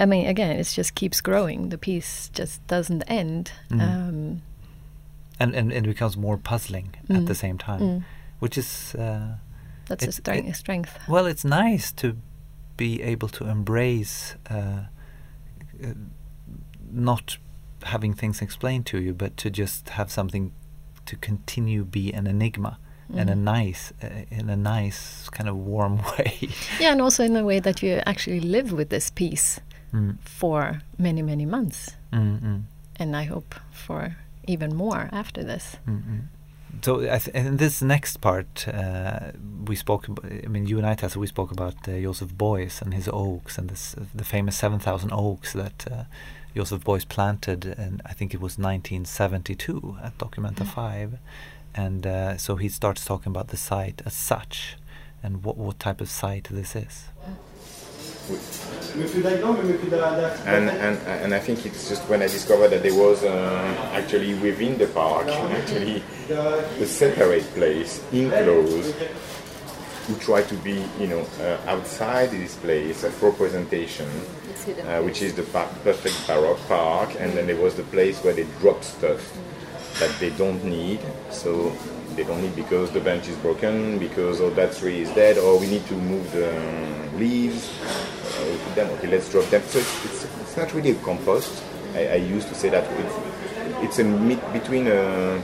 I 0.00 0.06
mean, 0.06 0.26
again, 0.26 0.50
it 0.60 0.64
just 0.80 0.94
keeps 0.94 1.20
growing. 1.22 1.68
The 1.70 1.78
piece 1.78 2.28
just 2.40 2.66
doesn't 2.66 3.02
end. 3.08 3.52
Mm. 3.70 3.80
Um, 3.80 4.42
And, 5.38 5.54
and 5.54 5.72
and 5.72 5.86
it 5.86 5.90
becomes 5.94 6.16
more 6.16 6.38
puzzling 6.38 6.88
at 7.10 7.16
Mm. 7.22 7.26
the 7.26 7.34
same 7.34 7.56
time, 7.58 7.80
mm, 7.80 8.02
which 8.40 8.58
is 8.58 8.94
uh, 8.94 9.36
that's 9.88 10.06
a 10.06 10.12
strength. 10.12 10.48
it- 10.48 10.56
strength. 10.56 10.92
well, 11.08 11.26
it's 11.32 11.44
nice 11.44 11.92
to 12.02 12.06
be 12.76 13.02
able 13.12 13.28
to 13.28 13.44
embrace 13.48 14.34
uh, 14.50 14.84
uh, 15.84 15.94
not 16.92 17.38
having 17.82 18.14
things 18.16 18.40
explained 18.42 18.84
to 18.86 18.98
you, 18.98 19.14
but 19.14 19.36
to 19.36 19.50
just 19.50 19.88
have 19.90 20.10
something 20.10 20.52
to 21.06 21.16
continue 21.16 21.84
be 21.84 22.12
an 22.12 22.26
enigma 22.26 22.78
in 23.14 23.28
a 23.28 23.34
Mm. 23.36 23.44
nice, 23.44 23.92
uh, 24.02 24.08
in 24.30 24.50
a 24.50 24.56
nice 24.56 25.28
kind 25.30 25.48
of 25.48 25.56
warm 25.56 25.98
way. 26.18 26.48
Yeah, 26.80 26.92
and 26.92 27.00
also 27.00 27.22
in 27.24 27.36
a 27.36 27.44
way 27.44 27.60
that 27.60 27.82
you 27.82 28.02
actually 28.04 28.40
live 28.40 28.72
with 28.72 28.88
this 28.88 29.10
piece 29.10 29.60
mm, 29.92 30.16
for 30.24 30.80
many, 30.98 31.22
many 31.22 31.46
months, 31.46 31.96
mm, 32.12 32.40
mm, 32.40 32.62
and 32.98 33.16
I 33.16 33.24
hope 33.24 33.54
for 33.70 34.16
even 34.48 34.74
more 34.74 35.08
after 35.12 35.44
this. 35.44 35.76
mm, 35.88 36.02
mm. 36.02 36.20
So 36.82 37.00
I 37.00 37.18
th- 37.18 37.34
in 37.34 37.56
this 37.56 37.80
next 37.80 38.20
part, 38.20 38.66
uh, 38.68 39.32
we 39.68 39.76
spoke. 39.76 40.08
About, 40.08 40.24
I 40.44 40.48
mean, 40.48 40.66
you 40.66 40.76
and 40.78 40.86
I, 40.86 40.94
Tessa, 40.94 41.18
we 41.18 41.26
spoke 41.26 41.50
about 41.52 41.74
uh, 41.88 41.92
Joseph 42.02 42.34
Beuys 42.36 42.82
and 42.82 42.92
his 42.92 43.08
oaks, 43.12 43.56
and 43.58 43.70
this, 43.70 43.94
the 44.14 44.24
famous 44.24 44.56
seven 44.58 44.78
thousand 44.78 45.10
oaks 45.12 45.52
that 45.52 45.86
uh, 45.90 46.04
Joseph 46.56 46.84
Beuys 46.84 47.06
planted, 47.06 47.66
and 47.66 48.00
I 48.06 48.14
think 48.14 48.32
it 48.32 48.40
was 48.40 48.56
1972 48.56 49.98
at 50.02 50.16
Documenta 50.16 50.66
Five, 50.66 51.18
and 51.74 52.06
uh, 52.06 52.38
so 52.38 52.56
he 52.56 52.70
starts 52.70 53.04
talking 53.04 53.28
about 53.28 53.48
the 53.48 53.58
site 53.58 54.00
as 54.06 54.14
such, 54.14 54.78
and 55.22 55.44
what 55.44 55.58
what 55.58 55.78
type 55.78 56.00
of 56.00 56.08
site 56.08 56.48
this 56.50 56.74
is. 56.74 57.08
And, 60.46 60.70
and 60.70 60.96
and 61.06 61.34
I 61.34 61.40
think 61.40 61.66
it's 61.66 61.90
just 61.90 62.08
when 62.08 62.22
I 62.22 62.26
discovered 62.26 62.68
that 62.68 62.82
there 62.82 62.94
was 62.94 63.22
uh, 63.22 63.90
actually 63.92 64.32
within 64.32 64.78
the 64.78 64.86
park 64.86 65.26
actually 65.60 66.02
a 66.30 66.86
separate 66.86 67.44
place 67.54 68.02
enclosed 68.12 68.96
who 70.06 70.14
tried 70.16 70.48
to 70.48 70.54
be 70.54 70.82
you 70.98 71.08
know 71.08 71.26
uh, 71.40 71.58
outside 71.72 72.30
this 72.30 72.56
place 72.56 73.04
of 73.04 73.22
representation. 73.22 74.08
It's 74.08 74.35
hidden. 74.66 74.86
uh, 74.86 75.00
which 75.02 75.22
is 75.22 75.32
the 75.34 75.42
perfect 75.84 76.16
baroque 76.26 76.60
park 76.68 77.10
and 77.20 77.32
then 77.32 77.46
there 77.46 77.56
was 77.66 77.74
the 77.74 77.82
place 77.94 78.22
where 78.24 78.34
they 78.34 78.46
drop 78.60 78.82
stuff 78.84 79.20
that 80.00 80.12
they 80.20 80.30
don't 80.30 80.62
need 80.64 81.00
so 81.30 81.72
they 82.16 82.24
don't 82.24 82.42
need 82.42 82.54
because 82.54 82.90
the 82.92 83.00
bench 83.00 83.28
is 83.28 83.36
broken 83.38 83.98
because 83.98 84.40
oh 84.40 84.50
that 84.50 84.74
tree 84.76 85.00
is 85.00 85.10
dead 85.12 85.38
or 85.38 85.58
we 85.58 85.66
need 85.66 85.84
to 85.86 85.94
move 85.94 86.30
the 86.32 86.50
leaves 87.16 87.70
uh, 87.82 88.74
them 88.74 88.88
okay 88.98 89.08
let's 89.08 89.30
drop 89.30 89.44
them 89.50 89.62
so 89.72 89.78
it's, 89.78 90.04
it's, 90.04 90.24
it's 90.42 90.56
not 90.56 90.72
really 90.74 90.90
a 90.90 90.94
compost 90.96 91.62
I, 91.94 92.08
I 92.08 92.14
used 92.16 92.48
to 92.48 92.54
say 92.54 92.68
that 92.68 92.84
it's, 93.00 93.14
it's 93.84 93.98
a 94.00 94.04
mid 94.04 94.40
between 94.52 94.86
a 94.86 95.40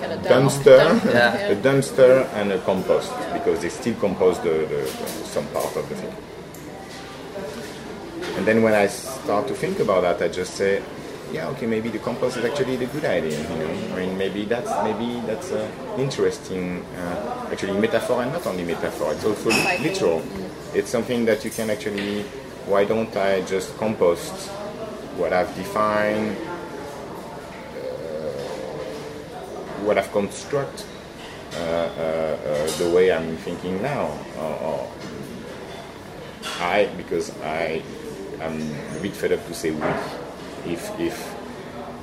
kind 0.00 0.12
of 0.12 0.20
dumpster, 0.22 0.78
Yeah. 1.12 1.34
a 1.52 1.56
dumpster 1.56 2.24
and 2.34 2.52
a 2.52 2.58
compost 2.60 3.12
because 3.32 3.60
they 3.60 3.68
still 3.68 3.94
compost 3.96 4.42
the, 4.44 4.50
the, 4.50 4.80
the- 4.86 5.26
some 5.34 5.46
part 5.48 5.74
of 5.76 5.86
the 5.88 5.96
thing. 5.96 6.12
And 8.38 8.46
then 8.46 8.62
when 8.62 8.72
I 8.72 8.86
start 8.86 9.48
to 9.48 9.54
think 9.54 9.80
about 9.80 10.02
that, 10.02 10.22
I 10.22 10.28
just 10.28 10.54
say, 10.54 10.80
yeah, 11.32 11.48
okay, 11.48 11.66
maybe 11.66 11.88
the 11.88 11.98
compost 11.98 12.36
is 12.36 12.44
actually 12.44 12.76
the 12.76 12.86
good 12.86 13.04
idea. 13.04 13.36
You 13.36 13.56
know, 13.58 13.96
I 13.96 14.06
mean, 14.06 14.16
maybe 14.16 14.44
that's 14.44 14.70
maybe 14.84 15.20
that's 15.26 15.50
uh, 15.50 15.68
interesting. 15.98 16.84
Uh, 16.96 17.48
actually, 17.50 17.76
metaphor 17.80 18.22
and 18.22 18.32
not 18.32 18.46
only 18.46 18.62
metaphor; 18.62 19.12
it's 19.12 19.24
also 19.24 19.50
literal. 19.82 20.22
It's 20.72 20.88
something 20.88 21.24
that 21.24 21.44
you 21.44 21.50
can 21.50 21.68
actually. 21.68 22.22
Why 22.70 22.84
don't 22.84 23.14
I 23.16 23.40
just 23.40 23.76
compost 23.76 24.32
what 25.18 25.32
I've 25.32 25.52
defined, 25.56 26.36
what 29.84 29.98
I've 29.98 30.12
constructed 30.12 30.86
uh, 31.54 31.58
uh, 31.58 32.38
uh, 32.46 32.78
the 32.78 32.88
way 32.94 33.10
I'm 33.10 33.36
thinking 33.38 33.82
now. 33.82 34.06
Or 34.38 34.88
I, 36.60 36.88
because 36.96 37.30
I 37.42 37.82
am 38.40 38.60
a 38.96 39.00
bit 39.00 39.12
fed 39.12 39.32
up 39.32 39.46
to 39.46 39.54
say 39.54 39.70
we. 39.70 39.82
If 40.72 40.90
if 40.98 41.34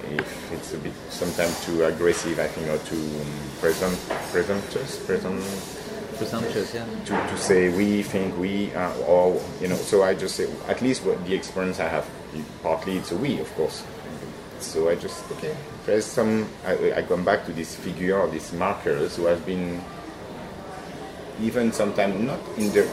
if 0.10 0.52
it's 0.52 0.74
a 0.74 0.78
bit 0.78 0.94
sometimes 1.10 1.66
too 1.66 1.84
aggressive, 1.84 2.40
I 2.40 2.48
think, 2.48 2.68
or 2.68 2.78
too 2.86 2.96
um, 2.96 3.60
present, 3.60 3.98
presumptuous, 4.32 5.04
present, 5.06 5.44
Presumptuous, 6.18 6.74
yeah. 6.74 6.86
to, 7.06 7.12
to 7.12 7.38
say 7.38 7.68
we 7.68 8.02
think 8.02 8.38
we 8.38 8.74
uh, 8.74 8.96
or 9.00 9.42
you 9.60 9.68
know 9.68 9.76
so 9.76 10.04
I 10.04 10.14
just 10.14 10.36
say 10.38 10.48
at 10.70 10.82
least 10.82 11.04
what 11.04 11.24
the 11.26 11.36
experience 11.36 11.80
I 11.82 11.90
have 11.90 12.08
partly 12.64 12.98
it's 12.98 13.12
a 13.12 13.18
we 13.18 13.40
of 13.42 13.54
course 13.56 13.84
so 14.60 14.90
I 14.90 14.96
just 14.96 15.30
okay 15.32 15.56
there's 15.86 16.06
some 16.06 16.48
I, 16.66 16.94
I 16.94 17.02
come 17.02 17.26
back 17.26 17.46
to 17.48 17.52
this 17.52 17.76
figure 17.76 18.26
these 18.30 18.54
markers 18.54 19.18
who 19.18 19.26
have 19.26 19.46
been 19.46 19.84
even 21.42 21.74
sometimes 21.74 22.18
not 22.22 22.40
in 22.56 22.72
the 22.72 22.90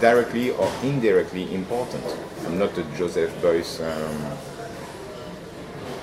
directly 0.00 0.50
or 0.50 0.70
indirectly 0.82 1.54
important 1.54 2.04
I'm 2.46 2.58
not 2.58 2.76
a 2.78 2.82
Joseph 2.96 3.30
Beuys 3.42 3.80
um, 3.80 4.38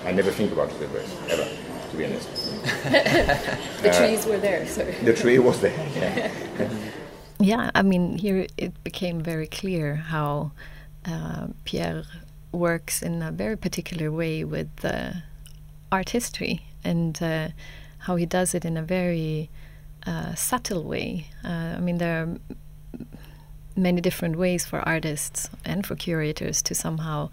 I 0.05 0.11
never 0.11 0.31
think 0.31 0.51
about 0.51 0.69
Joseph 0.69 0.91
Beuys 0.91 1.31
ever 1.31 1.47
to 1.91 1.97
be 1.97 2.05
honest 2.05 2.29
The 3.83 3.93
trees 3.97 4.25
were 4.25 4.37
there, 4.39 4.65
so 4.67 4.83
the 5.03 5.13
tree 5.13 5.39
was 5.39 5.59
there 5.61 5.73
yeah. 5.95 6.31
Yeah, 7.39 7.69
I 7.75 7.83
mean, 7.83 8.17
here 8.17 8.47
it 8.57 8.83
became 8.83 9.21
very 9.21 9.45
clear 9.45 9.95
how 9.95 10.51
uh, 11.05 11.47
Pierre 11.65 12.03
works 12.51 13.03
in 13.03 13.21
a 13.21 13.31
very 13.31 13.55
particular 13.55 14.11
way 14.11 14.43
with 14.43 14.69
uh, 14.83 15.11
art 15.91 16.09
history 16.09 16.65
and 16.83 17.21
uh, 17.21 17.49
how 17.99 18.15
he 18.15 18.25
does 18.25 18.55
it 18.55 18.65
in 18.65 18.75
a 18.75 18.81
very 18.81 19.51
uh, 20.07 20.33
subtle 20.33 20.83
way. 20.83 21.27
Uh, 21.45 21.75
I 21.77 21.79
mean, 21.79 21.99
there 21.99 22.17
are 22.17 22.23
m- 22.23 22.39
many 23.77 24.01
different 24.01 24.35
ways 24.35 24.65
for 24.65 24.79
artists 24.79 25.49
and 25.63 25.85
for 25.85 25.95
curators 25.95 26.61
to 26.63 26.75
somehow 26.75 27.29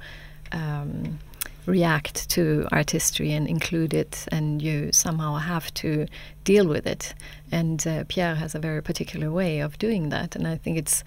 um, 0.53 1.19
react 1.67 2.29
to 2.31 2.69
art 2.71 2.91
history 2.91 3.33
and 3.33 3.49
include 3.49 3.95
it, 3.95 4.27
and 4.31 4.61
you 4.61 4.93
somehow 4.93 5.37
have 5.37 5.73
to 5.75 6.07
deal 6.45 6.69
with 6.69 6.87
it. 6.87 7.15
And 7.51 7.85
uh, 7.87 8.05
Pierre 8.09 8.35
has 8.35 8.55
a 8.55 8.59
very 8.59 8.83
particular 8.83 9.31
way 9.31 9.61
of 9.61 9.79
doing 9.79 10.11
that, 10.11 10.37
and 10.37 10.47
I 10.47 10.57
think 10.57 10.77
it's 10.79 11.03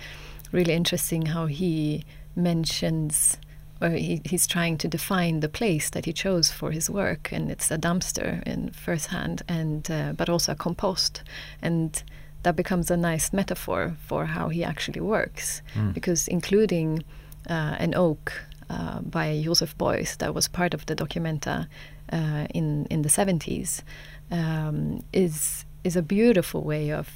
really 0.52 0.74
interesting 0.74 1.28
how 1.28 1.46
he 1.46 2.04
mentions. 2.36 3.38
Or 3.80 3.90
he, 3.90 4.22
he's 4.26 4.48
trying 4.48 4.80
to 4.80 4.88
define 4.88 5.42
the 5.42 5.50
place 5.50 5.92
that 5.92 6.06
he 6.06 6.14
chose 6.14 6.52
for 6.52 6.72
his 6.72 6.90
work, 6.90 7.32
and 7.32 7.52
it's 7.52 7.70
a 7.70 7.78
dumpster 7.78 8.42
in 8.44 8.72
first 8.72 9.08
hand, 9.08 9.44
and 9.48 9.90
uh, 9.92 10.14
but 10.14 10.30
also 10.30 10.54
a 10.54 10.56
compost, 10.56 11.22
and 11.62 12.02
that 12.48 12.56
becomes 12.56 12.90
a 12.90 12.96
nice 12.96 13.34
metaphor 13.34 13.98
for 14.08 14.26
how 14.26 14.48
he 14.48 14.64
actually 14.64 15.02
works, 15.02 15.62
because 15.94 16.30
including 16.30 17.04
uh, 17.50 17.76
an 17.86 17.94
oak 17.94 18.32
uh, 18.70 19.00
by 19.02 19.42
Joseph 19.44 19.78
Beuys 19.78 20.16
that 20.18 20.34
was 20.34 20.48
part 20.48 20.74
of 20.74 20.86
the 20.86 20.96
Documenta 20.96 21.68
uh, 22.14 22.46
in 22.54 22.88
in 22.90 23.02
the 23.02 23.10
70s 23.10 23.84
um, 24.32 25.04
is 25.12 25.66
is 25.84 25.98
a 25.98 26.02
beautiful 26.02 26.62
way 26.62 26.94
of 27.00 27.08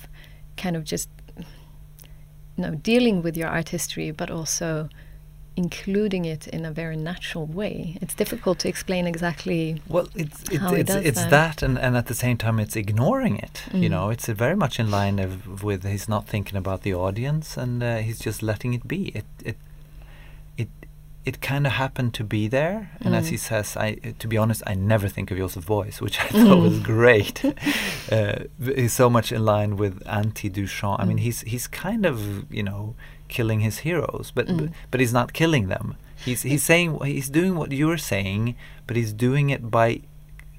kind 0.57 0.75
of 0.75 0.83
just 0.83 1.09
you 2.57 2.63
know 2.63 2.75
dealing 2.83 3.23
with 3.23 3.37
your 3.37 3.49
art 3.57 3.69
history, 3.69 4.11
but 4.11 4.29
also 4.29 4.89
including 5.57 6.25
it 6.25 6.47
in 6.47 6.65
a 6.65 6.71
very 6.71 6.95
natural 6.95 7.45
way. 7.45 7.97
It's 8.01 8.13
difficult 8.15 8.59
to 8.59 8.67
explain 8.69 9.05
exactly. 9.05 9.81
Well, 9.87 10.07
it's 10.15 10.43
it, 10.43 10.61
he 10.61 10.75
it's 10.77 10.93
does 10.93 11.05
it's 11.05 11.19
that. 11.21 11.29
that, 11.29 11.61
and, 11.61 11.77
and 11.77 11.97
at 11.97 12.05
the 12.07 12.13
same 12.15 12.37
time, 12.37 12.59
it's 12.59 12.75
ignoring 12.75 13.37
it. 13.37 13.63
You 13.73 13.87
Mm. 13.89 13.91
know, 13.91 14.09
it's 14.09 14.27
very 14.27 14.55
much 14.55 14.79
in 14.79 14.89
line 14.89 15.19
of, 15.19 15.61
with 15.63 15.83
he's 15.83 16.07
not 16.07 16.25
thinking 16.27 16.57
about 16.57 16.83
the 16.83 16.93
audience, 16.93 17.57
and 17.57 17.83
uh, 17.83 17.97
he's 17.97 18.19
just 18.19 18.41
letting 18.41 18.73
it 18.73 18.87
be. 18.87 19.09
It 19.09 19.25
it 19.43 19.57
it 20.57 20.69
it 21.25 21.39
kind 21.41 21.67
of 21.67 21.73
happened 21.73 22.13
to 22.15 22.23
be 22.23 22.47
there, 22.47 22.91
and 23.01 23.13
as 23.15 23.25
Mm. 23.27 23.29
he 23.31 23.37
says, 23.37 23.77
I 23.77 23.95
to 24.19 24.27
be 24.27 24.37
honest, 24.37 24.63
I 24.65 24.73
never 24.75 25.07
think 25.09 25.31
of 25.31 25.37
Joseph 25.37 25.65
Beuys, 25.67 25.99
which 26.01 26.17
I 26.19 26.27
thought 26.29 26.61
was 26.61 26.79
great. 26.79 27.43
uh, 28.11 28.35
he's 28.75 28.93
so 28.93 29.09
much 29.09 29.31
in 29.31 29.43
line 29.45 29.75
with 29.77 30.01
anti 30.07 30.49
Duchamp. 30.49 30.97
I 30.99 31.05
mean, 31.05 31.17
Mm. 31.17 31.21
he's 31.27 31.41
he's 31.41 31.67
kind 31.67 32.05
of 32.05 32.51
you 32.51 32.63
know 32.63 32.95
killing 33.37 33.59
his 33.67 33.77
heroes, 33.87 34.31
but 34.35 34.45
Mm. 34.47 34.57
but, 34.57 34.69
but 34.91 34.99
he's 35.01 35.13
not 35.19 35.27
killing 35.41 35.65
them. 35.73 35.85
He's 36.25 36.41
he's 36.51 36.63
saying 36.71 36.87
he's 37.15 37.29
doing 37.39 37.53
what 37.59 37.69
you're 37.79 38.01
saying, 38.13 38.43
but 38.87 38.95
he's 38.99 39.13
doing 39.27 39.49
it 39.55 39.61
by 39.79 39.89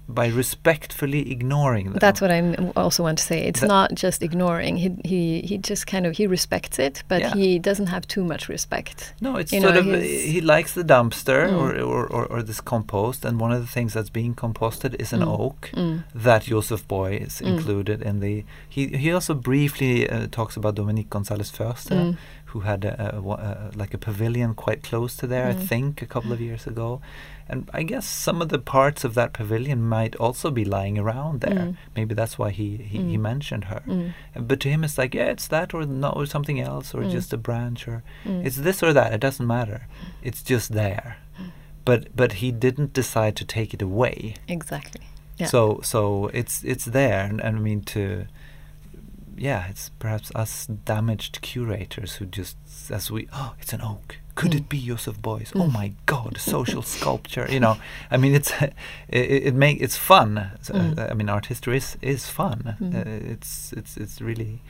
by 0.09 0.27
respectfully 0.43 1.23
ignoring 1.31 1.87
them. 1.91 1.99
That's 2.01 2.21
what 2.21 2.31
I 2.31 2.41
also 2.77 3.03
want 3.05 3.19
to 3.19 3.25
say. 3.25 3.39
It's 3.51 3.61
That- 3.61 3.69
not 3.77 3.89
just 4.05 4.23
ignoring. 4.23 4.75
He 4.85 4.89
he 5.13 5.23
he 5.49 5.55
just 5.71 5.87
kind 5.93 6.05
of 6.07 6.17
he 6.21 6.27
respects 6.27 6.79
it, 6.87 7.03
but 7.09 7.21
Yeah. 7.21 7.35
he 7.35 7.59
doesn't 7.69 7.87
have 7.95 8.05
too 8.15 8.25
much 8.33 8.49
respect. 8.49 9.15
No, 9.21 9.31
it's 9.41 9.53
you 9.53 9.61
sort 9.61 9.75
know, 9.75 9.81
of 9.95 10.03
he 10.35 10.41
likes 10.55 10.73
the 10.75 10.85
dumpster 10.85 11.41
Mm. 11.49 11.61
or, 11.61 11.69
or, 11.93 12.03
or, 12.17 12.25
or 12.33 12.43
this 12.43 12.61
compost, 12.61 13.25
and 13.25 13.41
one 13.41 13.53
of 13.57 13.61
the 13.67 13.73
things 13.77 13.93
that's 13.95 14.11
being 14.11 14.35
composted 14.35 14.93
is 15.01 15.13
an 15.13 15.21
Mm. 15.23 15.41
oak 15.41 15.71
Mm. 15.73 16.03
that 16.27 16.43
Josef 16.51 16.83
Boy 16.89 17.11
is 17.27 17.35
Mm. 17.41 17.47
included 17.53 17.99
in 18.03 18.21
the. 18.25 18.35
He 18.77 18.83
he 19.03 19.09
also 19.17 19.35
briefly 19.35 19.95
uh, 20.11 20.27
talks 20.39 20.57
about 20.57 20.75
Dominique 20.75 21.11
Gonzalez 21.11 21.51
Foerster, 21.57 21.95
Mm. 22.03 22.17
Who 22.53 22.61
had 22.61 22.85
a, 22.85 23.17
a, 23.17 23.21
a, 23.21 23.71
like 23.75 23.93
a 23.95 23.99
pavilion 23.99 24.55
quite 24.55 24.83
close 24.83 25.17
to 25.17 25.27
there, 25.27 25.47
I 25.49 25.55
Mm. 25.55 25.67
think, 25.69 26.03
a 26.03 26.07
couple 26.07 26.33
of 26.33 26.41
years 26.41 26.67
ago. 26.67 27.01
And 27.49 27.69
I 27.75 27.83
guess 27.83 28.07
some 28.07 28.41
of 28.43 28.49
the 28.49 28.59
parts 28.59 29.05
of 29.05 29.13
that 29.15 29.33
pavilion 29.33 29.83
might 29.83 30.15
also 30.17 30.51
be 30.51 30.65
lying 30.65 30.99
around 30.99 31.41
there. 31.41 31.65
Mm. 31.67 31.77
Maybe 31.97 32.15
that's 32.15 32.39
why 32.39 32.51
he, 32.51 32.77
he, 32.77 32.99
he 33.13 33.17
Mm. 33.19 33.21
mentioned 33.33 33.65
her. 33.65 33.83
Mm. 33.87 34.13
But 34.49 34.61
to 34.61 34.69
him, 34.69 34.85
it's 34.85 34.97
like, 34.99 35.15
yeah, 35.19 35.31
it's 35.35 35.49
that 35.49 35.75
or 35.75 35.85
no, 35.87 36.11
or 36.11 36.27
something 36.27 36.61
else, 36.61 36.95
or 36.95 37.03
Mm. 37.03 37.11
just 37.11 37.33
a 37.33 37.37
branch, 37.37 37.89
or 37.89 38.03
Mm. 38.25 38.47
it's 38.47 38.57
this 38.57 38.83
or 38.83 38.93
that. 38.93 39.13
It 39.13 39.21
doesn't 39.21 39.47
matter. 39.47 39.81
It's 40.23 40.43
just 40.43 40.73
there. 40.73 41.17
But 41.85 42.15
but 42.15 42.33
he 42.35 42.53
didn't 42.53 42.93
decide 42.93 43.35
to 43.37 43.45
take 43.45 43.75
it 43.75 43.83
away. 43.83 44.35
Exactly. 44.47 45.03
Yeah. 45.39 45.49
So 45.49 45.81
so 45.83 46.29
it's 46.33 46.63
it's 46.65 46.85
there, 46.85 47.21
and, 47.29 47.41
and 47.41 47.57
I 47.57 47.61
mean 47.61 47.83
to. 47.97 48.27
Yeah, 49.37 49.67
it's 49.69 49.91
perhaps 49.99 50.31
us 50.35 50.67
damaged 50.67 51.41
curators 51.43 52.15
who 52.17 52.27
just, 52.27 52.57
as 52.91 53.11
we, 53.11 53.29
oh, 53.33 53.55
it's 53.61 53.73
an 53.73 53.81
oak. 53.81 54.19
Could 54.35 54.53
Mm. 54.53 54.57
it 54.59 54.69
be 54.69 54.87
Joseph 54.87 55.21
Beuys? 55.21 55.53
Oh 55.55 55.69
Mm. 55.69 55.73
my 55.73 55.93
God, 56.07 56.39
social 56.39 56.83
sculpture. 56.83 57.47
You 57.51 57.61
know, 57.61 57.77
I 58.11 58.17
mean, 58.17 58.35
it's 58.35 58.51
it, 59.09 59.47
it 59.49 59.55
make 59.55 59.81
it's 59.81 59.97
fun. 59.97 60.51
So, 60.63 60.75
Mm. 60.75 60.99
uh, 60.99 61.09
I 61.11 61.15
mean, 61.15 61.29
art 61.29 61.47
history 61.47 61.77
is 61.77 61.97
is 62.03 62.27
fun. 62.29 62.77
Uh, 62.81 63.05
it's 63.33 63.73
it's 63.75 63.97
it's 63.97 64.21
really, 64.23 64.61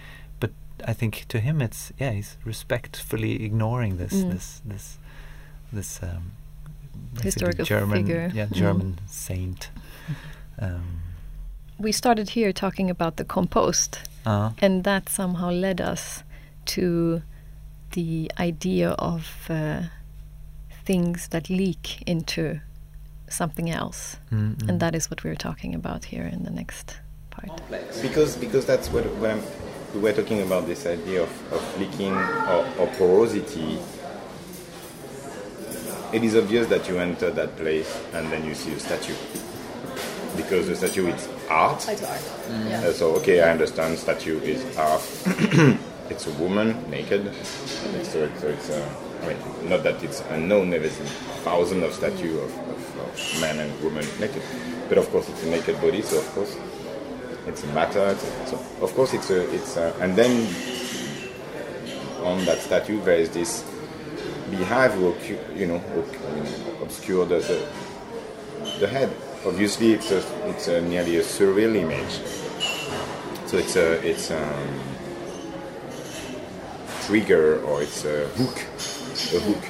but 0.40 0.50
I 0.88 0.92
think 0.94 1.26
to 1.28 1.38
him 1.38 1.60
it's 1.62 1.92
yeah 1.98 2.10
he's 2.12 2.36
respectfully 2.44 3.44
ignoring 3.44 3.98
this 3.98 4.12
Mm. 4.14 4.30
this 4.32 4.60
this 4.68 4.98
this 5.72 6.00
um, 6.02 6.32
Historical 7.22 7.64
German 7.64 7.98
figure. 7.98 8.30
yeah 8.34 8.46
Mm. 8.48 8.52
German 8.58 8.98
saint. 9.06 9.70
Um, 10.58 11.02
we 11.78 11.92
started 11.92 12.30
here 12.30 12.52
talking 12.52 12.90
about 12.90 13.16
the 13.16 13.24
compost, 13.24 13.98
uh, 14.24 14.50
and 14.58 14.84
that 14.84 15.08
somehow 15.08 15.50
led 15.50 15.80
us 15.80 16.22
to 16.64 17.22
the 17.92 18.30
idea 18.38 18.90
of 18.90 19.50
uh, 19.50 19.82
things 20.84 21.28
that 21.28 21.50
leak 21.50 22.02
into 22.06 22.60
something 23.28 23.70
else, 23.70 24.16
mm, 24.30 24.56
mm. 24.56 24.68
and 24.68 24.80
that 24.80 24.94
is 24.94 25.10
what 25.10 25.24
we're 25.24 25.34
talking 25.34 25.74
about 25.74 26.06
here 26.06 26.24
in 26.24 26.44
the 26.44 26.50
next 26.50 26.98
part. 27.30 27.60
Because 28.00 28.36
because 28.36 28.66
that's 28.66 28.88
what 28.90 29.04
when 29.16 29.38
I'm, 29.38 29.42
we 29.94 30.00
were 30.00 30.12
talking 30.12 30.40
about 30.42 30.66
this 30.66 30.86
idea 30.86 31.22
of, 31.22 31.52
of 31.52 31.80
leaking 31.80 32.14
or, 32.14 32.66
or 32.78 32.86
porosity. 32.98 33.78
It 36.12 36.22
is 36.22 36.36
obvious 36.36 36.66
that 36.68 36.88
you 36.88 36.98
enter 36.98 37.30
that 37.30 37.56
place 37.56 37.98
and 38.12 38.30
then 38.30 38.44
you 38.44 38.54
see 38.54 38.72
a 38.72 38.78
statue 38.78 39.14
because 40.36 40.66
the 40.66 40.76
statue 40.76 41.08
is 41.08 41.28
art. 41.48 41.86
Art. 41.88 42.00
Yeah. 42.00 42.84
Uh, 42.86 42.92
so 42.92 43.14
okay, 43.16 43.42
I 43.42 43.50
understand 43.50 43.98
statue 43.98 44.40
is 44.40 44.64
art. 44.76 45.02
it's 46.10 46.26
a 46.26 46.32
woman 46.32 46.90
naked. 46.90 47.32
So, 48.04 48.20
it, 48.24 48.38
so 48.38 48.48
it's 48.48 48.70
uh, 48.70 48.94
I 49.22 49.28
mean 49.28 49.68
not 49.68 49.82
that 49.84 50.02
it's 50.02 50.20
unknown. 50.30 50.70
There 50.70 50.82
is 50.82 50.96
thousands 51.44 51.84
of 51.84 51.94
statues 51.94 52.38
of, 52.38 52.58
of, 52.68 52.98
of 52.98 53.40
men 53.40 53.58
and 53.58 53.84
women 53.84 54.06
naked, 54.18 54.42
but 54.88 54.98
of 54.98 55.08
course 55.10 55.28
it's 55.28 55.42
a 55.44 55.50
naked 55.50 55.80
body. 55.80 56.02
So 56.02 56.18
of 56.18 56.28
course 56.34 56.56
it's 57.46 57.64
a 57.64 57.66
matter. 57.68 58.08
It's 58.10 58.24
a, 58.24 58.46
so 58.46 58.56
of 58.82 58.94
course 58.94 59.14
it's 59.14 59.30
a 59.30 59.52
it's 59.54 59.76
a, 59.76 59.94
and 60.00 60.16
then 60.16 60.46
on 62.24 62.44
that 62.44 62.58
statue 62.58 63.02
there 63.02 63.16
is 63.16 63.30
this 63.30 63.64
beehive 64.50 64.92
who 64.94 65.14
you 65.54 65.66
know 65.66 65.82
ob- 65.96 66.82
obscure 66.82 67.26
the, 67.26 67.38
the 67.38 68.78
the 68.80 68.88
head. 68.88 69.10
Obviously, 69.44 69.92
it's 69.92 70.10
a 70.12 70.22
it's 70.48 70.68
a 70.68 70.80
nearly 70.80 71.16
a 71.16 71.22
surreal 71.22 71.74
image. 71.74 72.20
So 73.48 73.58
it's 73.58 73.76
a 73.76 73.94
it's 74.06 74.30
a 74.30 74.42
trigger 77.06 77.60
or 77.62 77.82
it's 77.82 78.04
a 78.04 78.26
hook, 78.38 78.56
a 79.34 79.40
hook. 79.40 79.64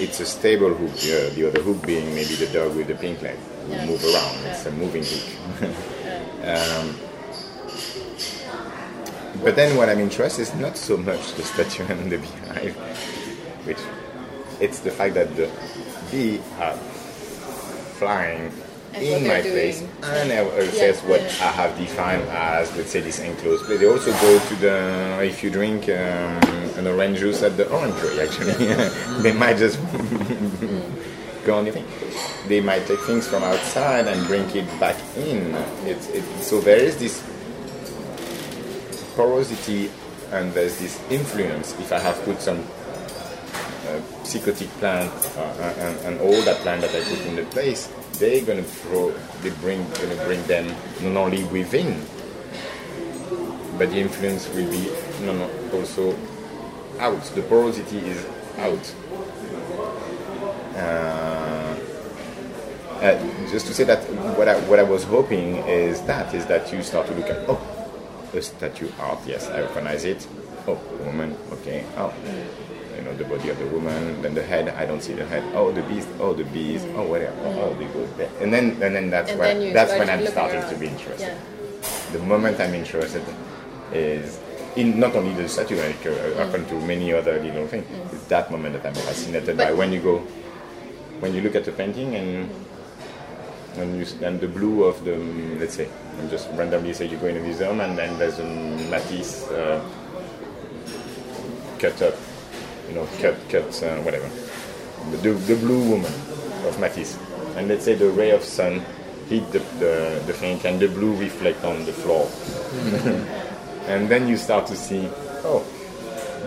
It's 0.00 0.20
a 0.20 0.26
stable 0.26 0.74
hook. 0.74 0.92
Yeah, 0.98 1.28
the 1.30 1.46
other 1.48 1.62
hook 1.62 1.86
being 1.86 2.14
maybe 2.14 2.34
the 2.34 2.46
dog 2.48 2.76
with 2.76 2.88
the 2.88 2.94
pink 2.94 3.22
leg 3.22 3.36
who 3.66 3.72
Yeah. 3.72 3.86
move 3.86 4.02
around. 4.04 4.36
It's 4.46 4.66
a 4.66 4.70
moving 4.72 5.04
hook. 5.04 5.26
um, 6.52 6.96
but 9.42 9.54
then 9.56 9.76
what 9.76 9.88
I'm 9.88 10.00
interested 10.00 10.42
is 10.42 10.54
not 10.54 10.76
so 10.76 10.96
much 10.96 11.34
the 11.34 11.42
statue 11.42 11.84
and 11.88 12.10
the 12.10 12.18
beehive, 12.18 12.74
which 13.64 13.78
it's 14.60 14.80
the 14.80 14.90
fact 14.90 15.14
that 15.14 15.34
the 15.36 15.48
bee 16.10 16.40
are 16.60 16.76
flying 17.98 18.50
in 18.94 19.26
my 19.26 19.40
place 19.40 19.82
and 20.02 20.32
I 20.32 20.42
will 20.42 20.66
says 20.66 21.00
Yeah, 21.02 21.08
what 21.08 21.20
yeah. 21.20 21.48
I 21.48 21.52
have 21.52 21.78
defined 21.78 22.22
as 22.28 22.74
let's 22.76 22.90
say 22.90 23.00
this 23.00 23.18
enclosed 23.20 23.64
place. 23.64 23.80
They 23.80 23.86
also 23.88 24.12
go 24.12 24.38
to 24.38 24.54
the 24.56 25.18
if 25.22 25.42
you 25.42 25.50
drink 25.50 25.84
um, 25.84 26.40
an 26.78 26.86
orange 26.86 27.18
juice 27.18 27.42
at 27.42 27.56
the 27.56 27.68
orange 27.70 27.96
tree 28.00 28.20
actually 28.20 28.52
they 29.22 29.32
might 29.32 29.56
just 29.56 29.78
go 31.44 31.58
on 31.58 31.64
the 31.64 31.72
thing. 31.72 31.86
They 32.48 32.60
might 32.60 32.86
take 32.86 33.00
things 33.00 33.26
from 33.26 33.42
outside 33.42 34.06
and 34.06 34.26
bring 34.26 34.48
it 34.50 34.68
back 34.78 34.96
in. 35.16 35.54
It's 35.86 36.08
it, 36.08 36.24
so 36.40 36.60
there 36.60 36.78
is 36.78 36.96
this 36.98 37.22
porosity 39.14 39.90
and 40.32 40.52
there's 40.52 40.78
this 40.78 41.00
influence. 41.10 41.72
If 41.78 41.92
I 41.92 41.98
have 41.98 42.22
put 42.24 42.40
some 42.40 42.58
uh, 42.58 44.00
psychotic 44.24 44.68
plant 44.80 45.10
uh, 45.36 45.74
and, 45.78 45.98
and 46.06 46.20
all 46.20 46.40
that 46.42 46.56
plant 46.58 46.82
that 46.82 46.90
I 46.94 47.00
put 47.02 47.20
in 47.26 47.36
the 47.36 47.44
place, 47.44 47.88
they're 48.22 48.44
gonna 48.44 48.62
throw, 48.62 49.10
they 49.42 49.50
bring, 49.50 49.82
gonna 49.94 50.24
bring 50.24 50.40
them 50.44 50.68
not 51.12 51.24
only 51.24 51.42
within, 51.44 52.00
but 53.76 53.90
the 53.90 53.98
influence 53.98 54.48
will 54.50 54.70
be 54.70 54.86
no, 55.26 55.34
no, 55.34 55.50
also 55.72 56.16
out. 57.00 57.20
The 57.34 57.42
porosity 57.42 57.98
is 57.98 58.24
out. 58.58 58.94
Uh, 60.76 61.76
uh, 63.02 63.50
just 63.50 63.66
to 63.66 63.74
say 63.74 63.82
that 63.82 64.04
what 64.38 64.46
I, 64.46 64.60
what 64.68 64.78
I 64.78 64.84
was 64.84 65.02
hoping 65.02 65.56
is 65.66 66.00
that 66.02 66.32
is 66.32 66.46
that 66.46 66.72
you 66.72 66.84
start 66.84 67.08
to 67.08 67.14
look 67.14 67.28
at 67.28 67.44
oh 67.48 67.60
a 68.32 68.40
statue 68.40 68.88
art 69.00 69.18
yes 69.26 69.48
I 69.48 69.62
recognize 69.62 70.04
it 70.04 70.26
oh 70.68 70.80
woman 71.04 71.36
okay 71.52 71.84
oh 71.96 72.14
know 73.12 73.18
the 73.18 73.24
body 73.24 73.48
of 73.50 73.58
the 73.58 73.66
woman 73.66 74.20
then 74.22 74.34
the 74.34 74.42
head 74.42 74.68
I 74.70 74.86
don't 74.86 75.02
see 75.02 75.12
the 75.14 75.24
head 75.26 75.44
oh 75.54 75.70
the 75.72 75.82
beast 75.82 76.08
oh 76.20 76.32
the 76.34 76.44
bees 76.44 76.84
oh 76.96 77.06
whatever 77.06 77.36
oh 77.44 77.74
they 77.74 77.86
go 77.86 78.06
there 78.16 78.30
and 78.40 78.52
then 78.52 78.70
and 78.82 78.94
then 78.96 79.10
that's 79.10 79.30
And 79.30 79.38
when 79.40 79.58
then 79.60 79.72
that's 79.74 79.92
when 79.92 80.08
I'm 80.10 80.26
starting 80.26 80.60
around. 80.60 80.72
to 80.72 80.78
be 80.78 80.86
interested 80.88 81.28
Yeah. 81.28 82.12
the 82.12 82.18
moment 82.20 82.60
I'm 82.60 82.74
interested 82.74 83.22
is 83.92 84.40
in 84.76 84.98
not 84.98 85.14
only 85.14 85.34
the 85.34 85.46
statue, 85.50 85.76
like 85.76 86.00
uh, 86.06 86.14
happen 86.42 86.64
to 86.64 86.74
many 86.86 87.12
other 87.12 87.38
little 87.42 87.66
things. 87.68 87.84
It's 88.10 88.24
that 88.28 88.50
moment 88.50 88.72
that 88.72 88.86
I'm 88.86 88.94
fascinated 88.94 89.54
by. 89.54 89.66
But- 89.66 89.76
When 89.76 89.92
you 89.92 90.00
go, 90.00 90.20
when 91.20 91.34
you 91.34 91.42
look 91.42 91.54
at 91.56 91.66
the 91.66 91.72
painting 91.72 92.14
and 92.16 92.48
and 93.76 93.98
you 93.98 94.06
and 94.26 94.40
the 94.40 94.48
blue 94.48 94.84
of 94.84 95.04
the 95.04 95.10
mm, 95.10 95.60
let's 95.60 95.74
say, 95.74 95.88
I'm 96.18 96.30
just 96.30 96.48
randomly 96.56 96.94
say 96.94 97.04
you 97.06 97.18
go 97.18 97.26
in 97.26 97.36
a 97.36 97.40
museum 97.40 97.80
and 97.82 97.98
then 97.98 98.16
there's 98.18 98.38
a 98.38 98.44
Matisse 98.88 99.44
uh, 99.52 99.84
cut 101.78 102.00
up, 102.00 102.14
you 102.92 102.98
know, 102.98 103.08
cut 103.20 103.36
cut 103.48 103.82
uh, 103.82 103.96
whatever, 104.02 104.28
the, 105.22 105.32
the 105.32 105.56
blue 105.56 105.88
woman 105.88 106.12
of 106.68 106.78
Matisse, 106.78 107.18
and 107.56 107.68
let's 107.68 107.84
say 107.84 107.94
the 107.94 108.10
ray 108.10 108.30
of 108.30 108.44
sun 108.44 108.82
hit 109.28 109.50
the, 109.50 109.60
the, 109.80 110.22
the 110.26 110.32
thing 110.34 110.60
and 110.66 110.78
the 110.78 110.88
blue 110.88 111.16
reflect 111.16 111.64
on 111.64 111.86
the 111.86 111.92
floor. 111.92 112.28
and 113.88 114.08
then 114.10 114.28
you 114.28 114.36
start 114.36 114.66
to 114.66 114.76
see, 114.76 115.08
oh, 115.44 115.64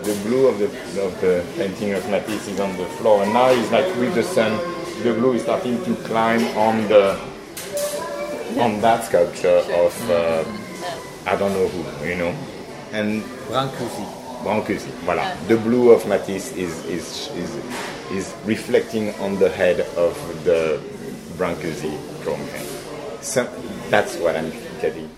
the 0.04 0.14
blue 0.28 0.46
of 0.46 0.58
the, 0.60 0.66
of 1.02 1.20
the 1.20 1.44
painting 1.56 1.94
of 1.94 2.08
Matisse 2.10 2.46
is 2.46 2.60
on 2.60 2.76
the 2.76 2.86
floor, 3.00 3.24
and 3.24 3.32
now 3.32 3.48
it's 3.48 3.72
like 3.72 3.86
with 3.96 4.14
the 4.14 4.22
sun, 4.22 4.52
the 5.02 5.12
blue 5.14 5.32
is 5.32 5.42
starting 5.42 5.82
to 5.84 5.94
climb 6.04 6.42
on 6.56 6.86
the 6.88 7.18
on 8.60 8.80
that 8.80 9.04
sculpture 9.04 9.58
of 9.58 10.10
uh, 10.10 10.44
I 11.26 11.34
don't 11.36 11.52
know 11.52 11.66
who, 11.66 12.06
you 12.06 12.14
know, 12.14 12.34
and 12.92 13.22
Brancusi. 13.48 14.25
Brancusi. 14.46 14.90
Voilà. 15.04 15.34
The 15.48 15.56
blue 15.56 15.90
of 15.90 16.06
Matisse 16.06 16.52
is 16.56 16.84
is 16.86 17.28
is 17.34 17.50
is 18.12 18.34
reflecting 18.44 19.12
on 19.20 19.38
the 19.38 19.50
head 19.50 19.80
of 19.96 20.14
the 20.44 20.80
Brancusi 21.36 21.98
chrome. 22.22 22.46
So 23.20 23.44
that's 23.90 24.16
what 24.16 24.36
I'm 24.36 24.52
getting. 24.80 25.10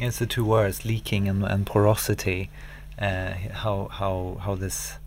It's 0.00 0.18
the 0.18 0.26
two 0.26 0.44
words, 0.44 0.84
leaking 0.84 1.28
and, 1.28 1.42
and 1.42 1.66
porosity. 1.66 2.50
Uh, 3.00 3.32
how 3.62 3.88
how 3.90 4.38
how 4.44 4.54
this. 4.54 4.98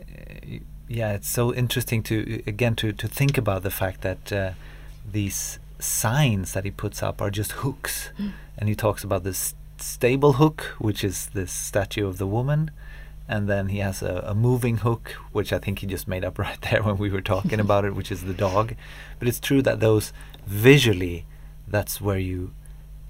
Uh, 0.00 0.58
yeah, 0.88 1.12
it's 1.16 1.28
so 1.28 1.52
interesting 1.52 2.02
to 2.04 2.42
again 2.46 2.74
to 2.76 2.92
to 2.92 3.08
think 3.08 3.38
about 3.38 3.62
the 3.62 3.70
fact 3.70 4.02
that 4.02 4.32
uh, 4.32 4.52
these 5.12 5.58
signs 5.80 6.52
that 6.52 6.64
he 6.64 6.70
puts 6.70 7.02
up 7.02 7.20
are 7.20 7.30
just 7.30 7.52
hooks, 7.52 8.10
and 8.58 8.68
he 8.68 8.74
talks 8.74 9.02
about 9.04 9.24
this 9.24 9.54
stable 9.82 10.34
hook, 10.34 10.74
which 10.78 11.04
is 11.04 11.26
this 11.28 11.52
statue 11.52 12.06
of 12.06 12.18
the 12.18 12.26
woman, 12.26 12.70
and 13.28 13.48
then 13.48 13.68
he 13.68 13.78
has 13.78 14.02
a, 14.02 14.24
a 14.26 14.34
moving 14.34 14.78
hook, 14.78 15.14
which 15.30 15.52
I 15.52 15.58
think 15.58 15.78
he 15.78 15.86
just 15.86 16.08
made 16.08 16.24
up 16.24 16.38
right 16.46 16.60
there 16.62 16.82
when 16.82 16.98
we 16.98 17.10
were 17.10 17.20
talking 17.20 17.60
about 17.60 17.84
it, 17.84 17.94
which 17.94 18.10
is 18.10 18.24
the 18.24 18.34
dog. 18.34 18.74
But 19.18 19.28
it's 19.28 19.40
true 19.40 19.62
that 19.62 19.80
those 19.80 20.12
visually, 20.46 21.26
that's 21.68 22.00
where 22.00 22.18
you, 22.18 22.52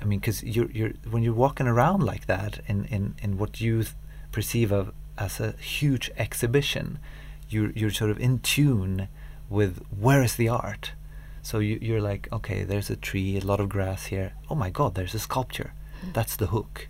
I 0.01 0.05
mean, 0.05 0.19
because 0.19 0.43
you're 0.43 0.71
you're 0.71 0.93
when 1.11 1.23
you're 1.23 1.35
walking 1.35 1.67
around 1.67 2.03
like 2.03 2.27
that 2.27 2.61
in 2.67 2.85
in 2.87 3.15
in 3.23 3.39
what 3.39 3.61
you 3.61 3.83
th- 3.83 3.95
perceive 4.33 4.73
of 4.73 4.93
as 5.19 5.41
a 5.41 5.53
huge 5.53 6.11
exhibition, 6.17 6.99
you're 7.49 7.71
you're 7.71 7.91
sort 7.91 8.11
of 8.11 8.21
in 8.21 8.41
tune 8.41 9.09
with 9.49 9.83
where 9.91 10.23
is 10.23 10.37
the 10.37 10.49
art. 10.49 10.93
So 11.43 11.59
you, 11.59 11.79
you're 11.81 12.03
like, 12.03 12.29
okay, 12.33 12.65
there's 12.65 12.91
a 12.91 12.97
tree, 12.97 13.39
a 13.39 13.41
lot 13.41 13.61
of 13.61 13.69
grass 13.69 14.07
here. 14.07 14.33
Oh 14.51 14.55
my 14.55 14.71
God, 14.71 14.95
there's 14.95 15.15
a 15.15 15.19
sculpture. 15.19 15.73
That's 16.13 16.37
the 16.37 16.49
hook 16.49 16.89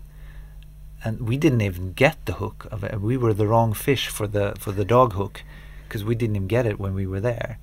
and 1.03 1.27
we 1.27 1.37
didn't 1.37 1.61
even 1.61 1.93
get 1.93 2.25
the 2.25 2.33
hook 2.33 2.67
of 2.71 2.83
it. 2.83 3.01
We 3.01 3.17
were 3.17 3.33
the 3.33 3.47
wrong 3.47 3.73
fish 3.73 4.07
for 4.07 4.27
the 4.27 4.53
for 4.59 4.71
the 4.71 4.85
dog 4.85 5.13
hook 5.13 5.43
because 5.87 6.03
we 6.03 6.15
didn't 6.15 6.35
even 6.35 6.47
get 6.47 6.65
it 6.65 6.79
when 6.79 6.93
we 6.93 7.07
were 7.07 7.19
there. 7.19 7.57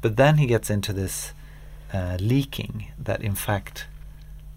But 0.00 0.16
then 0.16 0.38
he 0.38 0.46
gets 0.46 0.70
into 0.70 0.92
this 0.92 1.32
uh, 1.92 2.16
leaking 2.20 2.88
that 2.98 3.22
in 3.22 3.34
fact 3.34 3.86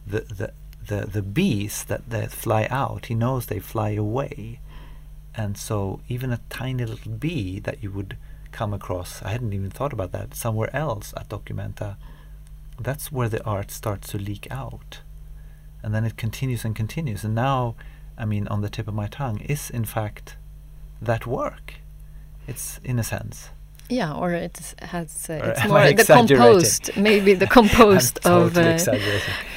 the 0.07 0.21
the 0.21 0.53
the 0.87 1.05
the 1.07 1.21
bees 1.21 1.83
that 1.85 2.09
that 2.09 2.31
fly 2.31 2.67
out, 2.69 3.07
he 3.07 3.15
knows 3.15 3.45
they 3.45 3.59
fly 3.59 3.91
away, 3.91 4.59
and 5.35 5.57
so 5.57 5.99
even 6.07 6.31
a 6.31 6.39
tiny 6.49 6.85
little 6.85 7.11
bee 7.11 7.59
that 7.59 7.83
you 7.83 7.91
would 7.91 8.17
come 8.51 8.73
across, 8.73 9.21
I 9.23 9.29
hadn't 9.29 9.53
even 9.53 9.71
thought 9.71 9.93
about 9.93 10.11
that 10.11 10.35
somewhere 10.35 10.73
else 10.75 11.13
at 11.17 11.29
Documenta. 11.29 11.95
That's 12.79 13.11
where 13.11 13.29
the 13.29 13.43
art 13.43 13.71
starts 13.71 14.09
to 14.09 14.17
leak 14.17 14.47
out, 14.51 15.01
and 15.83 15.93
then 15.93 16.05
it 16.05 16.17
continues 16.17 16.65
and 16.65 16.75
continues, 16.75 17.23
and 17.23 17.35
now 17.35 17.75
I 18.17 18.25
mean, 18.25 18.47
on 18.47 18.61
the 18.61 18.69
tip 18.69 18.87
of 18.87 18.93
my 18.93 19.07
tongue 19.07 19.41
is 19.41 19.69
in 19.69 19.85
fact 19.85 20.37
that 21.01 21.27
work. 21.27 21.75
It's 22.47 22.79
in 22.83 22.99
a 22.99 23.03
sense. 23.03 23.49
Yeah, 23.93 24.13
or 24.21 24.31
it 24.33 24.57
has 24.81 25.29
uh, 25.29 25.33
Or 25.33 25.49
it's 25.51 25.67
more 25.67 25.93
the 25.93 26.05
compost, 26.17 26.89
maybe 26.95 27.33
the 27.35 27.47
compost 27.57 28.19
I'm 28.25 28.33
of 28.43 28.57
uh, 28.57 28.61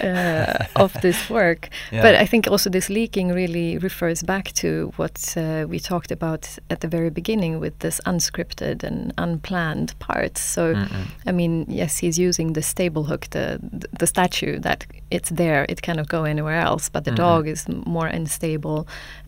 uh, 0.07 0.84
of 0.84 0.93
this 1.01 1.30
work. 1.30 1.68
Yeah. 1.93 2.03
But 2.03 2.14
I 2.22 2.26
think 2.26 2.47
also 2.49 2.70
this 2.70 2.89
leaking 2.89 3.28
really 3.34 3.78
refers 3.78 4.22
back 4.22 4.53
to 4.55 4.93
what 4.97 5.34
uh, 5.37 5.64
we 5.68 5.78
talked 5.78 6.11
about 6.11 6.59
at 6.70 6.80
the 6.80 6.89
very 6.89 7.11
beginning 7.11 7.61
with 7.61 7.78
this 7.78 8.01
unscripted 8.07 8.82
and 8.84 9.12
unplanned 9.18 9.95
parts. 9.99 10.41
So, 10.41 10.74
Mm-mm. 10.74 11.07
I 11.28 11.32
mean, 11.32 11.64
yes, 11.68 11.99
he's 12.03 12.18
using 12.18 12.55
the 12.55 12.62
stable 12.62 13.05
hook, 13.05 13.26
the 13.30 13.59
the 14.01 14.07
statue 14.07 14.59
that 14.61 14.84
it's 15.11 15.30
there, 15.30 15.64
it 15.68 15.80
cannot 15.82 16.09
go 16.09 16.24
anywhere 16.24 16.61
else. 16.68 16.91
But 16.93 17.05
the 17.05 17.11
Mhm. 17.12 17.16
dog 17.16 17.47
is 17.49 17.66
more 17.87 18.09
unstable, 18.16 18.78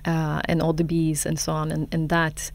uh, 0.07 0.41
and 0.49 0.61
all 0.63 0.75
the 0.75 0.85
bees 0.85 1.27
and 1.27 1.39
so 1.39 1.53
on, 1.53 1.73
and, 1.73 1.95
and 1.95 2.09
that 2.09 2.51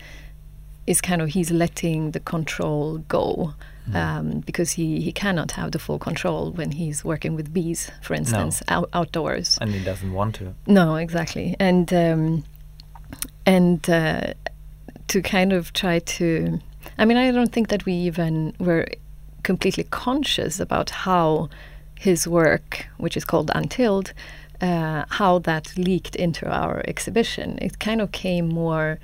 is 0.86 1.02
kind 1.02 1.22
of 1.22 1.30
he's 1.30 1.52
letting 1.52 2.12
the 2.12 2.20
control 2.20 3.00
go. 3.08 3.54
Mm. 3.90 3.96
Um, 3.96 4.40
because 4.40 4.72
he, 4.72 5.02
he 5.02 5.12
cannot 5.12 5.52
have 5.52 5.74
the 5.74 5.80
full 5.80 6.00
control 6.00 6.52
when 6.52 6.72
he's 6.72 7.04
working 7.04 7.36
with 7.36 7.54
bees, 7.54 7.92
for 8.02 8.14
instance, 8.14 8.64
out, 8.70 8.90
outdoors. 8.94 9.58
and 9.60 9.72
he 9.72 9.84
doesn't 9.84 10.14
want 10.14 10.36
to. 10.36 10.54
No, 10.68 10.96
exactly, 10.96 11.58
and 11.60 11.94
um, 11.94 12.46
and 13.46 13.90
uh, 13.90 14.36
to 15.10 15.22
kind 15.22 15.52
of 15.52 15.74
try 15.74 16.00
to. 16.00 16.60
I 16.98 17.04
mean, 17.04 17.18
I 17.18 17.32
don't 17.32 17.52
think 17.52 17.68
that 17.68 17.86
we 17.86 17.92
even 17.94 18.56
were 18.58 18.88
completely 19.44 19.84
conscious 19.84 20.62
about 20.62 20.90
how 20.90 21.50
his 22.00 22.28
work, 22.28 22.88
which 22.98 23.16
is 23.16 23.26
called 23.26 23.52
Untilled, 23.54 24.14
uh, 24.62 25.04
how 25.10 25.40
that 25.40 25.78
leaked 25.78 26.16
into 26.16 26.50
our 26.50 26.82
exhibition. 26.88 27.60
It 27.62 27.80
kind 27.80 28.02
of 28.02 28.12
came 28.12 28.48
more. 28.48 29.00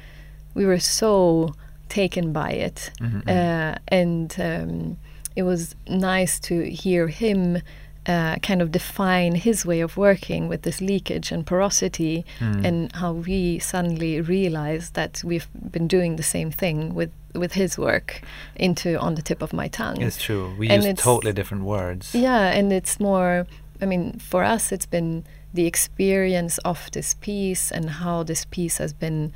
We 0.54 0.66
were 0.66 0.80
so 0.80 1.54
taken 1.90 2.32
by 2.34 2.52
it, 2.52 2.92
Mhm, 3.02 3.28
uh, 3.28 3.76
and 3.88 4.36
um, 4.40 4.98
it 5.36 5.44
was 5.44 5.76
nice 5.88 6.40
to 6.40 6.54
hear 6.70 7.08
him 7.08 7.62
uh, 8.06 8.36
kind 8.38 8.62
of 8.62 8.72
define 8.72 9.36
his 9.36 9.66
way 9.66 9.82
of 9.82 9.96
working 9.98 10.48
with 10.50 10.62
this 10.64 10.82
leakage 10.82 11.32
and 11.32 11.46
porosity, 11.46 12.24
Mm. 12.40 12.66
and 12.66 12.92
how 12.96 13.12
we 13.14 13.60
suddenly 13.60 14.22
realized 14.22 14.94
that 14.94 15.22
we've 15.24 15.48
been 15.72 15.88
doing 15.88 16.16
the 16.16 16.24
same 16.24 16.50
thing 16.52 16.96
with 16.96 17.10
with 17.36 17.54
his 17.54 17.78
work 17.78 18.22
into 18.56 18.98
on 19.00 19.14
the 19.16 19.22
tip 19.22 19.42
of 19.44 19.54
my 19.54 19.68
tongue. 19.68 20.02
It's 20.02 20.18
true. 20.18 20.56
We 20.58 20.68
And 20.70 20.84
use 20.84 20.96
totally 21.04 21.34
different 21.34 21.64
words. 21.64 22.16
Yeah, 22.16 22.58
and 22.58 22.72
it's 22.74 23.00
more. 23.00 23.46
I 23.82 23.86
mean, 23.86 24.18
for 24.20 24.44
us, 24.44 24.72
it's 24.72 24.88
been 24.90 25.24
the 25.54 25.66
experience 25.68 26.58
of 26.66 26.90
this 26.92 27.14
piece 27.22 27.72
and 27.76 27.90
how 27.90 28.24
this 28.24 28.46
piece 28.46 28.78
has 28.84 28.94
been 28.94 29.32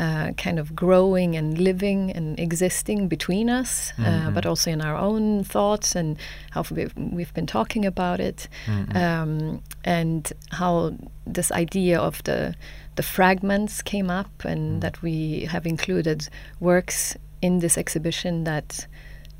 uh, 0.00 0.32
kind 0.44 0.58
of 0.58 0.74
growing 0.74 1.36
and 1.36 1.58
living 1.58 2.10
and 2.12 2.38
existing 2.38 3.08
between 3.08 3.48
us, 3.50 3.92
uh, 3.98 4.02
Mhm. 4.02 4.34
but 4.34 4.46
also 4.46 4.70
in 4.70 4.80
our 4.80 4.96
own 4.96 5.44
thoughts 5.44 5.96
and 5.96 6.16
how 6.50 6.62
we've, 6.70 6.92
we've 6.96 7.34
been 7.34 7.46
talking 7.46 7.84
about 7.86 8.20
it, 8.20 8.48
Mhm. 8.66 8.96
um, 8.96 9.60
and 9.84 10.32
how 10.50 10.92
this 11.26 11.50
idea 11.52 11.98
of 12.00 12.22
the 12.24 12.54
the 12.96 13.02
fragments 13.04 13.80
came 13.82 14.10
up, 14.20 14.44
and 14.44 14.76
Mm. 14.76 14.80
that 14.80 15.02
we 15.02 15.46
have 15.52 15.68
included 15.68 16.28
works 16.60 17.16
in 17.40 17.60
this 17.60 17.78
exhibition 17.78 18.44
that. 18.44 18.86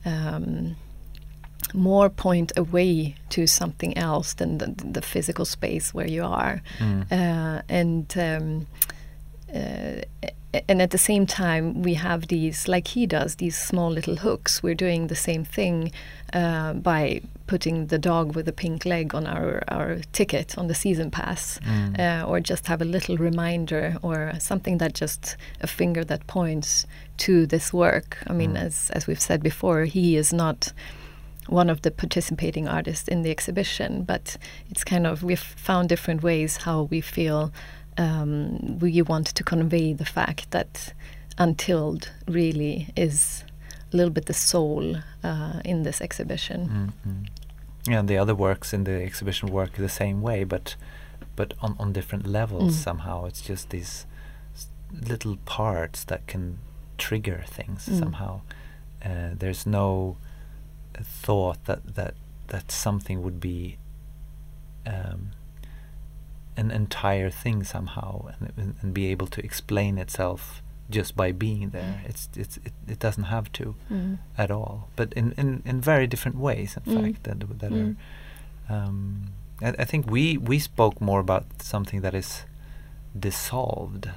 Um, 0.05 0.77
more 1.75 2.09
point 2.09 2.51
away 2.57 3.15
to 3.29 3.47
something 3.47 3.93
else 3.99 4.35
than 4.35 4.59
the, 4.59 4.73
the 4.93 5.03
physical 5.03 5.45
space 5.45 5.93
where 5.93 6.09
you 6.09 6.25
are. 6.25 6.63
Mm. 6.79 7.03
Uh, 7.13 7.63
and 7.69 8.15
um, 8.17 8.67
uh, 9.55 10.01
and 10.69 10.81
at 10.81 10.91
the 10.91 10.99
same 10.99 11.27
time, 11.27 11.83
we 11.83 11.95
have 11.95 12.29
these, 12.29 12.69
like 12.69 12.89
he 12.89 13.07
does, 13.07 13.37
these 13.37 13.57
small 13.57 13.91
little 13.91 14.17
hooks. 14.17 14.63
We're 14.63 14.75
doing 14.75 15.09
the 15.09 15.15
same 15.15 15.45
thing 15.45 15.93
uh, 16.33 16.73
by 16.73 17.21
putting 17.47 17.87
the 17.89 17.99
dog 17.99 18.35
with 18.35 18.49
a 18.49 18.53
pink 18.53 18.85
leg 18.87 19.15
on 19.15 19.27
our, 19.27 19.63
our 19.69 19.97
ticket 20.13 20.57
on 20.57 20.67
the 20.69 20.75
season 20.75 21.11
pass, 21.11 21.59
Mm. 21.61 21.99
uh, 21.99 22.27
or 22.27 22.41
just 22.41 22.67
have 22.67 22.81
a 22.81 22.87
little 22.87 23.17
reminder 23.19 23.97
or 24.03 24.33
something 24.39 24.79
that 24.79 24.95
just 24.95 25.37
a 25.61 25.67
finger 25.67 26.05
that 26.05 26.27
points 26.27 26.87
to 27.19 27.47
this 27.47 27.73
work. 27.73 28.19
I 28.27 28.33
mean, 28.33 28.53
Mm. 28.55 28.63
as 28.67 28.91
as 28.95 29.07
we've 29.07 29.21
said 29.21 29.43
before, 29.43 29.85
he 29.85 30.17
is 30.17 30.33
not 30.33 30.73
one 31.49 31.71
of 31.71 31.81
the 31.81 31.91
participating 31.91 32.69
artists 32.69 33.09
in 33.09 33.23
the 33.23 33.31
exhibition, 33.31 34.03
but 34.05 34.37
it's 34.71 34.85
kind 34.85 35.07
of 35.07 35.23
we've 35.23 35.41
found 35.57 35.89
different 35.89 36.23
ways 36.23 36.59
how 36.59 36.83
we 36.91 37.01
feel 37.01 37.51
um, 37.99 38.79
we 38.79 39.03
want 39.03 39.27
to 39.35 39.45
convey 39.45 39.93
the 39.93 40.05
fact 40.05 40.51
that 40.51 40.95
Untilled 41.39 42.11
really 42.27 42.89
is 42.97 43.45
a 43.93 43.97
little 43.97 44.13
bit 44.13 44.27
the 44.27 44.35
soul 44.35 44.97
uh, 45.23 45.61
in 45.65 45.83
this 45.83 46.01
exhibition. 46.01 46.93
Mm, 47.05 47.11
mm. 47.11 47.29
Yeah, 47.87 48.01
and 48.01 48.09
the 48.09 48.19
other 48.19 48.35
works 48.35 48.73
in 48.73 48.85
the 48.85 49.03
exhibition 49.03 49.49
work 49.51 49.73
the 49.77 49.89
same 49.89 50.21
way, 50.23 50.45
but 50.45 50.77
but 51.37 51.55
on, 51.63 51.77
on 51.79 51.93
different 51.93 52.27
levels 52.27 52.75
Mm. 52.75 52.85
somehow. 52.85 53.25
It's 53.27 53.41
just 53.41 53.71
these 53.71 54.07
little 54.93 55.37
parts 55.45 56.05
that 56.05 56.27
can 56.27 56.59
trigger 56.99 57.45
things 57.47 57.89
Mm. 57.89 57.99
somehow. 57.99 58.41
Uh, 59.05 59.31
there's 59.39 59.65
no 59.67 60.17
thought 61.25 61.65
that 61.67 61.95
that 61.95 62.15
that 62.49 62.73
something 62.73 63.23
would 63.23 63.39
be 63.41 63.77
um, 64.87 65.31
an 66.59 66.71
entire 66.71 67.31
thing 67.31 67.65
somehow 67.65 68.13
and, 68.33 68.53
and, 68.57 68.75
and 68.83 68.93
be 68.95 69.05
able 69.13 69.27
to 69.29 69.41
explain 69.45 69.99
itself 69.99 70.63
just 70.91 71.15
by 71.17 71.33
being 71.33 71.71
there. 71.71 71.95
It's 72.11 72.29
it's 72.43 72.57
it, 72.69 72.73
it 72.93 72.99
doesn't 72.99 73.25
have 73.37 73.47
to 73.53 73.75
Mm. 73.91 74.19
at 74.37 74.51
all, 74.51 74.77
but 74.97 75.13
in, 75.15 75.33
in, 75.41 75.63
in 75.71 75.81
very 75.81 76.07
different 76.07 76.37
ways. 76.39 76.77
In 76.77 76.83
Mm. 76.83 76.95
fact, 77.03 77.19
that 77.25 77.39
that 77.61 77.73
Mm. 77.73 77.95
are. 78.71 78.75
Um, 78.75 78.97
I, 79.67 79.69
I 79.83 79.85
think 79.91 80.11
we 80.11 80.39
we 80.51 80.59
spoke 80.59 80.97
more 81.01 81.21
about 81.21 81.45
something 81.63 82.01
that 82.03 82.15
is 82.15 82.45
dissolved, 83.19 84.09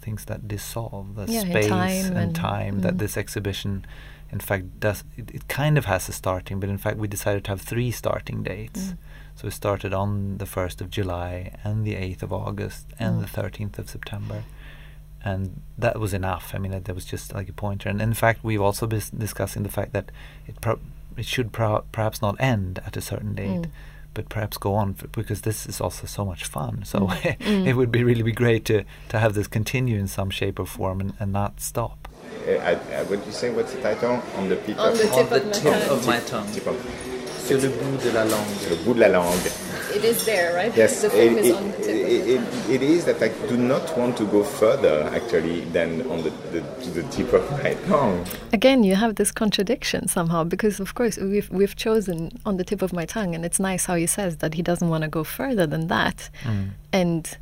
things 0.00 0.24
that 0.26 0.48
dissolve, 0.48 1.14
the 1.14 1.26
Yeah, 1.32 1.40
space 1.40 1.68
time 1.68 2.06
and, 2.06 2.16
and- 2.18 2.34
time 2.34 2.74
mm. 2.78 2.82
that 2.82 2.98
this 2.98 3.16
exhibition, 3.16 3.84
in 4.32 4.40
fact, 4.40 4.64
does. 4.80 5.04
It, 5.16 5.30
it 5.34 5.48
kind 5.48 5.78
of 5.78 5.84
has 5.86 6.08
a 6.08 6.12
starting, 6.12 6.60
but 6.60 6.68
in 6.68 6.78
fact, 6.78 6.96
we 6.98 7.08
decided 7.08 7.44
to 7.44 7.50
have 7.50 7.60
three 7.60 7.90
starting 7.90 8.42
dates. 8.42 8.94
So 9.36 9.42
we 9.44 9.50
started 9.50 9.92
on 9.92 10.38
the 10.38 10.46
first 10.46 10.80
of 10.80 10.90
July 10.90 11.52
and 11.62 11.84
the 11.84 11.94
eighth 11.94 12.22
of 12.22 12.32
August 12.32 12.86
and 12.98 13.16
Mm. 13.16 13.20
the 13.22 13.28
thirteenth 13.28 13.78
of 13.78 13.88
September 13.90 14.44
and 15.24 15.60
that 15.76 15.98
was 15.98 16.14
enough. 16.14 16.52
I 16.54 16.58
mean, 16.58 16.70
that, 16.72 16.84
that 16.84 16.94
was 16.94 17.04
just 17.04 17.34
like 17.34 17.48
a 17.48 17.52
pointer. 17.52 17.88
And 17.88 18.00
in 18.00 18.14
fact, 18.14 18.44
we've 18.44 18.60
also 18.62 18.86
been 18.86 19.02
discussing 19.18 19.62
the 19.64 19.68
fact 19.68 19.92
that 19.92 20.10
it 20.46 20.60
pro- 20.60 20.78
it 21.16 21.24
should 21.26 21.50
pro- 21.52 21.84
perhaps 21.92 22.22
not 22.22 22.36
end 22.38 22.80
at 22.86 22.96
a 22.96 23.00
certain 23.00 23.34
date, 23.34 23.62
Mm. 23.62 23.70
but 24.14 24.28
perhaps 24.28 24.56
go 24.56 24.74
on 24.74 24.94
f- 24.98 25.10
because 25.12 25.40
this 25.42 25.66
is 25.66 25.80
also 25.80 26.06
so 26.06 26.24
much 26.24 26.44
fun. 26.44 26.84
So 26.84 26.98
Mm. 27.08 27.38
Mm. 27.40 27.66
it 27.66 27.74
would 27.74 27.90
be 27.90 28.04
really 28.04 28.22
be 28.22 28.32
great 28.32 28.64
to 28.66 28.84
to 29.08 29.18
have 29.18 29.34
this 29.34 29.48
continue 29.48 29.98
in 29.98 30.06
some 30.06 30.30
shape 30.30 30.60
or 30.60 30.66
form 30.66 31.00
and, 31.00 31.12
and 31.20 31.32
not 31.32 31.60
stop. 31.60 32.08
Uh, 32.46 32.52
I, 32.52 32.72
I, 32.98 33.02
what 33.08 33.26
you 33.26 33.32
say? 33.32 33.50
What's 33.50 33.72
the 33.74 33.82
title? 33.82 34.22
On 34.36 34.48
the 34.48 34.56
tip 34.56 34.78
On 34.78 34.92
of 34.92 34.98
the 34.98 35.04
tip 35.16 35.28
the 35.28 35.36
of 35.36 35.42
my 35.42 35.50
tip 35.50 35.62
tongue. 35.62 35.90
of 35.98 36.06
my 36.06 36.20
tongue. 36.20 36.52
tip 36.52 36.66
of. 37.50 37.60
Sur 37.60 37.70
le 37.70 37.76
bout 37.76 38.02
de 38.04 38.10
la 38.12 38.24
langue. 38.24 38.56
Sur 38.60 38.70
le 38.70 38.76
bout 38.84 38.94
de 38.94 39.00
la 39.00 39.08
langue. 39.08 39.50
It 39.94 40.04
is 40.04 40.26
there, 40.26 40.54
right? 40.54 40.76
Yes, 40.76 41.00
the 41.00 41.06
it, 41.06 41.12
film 41.12 41.38
is 41.38 41.46
it, 41.46 41.54
on 41.56 41.70
the 41.70 41.76
tip 41.78 41.88
it, 41.88 42.28
it, 42.28 42.70
it 42.70 42.82
is 42.82 43.04
that 43.06 43.22
I 43.22 43.28
do 43.48 43.56
not 43.56 43.96
want 43.96 44.16
to 44.18 44.26
go 44.26 44.42
further 44.44 45.08
actually 45.14 45.60
than 45.72 46.02
on 46.10 46.22
the, 46.22 46.30
the, 46.52 46.60
to 46.82 46.90
the 46.90 47.02
tip 47.04 47.32
of 47.32 47.50
my 47.62 47.72
tongue. 47.88 48.26
Again, 48.52 48.84
you 48.84 48.94
have 48.94 49.14
this 49.14 49.32
contradiction 49.32 50.06
somehow 50.08 50.44
because, 50.44 50.80
of 50.80 50.94
course, 50.94 51.16
we've 51.16 51.48
we've 51.50 51.76
chosen 51.76 52.30
on 52.44 52.58
the 52.58 52.64
tip 52.64 52.82
of 52.82 52.92
my 52.92 53.06
tongue, 53.06 53.34
and 53.34 53.42
it's 53.44 53.58
nice 53.58 53.86
how 53.86 53.94
he 53.94 54.06
says 54.06 54.36
that 54.38 54.52
he 54.54 54.60
doesn't 54.62 54.88
want 54.90 55.02
to 55.04 55.08
go 55.08 55.24
further 55.24 55.66
than 55.66 55.86
that, 55.86 56.28
Mm. 56.44 56.68
and 56.92 57.38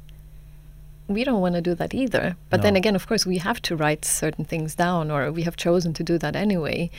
we 1.07 1.23
don't 1.23 1.41
want 1.41 1.55
to 1.55 1.61
do 1.61 1.75
that 1.75 1.93
either. 1.95 2.37
But 2.49 2.63
then 2.63 2.77
again, 2.77 2.95
of 2.95 3.07
course, 3.07 3.27
we 3.27 3.39
have 3.39 3.61
to 3.63 3.77
write 3.77 4.05
certain 4.05 4.45
things 4.45 4.75
down, 4.75 5.11
or 5.11 5.31
we 5.31 5.43
have 5.43 5.57
chosen 5.57 5.93
to 5.95 6.03
do 6.03 6.19
that 6.19 6.35
anyway. 6.35 6.91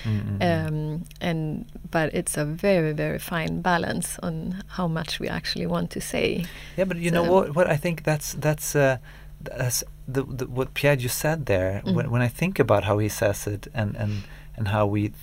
Um, 0.42 1.06
and 1.22 1.66
but 1.90 2.14
it's 2.14 2.38
a 2.38 2.46
very 2.46 2.94
very 2.94 3.20
fine 3.20 3.62
balance 3.62 4.20
on 4.20 4.64
how 4.68 4.88
much 4.88 5.20
we 5.20 5.28
actually 5.28 5.66
want 5.66 5.90
to 5.92 6.02
say. 6.02 6.46
Yeah, 6.78 6.86
but 6.86 6.98
you 6.98 7.12
know 7.12 7.24
what? 7.24 7.56
What 7.56 7.68
I 7.68 7.78
think 7.78 8.04
that's 8.04 8.34
that's 8.34 8.76
uh, 8.76 8.98
that's 9.42 9.84
the, 10.08 10.24
the 10.24 10.46
what 10.48 10.74
Pierre 10.74 10.96
just 10.96 11.18
said 11.18 11.46
there. 11.46 11.82
When, 11.84 12.12
when 12.12 12.22
I 12.22 12.28
think 12.28 12.60
about 12.60 12.84
how 12.84 13.00
he 13.00 13.10
says 13.10 13.48
it 13.48 13.68
and 13.74 13.96
and 13.96 14.24
and 14.56 14.68
how 14.68 14.86
we 14.86 15.14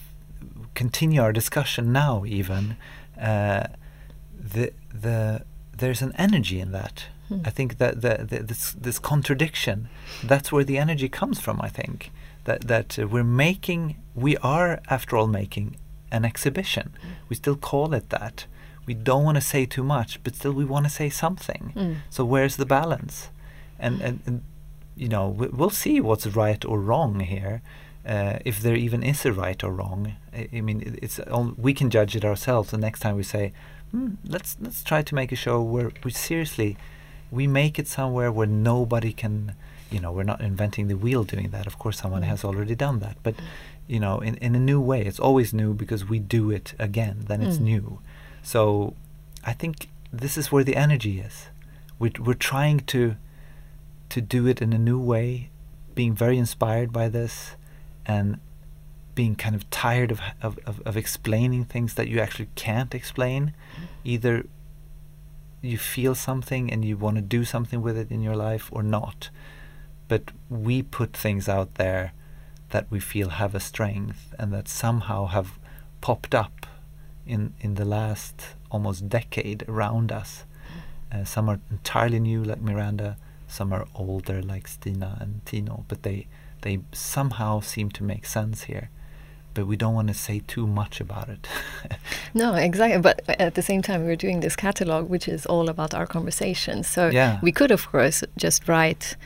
continue 0.74 1.22
our 1.22 1.32
discussion 1.32 1.92
now, 1.92 2.24
even 2.26 2.76
uh, 3.20 3.68
the 4.36 4.72
the 4.92 5.44
there's 5.76 6.02
an 6.02 6.12
energy 6.16 6.58
in 6.60 6.72
that. 6.72 7.06
I 7.44 7.50
think 7.50 7.78
that 7.78 8.00
the, 8.00 8.26
the 8.28 8.42
this 8.42 8.72
this 8.72 8.98
contradiction 8.98 9.88
that's 10.22 10.52
where 10.52 10.64
the 10.64 10.78
energy 10.78 11.08
comes 11.08 11.40
from. 11.40 11.60
I 11.60 11.68
think 11.68 12.10
that 12.44 12.62
that 12.68 12.98
uh, 12.98 13.06
we're 13.06 13.24
making 13.24 13.96
we 14.14 14.36
are 14.38 14.80
after 14.88 15.16
all 15.16 15.26
making 15.26 15.76
an 16.10 16.24
exhibition. 16.24 16.92
We 17.28 17.36
still 17.36 17.56
call 17.56 17.94
it 17.94 18.10
that. 18.10 18.46
We 18.84 18.94
don't 18.94 19.24
want 19.24 19.36
to 19.36 19.40
say 19.40 19.64
too 19.66 19.84
much, 19.84 20.22
but 20.22 20.34
still 20.34 20.52
we 20.52 20.64
want 20.64 20.84
to 20.84 20.90
say 20.90 21.08
something. 21.08 21.72
Mm. 21.76 21.96
So 22.10 22.24
where's 22.24 22.56
the 22.56 22.66
balance? 22.66 23.30
And 23.78 24.00
and, 24.02 24.20
and 24.26 24.42
you 24.96 25.08
know 25.08 25.28
we, 25.28 25.46
we'll 25.48 25.70
see 25.70 26.00
what's 26.00 26.26
right 26.26 26.64
or 26.64 26.80
wrong 26.80 27.20
here. 27.20 27.62
Uh, 28.04 28.38
if 28.44 28.60
there 28.60 28.74
even 28.74 29.02
is 29.04 29.24
a 29.24 29.32
right 29.32 29.62
or 29.62 29.72
wrong, 29.72 30.14
I, 30.34 30.48
I 30.52 30.60
mean, 30.60 30.80
it, 30.80 30.98
it's 31.02 31.20
on, 31.20 31.54
we 31.56 31.72
can 31.72 31.88
judge 31.88 32.16
it 32.16 32.24
ourselves. 32.24 32.72
The 32.72 32.78
next 32.78 32.98
time 32.98 33.14
we 33.14 33.22
say, 33.22 33.52
hmm, 33.92 34.14
let's 34.26 34.56
let's 34.60 34.82
try 34.82 35.02
to 35.02 35.14
make 35.14 35.30
a 35.30 35.36
show 35.36 35.62
where 35.62 35.92
we 36.02 36.10
seriously 36.10 36.76
we 37.32 37.46
make 37.46 37.78
it 37.78 37.88
somewhere 37.88 38.30
where 38.30 38.46
nobody 38.46 39.12
can 39.12 39.54
you 39.90 40.00
know 40.00 40.12
we're 40.12 40.22
not 40.22 40.40
inventing 40.40 40.88
the 40.88 40.96
wheel 40.96 41.24
doing 41.24 41.50
that. 41.50 41.66
Of 41.66 41.78
course 41.78 41.98
someone 41.98 42.22
has 42.22 42.42
mm. 42.42 42.48
already 42.48 42.74
done 42.74 43.00
that. 43.00 43.16
But 43.22 43.36
mm. 43.36 43.44
you 43.88 43.98
know 43.98 44.18
in, 44.20 44.36
in 44.36 44.54
a 44.54 44.60
new 44.60 44.80
way 44.80 45.00
it's 45.02 45.18
always 45.18 45.52
new 45.52 45.74
because 45.74 46.04
we 46.08 46.18
do 46.18 46.50
it 46.50 46.74
again 46.78 47.24
then 47.26 47.42
it's 47.42 47.58
Mm. 47.58 47.72
new. 47.72 47.98
So 48.42 48.94
i 49.44 49.52
think 49.52 49.88
this 50.12 50.36
is 50.36 50.52
where 50.52 50.62
the 50.62 50.76
energy 50.76 51.18
is. 51.20 51.48
We're, 51.98 52.12
we're 52.20 52.34
trying 52.52 52.80
to 52.94 53.16
to 54.10 54.20
do 54.20 54.46
it 54.46 54.60
in 54.60 54.72
a 54.74 54.78
new 54.78 55.00
way 55.00 55.48
being 55.94 56.14
very 56.14 56.36
inspired 56.36 56.92
by 56.92 57.08
this 57.08 57.56
and 58.04 58.38
being 59.14 59.34
kind 59.34 59.54
of 59.54 59.68
tired 59.70 60.10
of, 60.10 60.20
of, 60.42 60.58
of, 60.66 60.82
of 60.84 60.96
explaining 60.96 61.64
things 61.64 61.94
that 61.94 62.08
you 62.08 62.18
actually 62.20 62.48
can't 62.54 62.94
explain 62.94 63.42
mm. 63.74 63.86
either 64.04 64.44
you 65.62 65.78
feel 65.78 66.14
something 66.14 66.70
and 66.70 66.84
you 66.84 66.96
want 66.96 67.16
to 67.16 67.22
do 67.22 67.44
something 67.44 67.80
with 67.80 67.96
it 67.96 68.10
in 68.10 68.20
your 68.20 68.36
life 68.36 68.68
or 68.72 68.82
not. 68.82 69.30
But 70.08 70.32
we 70.50 70.82
put 70.82 71.16
things 71.16 71.48
out 71.48 71.76
there 71.76 72.12
that 72.70 72.90
we 72.90 73.00
feel 73.00 73.30
have 73.30 73.54
a 73.54 73.60
strength 73.60 74.34
and 74.38 74.52
that 74.52 74.68
somehow 74.68 75.26
have 75.26 75.58
popped 76.00 76.34
up 76.34 76.66
in, 77.26 77.54
in 77.60 77.74
the 77.74 77.84
last 77.84 78.42
almost 78.70 79.08
decade 79.08 79.64
around 79.68 80.10
us. 80.10 80.44
Uh, 81.12 81.24
some 81.24 81.48
are 81.48 81.60
entirely 81.70 82.18
new, 82.18 82.42
like 82.42 82.60
Miranda. 82.60 83.16
Some 83.46 83.72
are 83.72 83.86
older, 83.94 84.42
like 84.42 84.66
Stina 84.66 85.18
and 85.20 85.44
Tino. 85.46 85.84
But 85.88 86.02
they 86.02 86.26
they 86.62 86.78
somehow 86.92 87.60
seem 87.60 87.90
to 87.90 88.04
make 88.04 88.24
sense 88.24 88.62
here. 88.64 88.88
But 89.54 89.66
we 89.66 89.76
don't 89.76 89.94
want 89.94 90.08
to 90.08 90.14
say 90.14 90.40
too 90.46 90.66
much 90.66 91.00
about 91.00 91.28
it. 91.28 91.46
No, 92.34 92.54
exactly. 92.54 92.98
But 93.00 93.20
at 93.28 93.54
the 93.54 93.62
same 93.62 93.82
time, 93.82 94.04
we're 94.04 94.16
doing 94.16 94.40
this 94.40 94.56
catalog, 94.56 95.10
which 95.10 95.28
is 95.28 95.44
all 95.46 95.68
about 95.68 95.92
our 95.94 96.06
conversations. 96.06 96.86
So 96.88 97.08
Yeah. 97.10 97.38
we 97.42 97.52
could, 97.52 97.70
of 97.70 97.90
course, 97.92 98.24
just 98.38 98.66
write 98.68 99.16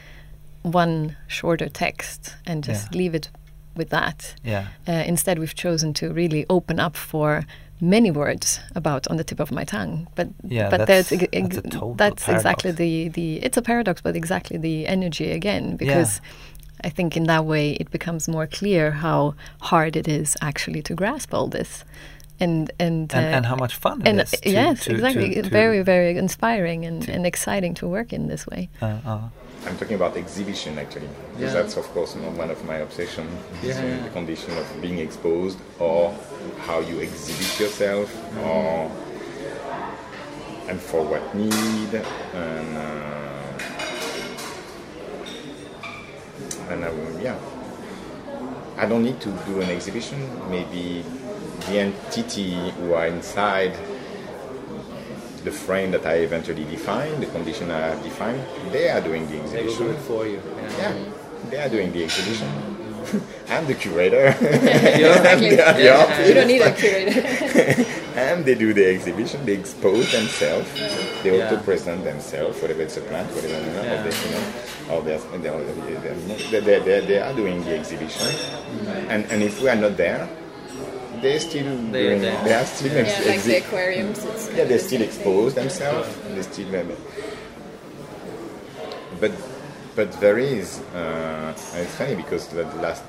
one 0.62 1.16
shorter 1.28 1.68
text 1.68 2.34
and 2.46 2.64
just 2.64 2.92
Yeah. 2.92 2.98
leave 2.98 3.14
it 3.14 3.28
with 3.76 3.90
that. 3.90 4.34
yeah. 4.42 4.66
Uh, 4.88 5.04
instead, 5.06 5.38
we've 5.38 5.54
chosen 5.54 5.92
to 5.94 6.12
really 6.12 6.44
open 6.48 6.80
up 6.80 6.96
for 6.96 7.44
many 7.80 8.10
words 8.10 8.58
about 8.74 9.06
on 9.08 9.16
the 9.18 9.24
tip 9.24 9.38
of 9.38 9.52
my 9.52 9.62
tongue. 9.64 10.08
But 10.14 10.28
Yeah, 10.42 10.70
but 10.70 10.78
that's- 10.78 11.10
there's 11.10 11.22
ex- 11.22 11.56
that's 11.56 11.58
a 11.58 11.62
total 11.70 11.94
that's 11.94 12.28
exactly 12.28 12.70
the 12.72 13.08
the 13.10 13.36
it's 13.44 13.56
a 13.58 13.62
paradox, 13.62 14.00
but 14.00 14.16
exactly 14.16 14.56
the 14.58 14.86
energy 14.88 15.30
again 15.30 15.76
because. 15.76 16.20
I 16.84 16.88
think 16.90 17.16
in 17.16 17.24
that 17.24 17.44
way 17.44 17.72
it 17.72 17.90
becomes 17.90 18.28
more 18.28 18.46
clear 18.46 18.90
how 18.90 19.34
hard 19.60 19.96
it 19.96 20.08
is 20.08 20.36
actually 20.40 20.82
to 20.82 20.94
grasp 20.94 21.32
all 21.34 21.48
this, 21.48 21.84
and 22.40 22.70
and 22.78 23.12
And, 23.14 23.24
uh, 23.34 23.36
and 23.36 23.46
how 23.46 23.56
much 23.56 23.74
fun 23.76 24.02
it 24.02 24.08
and 24.08 24.20
is. 24.20 24.34
uh, 24.34 24.36
to- 24.42 24.50
yes, 24.50 24.84
to- 24.84 24.92
exactly, 24.92 25.34
to- 25.34 25.42
to- 25.42 25.50
very 25.50 25.82
very 25.82 26.16
inspiring 26.18 26.84
and, 26.84 27.08
and 27.08 27.26
exciting 27.26 27.74
to 27.74 27.86
work 27.88 28.12
in 28.12 28.28
this 28.28 28.46
way. 28.46 28.68
Uh, 28.82 28.86
uh, 29.06 29.18
I'm 29.66 29.76
talking 29.78 29.96
about 29.96 30.16
exhibition 30.16 30.78
actually, 30.78 31.08
because 31.34 31.52
Yeah. 31.54 31.62
that's 31.62 31.76
of 31.76 31.86
course 31.94 32.14
not 32.14 32.32
one 32.38 32.50
of 32.52 32.64
my 32.64 32.76
obsession. 32.86 33.26
is, 33.62 33.68
Yeah, 33.68 33.82
uh, 33.82 33.86
yeah. 33.88 34.02
The 34.04 34.10
condition 34.10 34.52
of 34.58 34.66
being 34.80 34.98
exposed, 34.98 35.58
or 35.80 36.14
how 36.66 36.78
you 36.80 37.00
exhibit 37.00 37.50
yourself, 37.60 38.08
or 38.44 38.90
and 40.68 40.80
for 40.80 41.02
what 41.02 41.34
need, 41.34 41.92
and 42.34 42.76
and 46.70 46.84
um, 46.84 47.20
yeah. 47.20 47.38
I 48.78 48.86
don't 48.86 49.02
need 49.04 49.20
to 49.22 49.30
do 49.46 49.60
an 49.62 49.70
exhibition. 49.70 50.18
Maybe 50.50 51.02
the 51.66 51.78
entity 51.78 52.70
who 52.72 52.92
are 52.92 53.06
inside 53.06 53.74
the 55.44 55.50
frame 55.52 55.92
that 55.92 56.04
I 56.04 56.16
eventually 56.16 56.64
define, 56.64 57.20
the 57.20 57.26
condition 57.26 57.70
I 57.70 57.78
have 57.88 58.02
defined, 58.02 58.42
they 58.72 58.90
are 58.90 59.00
doing 59.00 59.26
the 59.26 59.38
They 59.48 59.64
will 59.64 59.76
do 59.76 59.90
exhibition. 59.90 59.90
it 59.94 60.00
for 60.00 60.26
you. 60.26 60.42
Yeah, 60.78 60.94
they 61.50 61.56
are 61.58 61.68
doing 61.68 61.92
the 61.92 62.04
exhibition. 62.04 62.75
I'm 63.48 63.66
the 63.66 63.74
curator. 63.74 64.26
Exactly. 64.40 65.50
They 65.56 65.88
are 65.88 66.06
the 66.06 66.28
You 66.28 66.34
don't 66.34 66.48
need 66.48 66.62
a 66.62 66.72
curator. 66.72 67.20
and 68.16 68.44
they 68.44 68.54
do 68.54 68.72
the 68.72 68.86
exhibition. 68.94 69.44
They 69.46 69.54
expose 69.54 70.10
themselves. 70.12 70.68
They 71.22 71.36
Yeah. 71.36 71.44
also 71.50 71.62
present 71.62 72.04
themselves, 72.04 72.60
whatever 72.60 72.82
it's 72.82 72.96
a 72.96 73.00
plant, 73.02 73.28
whatever 73.34 73.54
you 73.54 73.72
know, 73.72 73.82
Yeah. 73.82 74.00
or 74.00 74.02
they, 74.04 74.20
you 74.30 74.32
know, 74.32 74.94
or 74.94 75.00
they're, 75.02 75.18
they're, 75.18 76.14
they're, 76.50 76.60
they're, 76.60 76.80
they're, 76.80 77.00
they 77.02 77.18
are 77.20 77.34
doing 77.34 77.62
the 77.64 77.76
exhibition. 77.78 78.26
Mm-hmm. 78.26 79.10
And 79.12 79.24
and 79.32 79.42
if 79.42 79.60
we 79.62 79.68
are 79.68 79.76
not 79.76 79.96
there, 79.96 80.28
they're 81.22 81.40
still 81.40 81.64
They're 81.92 82.18
doing. 82.18 82.44
They 82.44 82.54
are 82.54 82.64
still 82.66 82.92
yeah, 82.92 83.08
ex- 83.08 83.26
like 83.26 83.42
the 83.42 83.56
aquariums. 83.58 84.18
Yeah, 84.54 84.64
they 84.64 84.78
still 84.78 85.02
expose 85.02 85.54
themselves. 85.54 86.08
They 86.34 86.42
still, 86.42 86.70
but 89.20 89.32
but 89.96 90.12
there 90.20 90.38
is. 90.38 90.80
Uh, 90.94 91.54
and 91.72 91.82
it's 91.82 91.94
funny 91.96 92.14
because 92.14 92.46
the 92.48 92.64
last 92.84 93.02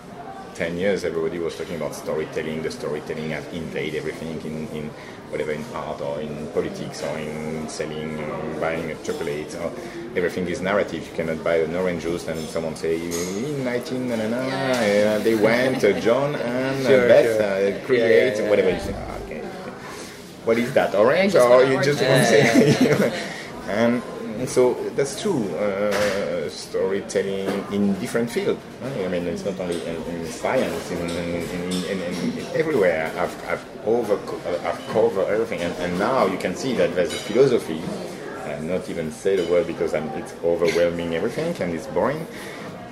ten 0.56 0.78
years, 0.78 1.04
everybody 1.04 1.38
was 1.38 1.56
talking 1.56 1.76
about 1.76 1.94
storytelling. 1.94 2.64
The 2.64 2.72
storytelling 2.72 3.30
has 3.32 3.46
invaded 3.54 3.96
everything 4.00 4.42
in, 4.42 4.68
in 4.76 4.90
whatever 5.30 5.52
in 5.52 5.64
art 5.76 6.00
or 6.02 6.22
in 6.22 6.48
politics 6.54 7.04
or 7.04 7.18
in 7.20 7.68
selling, 7.68 8.18
or 8.24 8.60
buying 8.60 8.90
a 8.90 8.96
chocolate 9.04 9.54
or 9.56 9.72
everything 10.16 10.48
is 10.48 10.62
narrative. 10.62 11.06
You 11.08 11.16
cannot 11.16 11.44
buy 11.44 11.58
an 11.58 11.76
orange 11.76 12.04
juice 12.04 12.28
and 12.28 12.40
someone 12.48 12.76
say 12.76 12.96
in 12.96 13.64
19 13.66 14.08
na, 14.10 14.16
na, 14.16 14.28
na, 14.30 14.38
uh, 14.40 15.20
they 15.20 15.36
went 15.36 15.84
uh, 15.84 16.00
John 16.00 16.34
and 16.36 16.86
uh, 16.86 16.90
Sure, 16.90 17.08
Beth 17.08 17.26
sure. 17.26 17.44
uh, 17.84 17.86
create 17.86 18.36
Yeah, 18.38 18.42
yeah, 18.44 18.50
whatever 18.50 18.70
yeah. 18.70 18.76
you 18.76 18.82
say. 18.82 18.96
Ah, 18.96 19.18
okay. 19.26 19.40
What 20.46 20.58
is 20.58 20.74
that 20.74 20.96
orange 20.96 21.36
or 21.36 21.64
you 21.66 21.84
just 21.84 22.02
want 22.02 22.24
to 22.24 22.26
say? 22.26 23.12
and 23.68 24.02
so 24.48 24.74
that's 24.96 25.22
true. 25.22 25.44
Uh, 25.56 26.27
storytelling 26.58 27.66
in 27.72 27.94
different 28.00 28.30
fields. 28.30 28.60
I 28.84 29.08
mean, 29.08 29.28
it's 29.28 29.46
not 29.46 29.60
only 29.60 29.80
in, 29.86 29.96
in 30.04 30.26
science, 30.26 30.92
in, 30.92 31.10
in, 31.10 31.44
in, 31.52 32.02
in, 32.02 32.38
in 32.38 32.46
everywhere. 32.56 33.12
I've, 33.18 33.50
I've 33.50 33.66
over, 33.86 34.16
I've 34.68 34.88
covered 34.88 35.28
everything, 35.28 35.62
and, 35.62 35.74
and 35.78 36.00
now 36.00 36.26
you 36.26 36.38
can 36.38 36.56
see 36.56 36.74
that 36.76 36.96
there's 36.96 37.14
a 37.14 37.18
philosophy. 37.18 37.82
I'm 38.46 38.68
not 38.68 38.90
even 38.90 39.12
say 39.12 39.36
the 39.36 39.50
word 39.52 39.68
because 39.68 39.94
I'm, 39.94 40.08
it's 40.10 40.34
overwhelming 40.44 41.14
everything 41.16 41.56
and 41.62 41.74
it's 41.74 41.88
boring. 41.88 42.26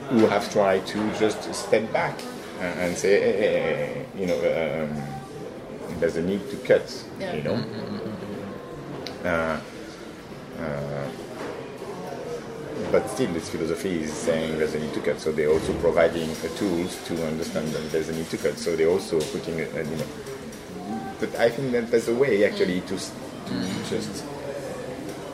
Who 0.09 0.27
have 0.27 0.51
tried 0.51 0.85
to 0.87 1.11
just 1.17 1.51
step 1.53 1.91
back 1.91 2.21
and, 2.59 2.79
and 2.79 2.97
say, 2.97 3.19
hey, 3.19 3.33
hey, 3.33 3.53
hey, 3.63 4.05
you 4.19 4.27
know, 4.27 4.37
um, 4.37 5.99
there's 5.99 6.17
a 6.17 6.21
need 6.21 6.47
to 6.51 6.57
cut. 6.57 7.05
Yeah. 7.19 7.33
You 7.33 7.43
know. 7.43 7.63
Uh, 9.23 9.59
uh, 10.59 11.09
but 12.91 13.07
still, 13.09 13.31
this 13.33 13.49
philosophy 13.49 14.03
is 14.03 14.13
saying 14.13 14.57
there's 14.57 14.75
a 14.75 14.79
need 14.79 14.93
to 14.93 14.99
cut. 15.01 15.19
So 15.19 15.31
they're 15.31 15.51
also 15.51 15.73
providing 15.79 16.29
uh, 16.29 16.57
tools 16.57 17.01
to 17.07 17.27
understand 17.27 17.67
that 17.69 17.91
there's 17.91 18.09
a 18.09 18.13
need 18.13 18.29
to 18.29 18.37
cut. 18.37 18.57
So 18.57 18.75
they're 18.75 18.89
also 18.89 19.19
putting, 19.19 19.59
a, 19.61 19.63
a, 19.63 19.83
you 19.83 19.95
know, 19.95 20.05
but 21.19 21.35
I 21.35 21.49
think 21.49 21.71
that 21.71 21.89
there's 21.91 22.07
a 22.09 22.15
way 22.15 22.45
actually 22.45 22.81
to, 22.81 22.97
to 22.97 23.89
just. 23.89 24.23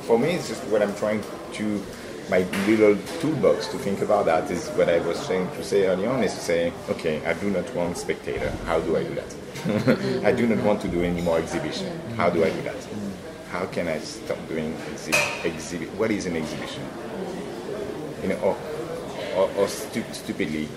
For 0.04 0.18
me, 0.20 0.32
it's 0.32 0.50
just 0.50 0.64
what 0.66 0.82
I'm 0.82 0.96
trying 0.96 1.24
to. 1.54 1.84
My 2.30 2.46
little 2.66 2.96
toolbox 3.20 3.68
to 3.70 3.78
think 3.78 4.02
about 4.02 4.26
that 4.28 4.50
is 4.50 4.70
what 4.70 4.88
I 4.88 5.00
was 5.00 5.26
trying 5.28 5.50
to 5.52 5.64
say 5.64 5.88
early 5.88 6.06
on 6.06 6.24
is 6.24 6.34
to 6.34 6.40
say, 6.40 6.72
okay, 6.90 7.26
I 7.26 7.34
do 7.34 7.50
not 7.50 7.74
want 7.76 7.98
spectator. 7.98 8.50
How 8.66 8.80
do 8.80 8.96
I 8.96 9.04
do 9.04 9.16
that? 9.16 10.24
I 10.26 10.32
do 10.32 10.48
not 10.48 10.64
want 10.64 10.82
to 10.82 10.88
do 10.88 11.04
any 11.04 11.22
more 11.22 11.40
exhibition. 11.40 12.00
How 12.16 12.30
do 12.30 12.46
I 12.46 12.50
do 12.52 12.62
that? 12.62 12.88
How 13.52 13.66
can 13.66 13.90
I 13.90 14.00
stop 14.00 14.38
doing 14.48 14.74
exhi- 14.94 15.44
exhibit? 15.46 15.90
What 15.96 16.10
is 16.10 16.26
an 16.26 16.38
exhibition? 16.38 16.84
You 18.22 18.30
know, 18.30 18.36
or, 18.38 18.58
or, 19.36 19.50
or 19.58 19.68
stu- 19.68 20.04
stupidly, 20.12 20.68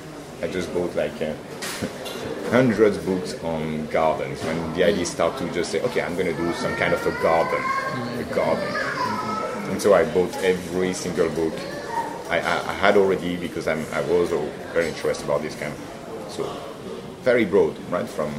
I 0.43 0.49
just 0.49 0.73
bought 0.73 0.95
like 0.95 1.21
uh, 1.21 1.35
hundreds 2.51 2.99
books 2.99 3.35
on 3.45 3.87
gardens. 3.87 4.43
When 4.45 4.75
the 4.75 4.85
idea 4.85 5.05
started 5.07 5.49
to 5.49 5.55
just 5.55 5.71
say, 5.73 5.81
okay, 5.83 6.03
I'm 6.03 6.15
going 6.15 6.35
to 6.35 6.37
do 6.37 6.53
some 6.55 6.75
kind 6.77 6.95
of 6.95 7.07
a 7.07 7.11
garden, 7.23 7.63
a 8.21 8.35
garden. 8.35 8.75
And 9.71 9.81
so 9.81 9.95
I 9.95 10.05
bought 10.05 10.35
every 10.37 10.93
single 10.95 11.29
book 11.31 11.55
I, 12.31 12.41
I, 12.41 12.71
I 12.71 12.73
had 12.73 12.97
already 12.97 13.37
because 13.37 13.69
I'm, 13.69 13.85
I 13.93 14.01
was 14.03 14.31
very 14.73 14.89
interested 14.89 15.25
about 15.25 15.43
this 15.43 15.55
kind 15.55 15.73
of, 15.73 16.33
so 16.33 16.45
very 17.23 17.45
broad, 17.45 17.79
right? 17.91 18.09
From 18.09 18.33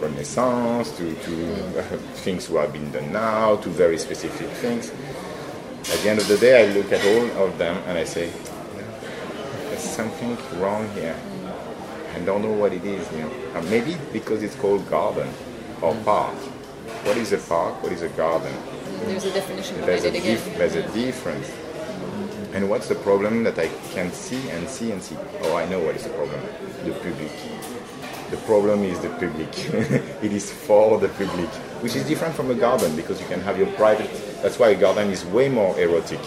Renaissance 0.00 0.90
to, 0.98 1.14
to 1.14 1.30
things 2.24 2.46
who 2.46 2.56
have 2.56 2.72
been 2.72 2.90
done 2.92 3.12
now 3.12 3.56
to 3.56 3.68
very 3.70 3.98
specific 3.98 4.48
things. 4.48 4.92
At 5.92 6.00
the 6.02 6.08
end 6.10 6.18
of 6.20 6.28
the 6.28 6.38
day, 6.38 6.64
I 6.64 6.72
look 6.74 6.90
at 6.92 7.04
all 7.04 7.46
of 7.46 7.58
them 7.58 7.76
and 7.86 7.98
I 7.98 8.04
say, 8.04 8.30
there's 9.68 9.80
something 9.82 10.36
wrong 10.60 10.88
here. 10.94 11.16
I 12.14 12.18
don't 12.20 12.42
know 12.42 12.52
what 12.52 12.72
it 12.72 12.84
is. 12.84 13.10
You 13.12 13.18
know, 13.22 13.30
Uh, 13.54 13.62
maybe 13.70 13.96
because 14.12 14.42
it's 14.42 14.54
called 14.56 14.88
garden 14.88 15.28
or 15.82 15.94
park. 16.04 16.34
What 17.06 17.16
is 17.16 17.32
a 17.32 17.38
park? 17.38 17.82
What 17.82 17.92
is 17.92 18.02
a 18.02 18.08
garden? 18.10 18.54
There's 19.06 19.24
a 19.24 19.32
definition 19.32 19.80
There's 19.82 20.04
a, 20.04 20.08
again. 20.08 20.40
there's 20.58 20.74
a 20.76 20.82
difference. 20.92 21.50
And 22.54 22.70
what's 22.70 22.88
the 22.88 22.94
problem 22.94 23.42
that 23.44 23.58
I 23.58 23.68
can 23.94 24.12
see 24.12 24.48
and 24.50 24.68
see 24.68 24.92
and 24.92 25.02
see? 25.02 25.16
Oh, 25.42 25.56
I 25.56 25.66
know 25.66 25.80
what 25.80 25.96
is 25.96 26.04
the 26.04 26.10
problem. 26.10 26.40
The 26.84 26.92
public. 26.92 27.32
The 28.30 28.36
problem 28.46 28.84
is 28.84 28.98
the 29.00 29.10
public. 29.10 29.52
it 30.26 30.32
is 30.32 30.50
for 30.50 30.98
the 30.98 31.08
public, 31.08 31.50
which 31.84 31.94
is 31.96 32.04
different 32.08 32.34
from 32.34 32.50
a 32.50 32.54
garden 32.54 32.96
because 32.96 33.20
you 33.20 33.26
can 33.26 33.40
have 33.42 33.58
your 33.58 33.66
private. 33.72 34.10
That's 34.42 34.58
why 34.58 34.70
a 34.70 34.74
garden 34.74 35.10
is 35.10 35.22
way 35.26 35.50
more 35.50 35.78
erotic 35.78 36.20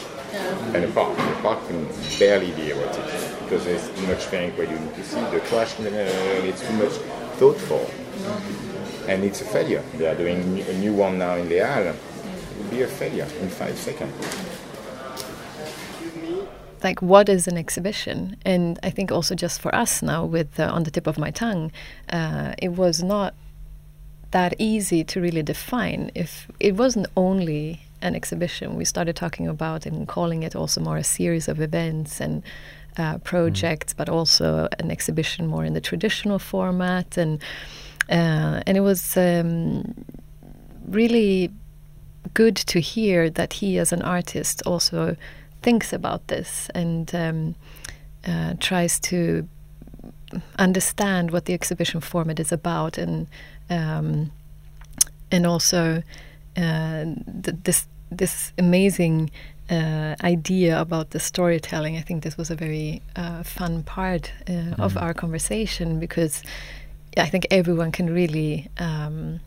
than 0.71 0.83
a 0.83 0.91
park. 0.91 1.17
A 1.17 1.41
park 1.41 1.67
can 1.67 1.87
barely 2.19 2.51
be 2.51 2.69
erotic 2.69 3.03
because 3.43 3.65
there's 3.65 3.89
too 3.89 4.05
much 4.05 4.23
thing 4.25 4.51
where 4.55 4.69
you 4.71 4.77
need 4.77 4.93
to 4.93 5.03
see 5.03 5.19
the 5.33 5.39
trash. 5.49 5.73
uh, 5.79 6.49
It's 6.49 6.61
too 6.61 6.73
much 6.73 6.93
thoughtful, 7.39 7.89
and 9.09 9.23
it's 9.23 9.41
a 9.41 9.45
failure. 9.45 9.83
They 9.97 10.05
are 10.05 10.13
doing 10.13 10.59
a 10.61 10.73
new 10.73 10.93
one 10.93 11.17
now 11.17 11.33
in 11.37 11.49
the 11.49 11.57
Halles. 11.65 11.95
It 11.95 12.57
will 12.63 12.69
be 12.69 12.81
a 12.83 12.87
failure 12.87 13.27
in 13.41 13.49
five 13.49 13.75
seconds. 13.79 14.13
like 16.83 17.01
what 17.01 17.27
is 17.27 17.47
an 17.47 17.57
exhibition 17.57 18.37
and 18.45 18.77
i 18.83 18.89
think 18.95 19.11
also 19.11 19.33
just 19.33 19.59
for 19.59 19.73
us 19.73 20.03
now 20.03 20.23
with 20.23 20.59
uh, 20.59 20.75
on 20.75 20.83
the 20.83 20.91
tip 20.91 21.07
of 21.07 21.17
my 21.17 21.31
tongue 21.31 21.71
uh, 22.17 22.53
it 22.59 22.71
was 22.83 23.01
not 23.01 23.33
that 24.31 24.53
easy 24.57 25.03
to 25.03 25.21
really 25.21 25.43
define. 25.43 26.11
If 26.15 26.47
it 26.59 26.75
wasn't 26.75 27.07
only 27.15 27.81
an 28.01 28.15
exhibition 28.15 28.75
we 28.75 28.85
started 28.85 29.15
talking 29.15 29.47
about 29.47 29.85
and 29.85 30.07
calling 30.07 30.43
it 30.43 30.55
also 30.55 30.79
more 30.79 30.97
a 30.97 31.03
series 31.03 31.47
of 31.47 31.59
events 31.59 32.21
and 32.21 32.43
uh, 32.97 33.17
projects 33.19 33.93
but 33.93 34.07
also 34.07 34.67
an 34.79 34.91
exhibition 34.91 35.47
more 35.47 35.65
in 35.65 35.73
the 35.73 35.81
traditional 35.81 36.39
format. 36.39 37.17
And 37.17 37.41
uh, 38.09 38.61
and 38.65 38.77
it 38.77 38.81
was 38.81 39.17
um, 39.17 40.05
really 40.87 41.51
good 42.33 42.55
to 42.55 42.79
hear 42.79 43.29
that 43.29 43.53
he 43.53 43.77
as 43.77 43.91
an 43.91 44.01
artist 44.01 44.61
also 44.65 45.15
thinks 45.61 45.91
about 45.91 46.27
this 46.27 46.69
and 46.73 47.13
um, 47.13 47.55
uh, 48.25 48.53
tries 48.59 48.99
to 48.99 49.47
understand 50.59 51.31
what 51.31 51.45
the 51.45 51.53
exhibition 51.53 52.01
format 52.01 52.39
is 52.39 52.51
about 52.51 52.97
and 52.97 53.27
um, 53.69 54.31
and 55.31 55.45
also 55.45 56.03
uh, 56.57 57.05
th- 57.43 57.57
this 57.63 57.87
this 58.09 58.53
amazing 58.57 59.29
uh, 59.69 60.15
idea 60.23 60.79
about 60.79 61.09
the 61.09 61.19
storytelling. 61.19 61.97
I 61.97 62.01
think 62.01 62.23
this 62.23 62.37
was 62.37 62.49
a 62.49 62.55
very 62.55 63.01
uh, 63.15 63.43
fun 63.43 63.83
part 63.83 64.31
uh, 64.49 64.81
of 64.81 64.97
our 64.97 65.13
conversation 65.13 65.99
because 65.99 66.41
I 67.17 67.27
think 67.27 67.47
everyone 67.51 67.91
can 67.91 68.13
really 68.13 68.69
um, 68.77 69.41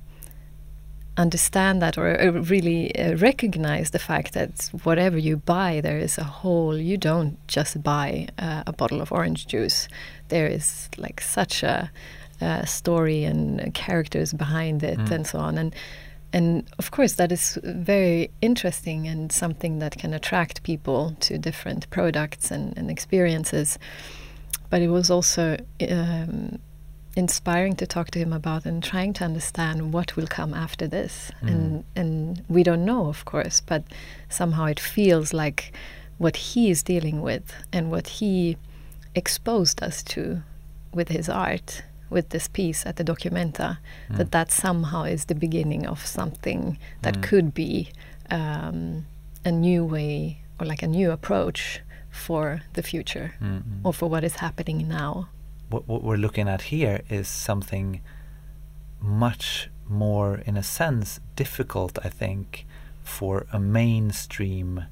understand 1.17 1.83
that 1.83 1.99
or 1.99 2.21
uh, 2.21 2.33
really 2.33 2.95
uh, 2.97 3.17
recognize 3.17 3.91
the 3.91 3.99
fact 3.99 4.33
that 4.33 4.71
whatever 4.83 5.19
you 5.19 5.37
buy, 5.37 5.81
there 5.81 5.99
is 5.99 6.19
a 6.19 6.25
whole. 6.25 6.77
You 6.77 6.97
don't 6.97 7.37
just 7.49 7.83
buy 7.83 8.29
uh, 8.39 8.65
a 8.67 8.73
bottle 8.73 9.01
of 9.01 9.13
orange 9.13 9.47
juice. 9.47 9.89
There 10.29 10.47
is 10.47 10.89
like 10.97 11.21
such 11.21 11.63
a, 11.63 11.91
uh 12.41 12.65
story 12.65 13.25
and 13.25 13.73
characters 13.75 14.33
behind 14.33 14.83
it, 14.83 14.99
and 15.13 15.27
so 15.27 15.39
on. 15.39 15.59
And 15.59 15.75
and 16.33 16.65
of 16.79 16.91
course, 16.91 17.15
that 17.15 17.33
is 17.33 17.59
very 17.65 18.31
interesting 18.41 19.09
and 19.09 19.33
something 19.33 19.81
that 19.81 19.99
can 19.99 20.15
attract 20.15 20.63
people 20.63 21.17
to 21.21 21.39
different 21.39 21.91
products 21.91 22.51
and, 22.51 22.77
and 22.79 22.91
experiences. 22.91 23.79
But 24.69 24.81
it 24.83 24.89
was 24.89 25.11
also 25.11 25.57
um, 25.91 26.61
inspiring 27.17 27.75
to 27.77 27.87
talk 27.87 28.11
to 28.13 28.19
him 28.21 28.33
about 28.33 28.65
and 28.65 28.83
trying 28.83 29.13
to 29.15 29.25
understand 29.25 29.93
what 29.93 30.15
will 30.17 30.29
come 30.29 30.55
after 30.55 30.87
this. 30.87 31.33
And 31.41 31.85
and 31.97 32.45
we 32.49 32.63
don't 32.63 32.85
know, 32.85 33.09
of 33.09 33.25
course, 33.25 33.61
but 33.61 33.83
somehow 34.29 34.67
it 34.67 34.81
feels 34.81 35.33
like 35.33 35.73
what 36.19 36.37
he 36.37 36.71
is 36.71 36.83
dealing 36.83 37.23
with 37.23 37.53
and 37.73 37.91
what 37.91 38.07
he 38.07 38.57
exposed 39.15 39.83
us 39.83 40.03
to 40.05 40.43
with 40.95 41.09
his 41.09 41.29
art, 41.29 41.83
with 42.11 42.31
this 42.31 42.49
piece 42.49 42.85
at 42.85 42.97
the 42.97 43.05
Documenta, 43.05 43.79
mm. 44.11 44.17
that 44.17 44.33
that 44.33 44.51
somehow 44.51 45.05
is 45.05 45.27
the 45.27 45.35
beginning 45.35 45.87
of 45.87 46.05
something 46.05 46.79
that 47.03 47.15
mm. 47.15 47.23
could 47.23 47.55
be 47.55 47.91
um, 48.31 49.07
a 49.45 49.53
new 49.53 49.85
way 49.85 50.43
or 50.59 50.67
like 50.67 50.83
a 50.83 50.89
new 50.89 51.11
approach 51.11 51.81
for 52.11 52.63
the 52.75 52.83
future 52.83 53.35
mm-hmm. 53.41 53.87
or 53.87 53.93
for 53.95 54.11
what 54.11 54.25
is 54.25 54.37
happening 54.37 54.89
now. 54.89 55.29
what, 55.71 55.87
what 55.87 56.03
we're 56.03 56.17
looking 56.17 56.49
at 56.49 56.63
here 56.63 57.01
is 57.09 57.29
something 57.29 58.03
much 59.01 59.71
more, 59.89 60.43
in 60.45 60.57
a 60.57 60.63
sense, 60.63 61.21
difficult, 61.37 61.99
I 62.05 62.09
think, 62.09 62.67
for 63.03 63.47
a 63.53 63.59
mainstream 63.59 64.85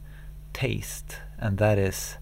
taste, 0.53 1.19
and 1.39 1.59
that 1.59 1.79
is 1.79 2.17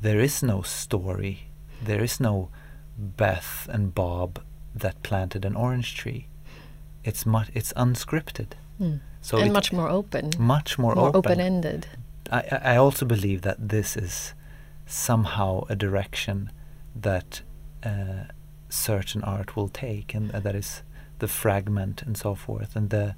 there 0.00 0.20
is 0.20 0.42
no 0.42 0.62
story, 0.62 1.50
there 1.82 2.02
is 2.02 2.20
no 2.20 2.50
Beth 2.98 3.68
and 3.70 3.94
Bob 3.94 4.40
that 4.74 5.02
planted 5.02 5.44
an 5.44 5.54
orange 5.54 5.94
tree. 5.94 6.28
It's 7.04 7.24
much, 7.24 7.50
it's 7.54 7.72
unscripted. 7.74 8.52
So 9.20 9.38
and 9.38 9.52
much 9.52 9.72
more 9.72 9.88
open, 9.88 10.30
much 10.38 10.78
more, 10.78 10.94
more 10.94 11.08
open. 11.08 11.32
open-ended. 11.32 11.86
I, 12.30 12.42
I 12.52 12.74
I 12.74 12.76
also 12.76 13.04
believe 13.06 13.42
that 13.42 13.68
this 13.68 13.96
is 13.96 14.34
somehow 14.86 15.64
a 15.68 15.76
direction 15.76 16.50
that 16.94 17.42
uh, 17.82 18.24
certain 18.68 19.22
art 19.24 19.56
will 19.56 19.68
take, 19.68 20.14
and 20.14 20.30
uh, 20.32 20.40
that 20.40 20.54
is 20.54 20.82
the 21.18 21.28
fragment 21.28 22.02
and 22.02 22.16
so 22.16 22.34
forth, 22.34 22.76
and 22.76 22.90
the 22.90 23.16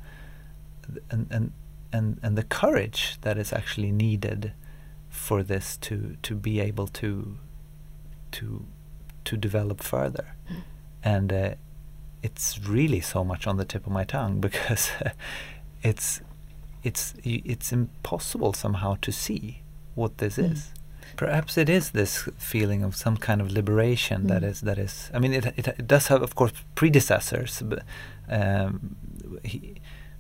and 1.10 1.26
and 1.30 1.52
and, 1.92 2.18
and 2.22 2.38
the 2.38 2.44
courage 2.44 3.18
that 3.20 3.36
is 3.36 3.52
actually 3.52 3.92
needed 3.92 4.52
for 5.08 5.42
this 5.42 5.76
to 5.76 6.16
to 6.22 6.34
be 6.34 6.60
able 6.60 6.86
to 6.86 7.36
to 8.32 8.64
to 9.30 9.36
develop 9.36 9.80
further, 9.80 10.34
and 11.04 11.32
uh, 11.32 11.54
it's 12.20 12.58
really 12.58 13.00
so 13.00 13.22
much 13.22 13.46
on 13.46 13.56
the 13.58 13.64
tip 13.64 13.86
of 13.86 13.92
my 13.92 14.02
tongue 14.02 14.40
because 14.48 14.90
it's 15.82 16.20
it's 16.82 17.14
it's 17.22 17.72
impossible 17.72 18.52
somehow 18.52 18.96
to 19.02 19.12
see 19.12 19.62
what 19.94 20.18
this 20.18 20.36
is. 20.36 20.72
Perhaps 21.16 21.56
it 21.58 21.68
is 21.68 21.90
this 21.90 22.28
feeling 22.38 22.82
of 22.82 22.96
some 22.96 23.16
kind 23.16 23.40
of 23.40 23.52
liberation 23.52 24.26
that 24.26 24.42
is 24.42 24.62
that 24.62 24.78
is. 24.78 25.10
I 25.14 25.18
mean, 25.20 25.32
it 25.32 25.46
it, 25.56 25.68
it 25.68 25.86
does 25.86 26.08
have, 26.08 26.22
of 26.22 26.34
course, 26.34 26.52
predecessors. 26.74 27.62
But 27.64 27.82
um, 28.28 28.96
he, 29.44 29.74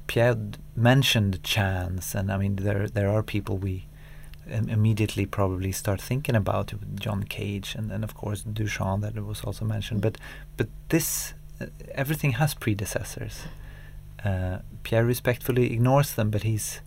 Pierre 0.06 0.36
mentioned 0.76 1.42
chance, 1.42 2.14
and 2.14 2.30
I 2.30 2.36
mean, 2.36 2.56
there 2.56 2.86
there 2.88 3.10
are 3.10 3.22
people 3.22 3.58
we 3.58 3.86
immediately 4.50 5.26
probably 5.26 5.72
start 5.72 6.00
thinking 6.00 6.36
about 6.36 6.72
John 6.94 7.22
Cage, 7.24 7.74
and 7.78 7.90
then 7.90 8.04
of 8.04 8.14
course 8.14 8.42
Duchamp 8.44 9.00
that 9.02 9.14
was 9.24 9.44
also 9.44 9.64
mentioned. 9.64 10.00
But 10.02 10.18
but 10.56 10.68
this 10.88 11.34
uh, 11.60 11.66
everything 11.94 12.32
has 12.32 12.54
predecessors. 12.54 13.44
Uh, 14.24 14.58
Pierre 14.82 15.04
respectfully 15.06 15.72
ignores 15.72 16.12
them, 16.14 16.30
but 16.30 16.42
he's 16.42 16.80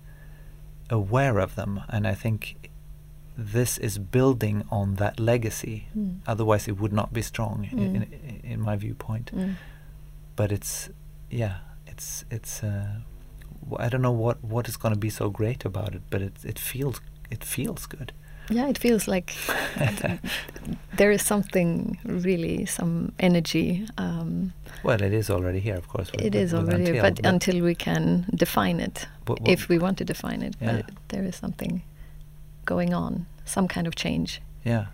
aware 0.89 1.39
of 1.39 1.55
them, 1.55 1.81
and 1.89 2.05
I 2.07 2.13
think 2.15 2.69
this 3.37 3.77
is 3.79 3.97
building 3.97 4.63
on 4.69 4.95
that 4.95 5.19
legacy. 5.19 5.87
Mm. 5.97 6.19
Otherwise, 6.27 6.67
it 6.67 6.77
would 6.79 6.93
not 6.93 7.11
be 7.13 7.21
strong, 7.23 7.67
Mm. 7.71 7.79
in, 7.95 7.95
in, 7.95 8.41
in 8.43 8.61
my 8.61 8.75
viewpoint. 8.75 9.31
Mm. 9.33 9.55
but 10.35 10.51
it's 10.51 10.89
yeah, 11.29 11.55
it's 11.87 12.25
it's. 12.29 12.63
Uh, 12.63 12.99
I 13.79 13.89
don't 13.89 14.01
know 14.01 14.11
what 14.11 14.43
what 14.43 14.67
is 14.67 14.77
going 14.77 14.93
to 14.93 14.99
be 14.99 15.09
so 15.09 15.29
great 15.29 15.65
about 15.65 15.95
it, 15.95 16.01
but 16.09 16.21
it 16.21 16.33
it 16.43 16.59
feels 16.59 16.99
it 17.33 17.43
feels 17.43 17.85
good. 17.87 18.11
Yeah, 18.49 18.69
it 18.69 18.77
feels 18.77 19.07
like 19.07 19.33
there 20.97 21.11
is 21.11 21.21
something 21.25 21.97
really, 22.05 22.65
some 22.65 23.11
energy. 23.19 23.85
Um, 23.97 24.53
Well, 24.83 25.01
it 25.01 25.13
is 25.13 25.29
already 25.29 25.59
here, 25.59 25.77
of 25.77 25.87
course. 25.87 26.11
with- 26.11 26.21
it 26.25 26.33
with- 26.35 26.53
already, 26.53 26.97
Until, 26.97 27.01
but 27.01 27.25
until 27.25 27.61
we 27.63 27.75
can 27.75 28.25
define 28.35 28.79
it, 28.83 29.07
What- 29.25 29.39
what- 29.41 29.49
if 29.51 29.69
we 29.69 29.77
want 29.79 29.97
to 29.97 30.05
define 30.05 30.41
it, 30.47 30.55
Yeah. 30.61 30.71
but 30.75 30.85
there 31.07 31.23
is 31.27 31.35
something 31.35 31.81
going 32.65 32.93
on, 32.93 33.25
some 33.45 33.67
kind 33.67 33.87
of 33.87 33.95
change. 33.95 34.41
yeah, 34.65 34.85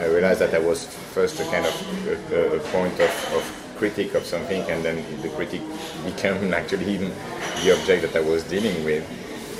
I 0.00 0.06
realized 0.06 0.40
that 0.40 0.54
I 0.54 0.58
was 0.58 0.86
first 1.14 1.40
a 1.40 1.44
kind 1.44 1.66
of 1.66 1.74
a, 2.32 2.56
a 2.56 2.60
point 2.72 2.94
of, 3.00 3.12
of 3.36 3.42
critic 3.78 4.14
of 4.14 4.24
something, 4.24 4.62
and 4.70 4.82
then 4.84 4.96
the 5.22 5.28
critic 5.28 5.60
became 6.04 6.54
actually 6.60 6.86
even 6.94 7.10
the 7.64 7.72
object 7.76 8.02
that 8.02 8.16
I 8.16 8.20
was 8.32 8.42
dealing 8.44 8.84
with. 8.84 9.04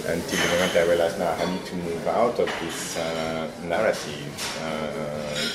Until 0.04 0.38
the 0.40 0.48
moment 0.54 0.76
I 0.76 0.82
realized 0.82 1.18
now 1.18 1.30
I 1.30 1.44
need 1.48 1.64
to 1.66 1.76
move 1.76 2.06
out 2.08 2.38
of 2.40 2.50
this 2.60 2.96
uh, 2.98 3.48
narrative. 3.62 4.58
Uh, 4.60 4.90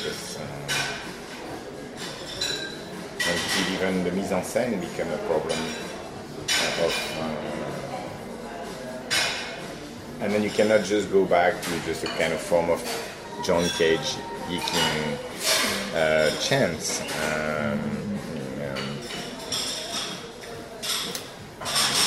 this, 0.04 0.38
uh, 0.40 0.88
until 3.18 3.74
even 3.74 4.04
the 4.06 4.12
mise 4.12 4.32
en 4.32 4.44
scène 4.44 4.80
became 4.80 5.12
a 5.12 5.18
problem 5.28 5.60
uh, 5.60 6.86
of. 6.86 6.94
And 10.22 10.34
then 10.34 10.44
you 10.44 10.50
cannot 10.50 10.86
just 10.86 11.12
go 11.12 11.26
back 11.26 11.62
to 11.62 11.70
just 11.82 12.06
a 12.06 12.08
kind 12.08 12.32
of 12.32 12.40
form 12.40 12.70
of 12.70 12.82
John 13.46 13.68
Cage 13.78 14.16
I 14.48 14.60
Ching 14.60 15.18
uh, 15.94 16.32
chants. 16.40 17.02
Um, 17.02 17.80
um, 18.64 19.02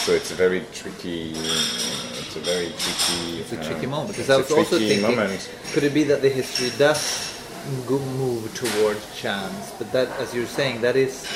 so 0.05 0.13
it's 0.13 0.31
a 0.31 0.35
very 0.35 0.65
tricky. 0.73 1.37
It's 2.31 2.37
a 2.37 2.41
very 2.43 2.67
tricky. 2.79 3.41
It's 3.41 3.53
a 3.53 3.59
uh, 3.59 3.65
tricky 3.65 3.87
moment 3.87 4.11
because 4.11 4.31
I 4.31 4.37
was 4.37 4.53
also 4.53 4.79
thinking, 4.79 5.03
moment. 5.03 5.51
could 5.73 5.83
it 5.83 5.93
be 5.93 6.05
that 6.05 6.23
the 6.23 6.29
history 6.29 6.71
does 6.79 7.27
move 7.77 8.55
towards 8.55 9.03
chance? 9.19 9.73
But 9.79 9.91
that, 9.91 10.09
as 10.21 10.33
you're 10.33 10.47
saying, 10.47 10.81
that 10.83 10.95
is 10.95 11.27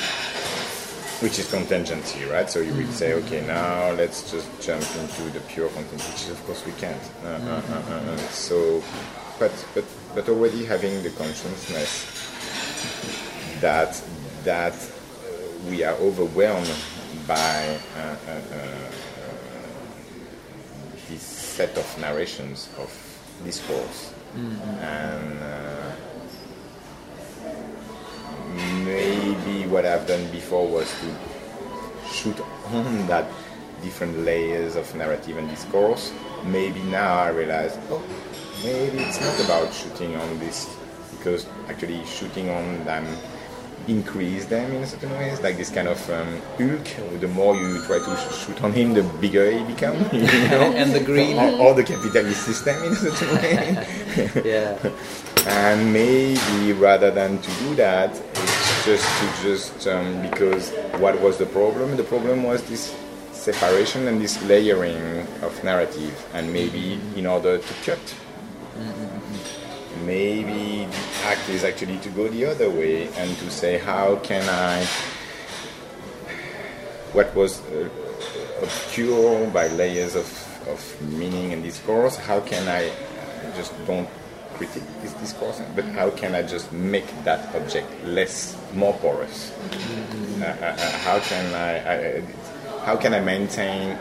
which 1.19 1.37
is 1.37 1.51
contingency, 1.51 2.23
right? 2.23 2.49
So 2.49 2.59
you 2.61 2.73
would 2.75 2.93
say, 2.93 3.11
Mm-hmm. 3.11 3.27
okay, 3.27 3.45
now 3.45 3.91
let's 3.91 4.31
just 4.31 4.47
jump 4.61 4.87
into 4.95 5.23
the 5.35 5.41
pure 5.51 5.67
contingency, 5.67 6.29
which 6.29 6.39
of 6.39 6.45
course 6.45 6.65
we 6.65 6.71
can't. 6.79 7.01
Uh, 7.25 7.27
uh, 7.27 7.61
uh, 7.69 7.83
uh, 7.91 8.11
uh, 8.11 8.17
so, 8.31 8.81
but 9.37 9.51
but 9.73 9.83
but 10.15 10.29
already 10.29 10.63
having 10.63 11.03
the 11.03 11.09
consciousness 11.11 12.07
that 13.59 14.01
that 14.45 14.75
we 15.69 15.83
are 15.83 15.95
overwhelmed 15.95 16.71
by 17.27 17.79
uh, 17.97 18.15
uh, 18.27 18.31
uh, 18.31 18.84
set 21.57 21.77
of 21.77 21.87
narrations 21.99 22.69
of 22.77 22.89
discourse 23.43 24.13
and. 24.81 25.39
Uh, 25.41 25.75
maybe 28.85 29.67
what 29.67 29.85
I've 29.85 30.07
done 30.07 30.29
before 30.31 30.67
was 30.67 30.89
to 31.01 32.11
shoot 32.11 32.39
on 32.71 33.07
that 33.11 33.29
different 33.81 34.19
layers 34.19 34.75
of 34.75 34.93
narrative 34.95 35.37
and 35.37 35.49
discourse. 35.49 36.13
Maybe 36.45 36.81
now 36.83 37.15
I 37.19 37.29
realize, 37.29 37.77
oh, 37.89 38.03
maybe 38.63 38.99
it's 38.99 39.19
not 39.19 39.39
about 39.45 39.73
shooting 39.73 40.15
on 40.15 40.39
this, 40.39 40.75
because 41.11 41.45
actually 41.67 42.05
shooting 42.05 42.49
on 42.49 42.85
them 42.85 43.05
increase 43.87 44.45
them 44.45 44.71
in 44.71 44.83
a 44.83 44.87
certain 44.87 45.11
ways, 45.11 45.41
like 45.41 45.57
this 45.57 45.69
kind 45.69 45.87
of 45.87 46.09
um, 46.09 46.41
Hulk. 46.57 47.19
The 47.19 47.27
more 47.27 47.55
you 47.55 47.81
try 47.85 47.99
to 47.99 48.17
sh- 48.17 48.45
shoot 48.45 48.63
on 48.63 48.73
him, 48.73 48.93
the 48.93 49.03
bigger 49.21 49.51
he 49.51 49.63
becomes. 49.63 50.11
You 50.13 50.47
know? 50.49 50.71
And 50.75 50.93
the 50.93 50.99
green. 50.99 51.37
or, 51.37 51.69
or 51.69 51.73
the 51.73 51.83
capitalist 51.83 52.43
system 52.43 52.83
in 52.83 52.91
a 52.93 52.95
certain 52.95 53.35
way. 53.35 54.41
yeah. 54.45 54.77
and 55.47 55.93
maybe 55.93 56.73
rather 56.73 57.11
than 57.11 57.39
to 57.39 57.51
do 57.59 57.75
that 57.75 58.09
it's 58.33 58.85
just 58.85 59.05
to 59.19 59.43
just 59.43 59.87
um, 59.87 60.21
because 60.23 60.71
what 60.97 61.19
was 61.21 61.37
the 61.37 61.45
problem 61.45 61.95
the 61.97 62.03
problem 62.03 62.43
was 62.43 62.63
this 62.63 62.95
separation 63.31 64.07
and 64.07 64.19
this 64.19 64.41
layering 64.45 65.27
of 65.43 65.63
narrative 65.63 66.15
and 66.33 66.51
maybe 66.51 66.99
in 67.15 67.27
order 67.27 67.59
to 67.59 67.73
cut 67.85 68.15
maybe 70.03 70.85
the 70.85 71.25
act 71.25 71.49
is 71.49 71.63
actually 71.63 71.97
to 71.99 72.09
go 72.09 72.27
the 72.27 72.45
other 72.45 72.69
way 72.69 73.07
and 73.17 73.37
to 73.37 73.49
say 73.49 73.77
how 73.77 74.15
can 74.17 74.43
i 74.49 74.83
what 77.13 77.33
was 77.35 77.61
uh, 77.71 77.89
obscure 78.61 79.47
by 79.51 79.67
layers 79.69 80.15
of, 80.15 80.27
of 80.67 81.01
meaning 81.01 81.53
and 81.53 81.63
discourse 81.63 82.15
how 82.17 82.39
can 82.41 82.67
i 82.67 82.91
just 83.55 83.73
don't 83.85 84.09
critique 84.55 84.83
this 85.01 85.13
discourse, 85.13 85.61
but 85.75 85.85
how 85.85 86.09
can 86.09 86.33
I 86.33 86.41
just 86.41 86.71
make 86.71 87.07
that 87.23 87.53
object 87.55 87.87
less, 88.05 88.57
more 88.73 88.93
porous? 88.93 89.51
Uh, 90.41 90.45
uh, 90.45 90.47
uh, 90.47 90.77
how 90.99 91.19
can 91.19 91.53
I, 91.53 91.71
I, 91.93 92.21
how 92.85 92.95
can 92.95 93.13
I 93.13 93.19
maintain 93.19 93.97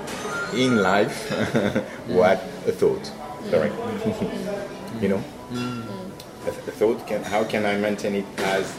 in 0.54 0.82
life 0.82 1.30
what 2.08 2.38
a 2.66 2.72
thought? 2.72 3.10
Sorry, 3.50 3.70
you 5.00 5.08
know, 5.08 5.24
a, 5.52 6.48
a 6.48 6.52
thought 6.52 7.06
can. 7.06 7.22
How 7.22 7.44
can 7.44 7.64
I 7.66 7.76
maintain 7.76 8.14
it 8.14 8.24
as 8.38 8.74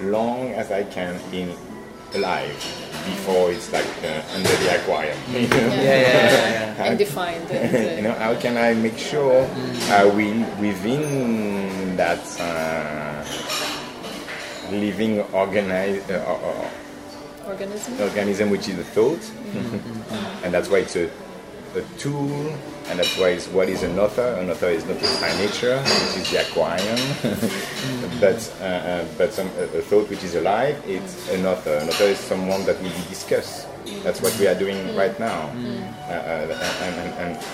long 0.00 0.52
as 0.52 0.70
I 0.70 0.84
can 0.84 1.20
in 1.32 1.54
alive 2.14 2.56
before 3.04 3.50
it's 3.50 3.72
like 3.72 3.86
uh, 4.04 4.22
under 4.34 4.48
the 4.48 4.80
aquarium? 4.80 5.18
you 5.32 5.48
know? 5.48 5.56
Yeah, 5.56 5.82
yeah, 5.82 5.82
yeah, 5.82 6.76
yeah. 6.76 6.84
and 6.84 6.98
defined. 6.98 7.50
And, 7.50 7.76
uh, 7.88 7.96
you 7.96 8.02
know, 8.02 8.12
how 8.14 8.34
can 8.38 8.56
I 8.56 8.74
make 8.74 8.98
sure 8.98 9.44
uh, 9.90 10.10
we 10.14 10.32
within 10.60 11.96
that 11.96 12.22
uh, 12.40 13.24
living 14.70 15.20
organize, 15.32 16.08
uh, 16.10 16.14
uh, 16.14 16.70
organism. 17.48 18.00
organism, 18.00 18.50
which 18.50 18.68
is 18.68 18.76
the 18.76 18.84
thought, 18.84 19.30
and 20.44 20.54
that's 20.54 20.68
why 20.68 20.78
it's 20.78 20.96
a, 20.96 21.10
a 21.74 21.82
tool, 21.98 22.30
and 22.88 22.98
that's 22.98 23.16
why 23.18 23.28
it's 23.30 23.48
what 23.48 23.68
is 23.68 23.82
an 23.82 23.98
author. 23.98 24.36
An 24.38 24.50
author 24.50 24.66
is 24.68 24.84
not 24.84 25.00
by 25.20 25.34
nature, 25.38 25.78
which 25.78 26.16
is 26.22 26.30
the 26.30 26.42
aquarium, 26.46 27.00
but 28.20 28.54
uh, 28.60 28.64
uh, 28.64 29.04
but 29.18 29.32
some, 29.32 29.48
a, 29.58 29.64
a 29.78 29.82
thought 29.82 30.08
which 30.10 30.22
is 30.24 30.34
alive, 30.34 30.80
it's 30.86 31.28
an 31.30 31.46
author. 31.46 31.74
An 31.76 31.88
author 31.88 32.04
is 32.04 32.18
someone 32.18 32.64
that 32.66 32.76
will 32.82 32.90
be 32.90 33.04
discussed. 33.08 33.66
That's 34.02 34.20
what 34.20 34.38
we 34.38 34.46
are 34.46 34.54
doing 34.54 34.94
right 34.96 35.18
now, 35.18 35.48
uh, 36.08 36.12
uh, 36.12 36.82
and, 36.82 36.94
and, 36.94 37.14
and 37.36 37.44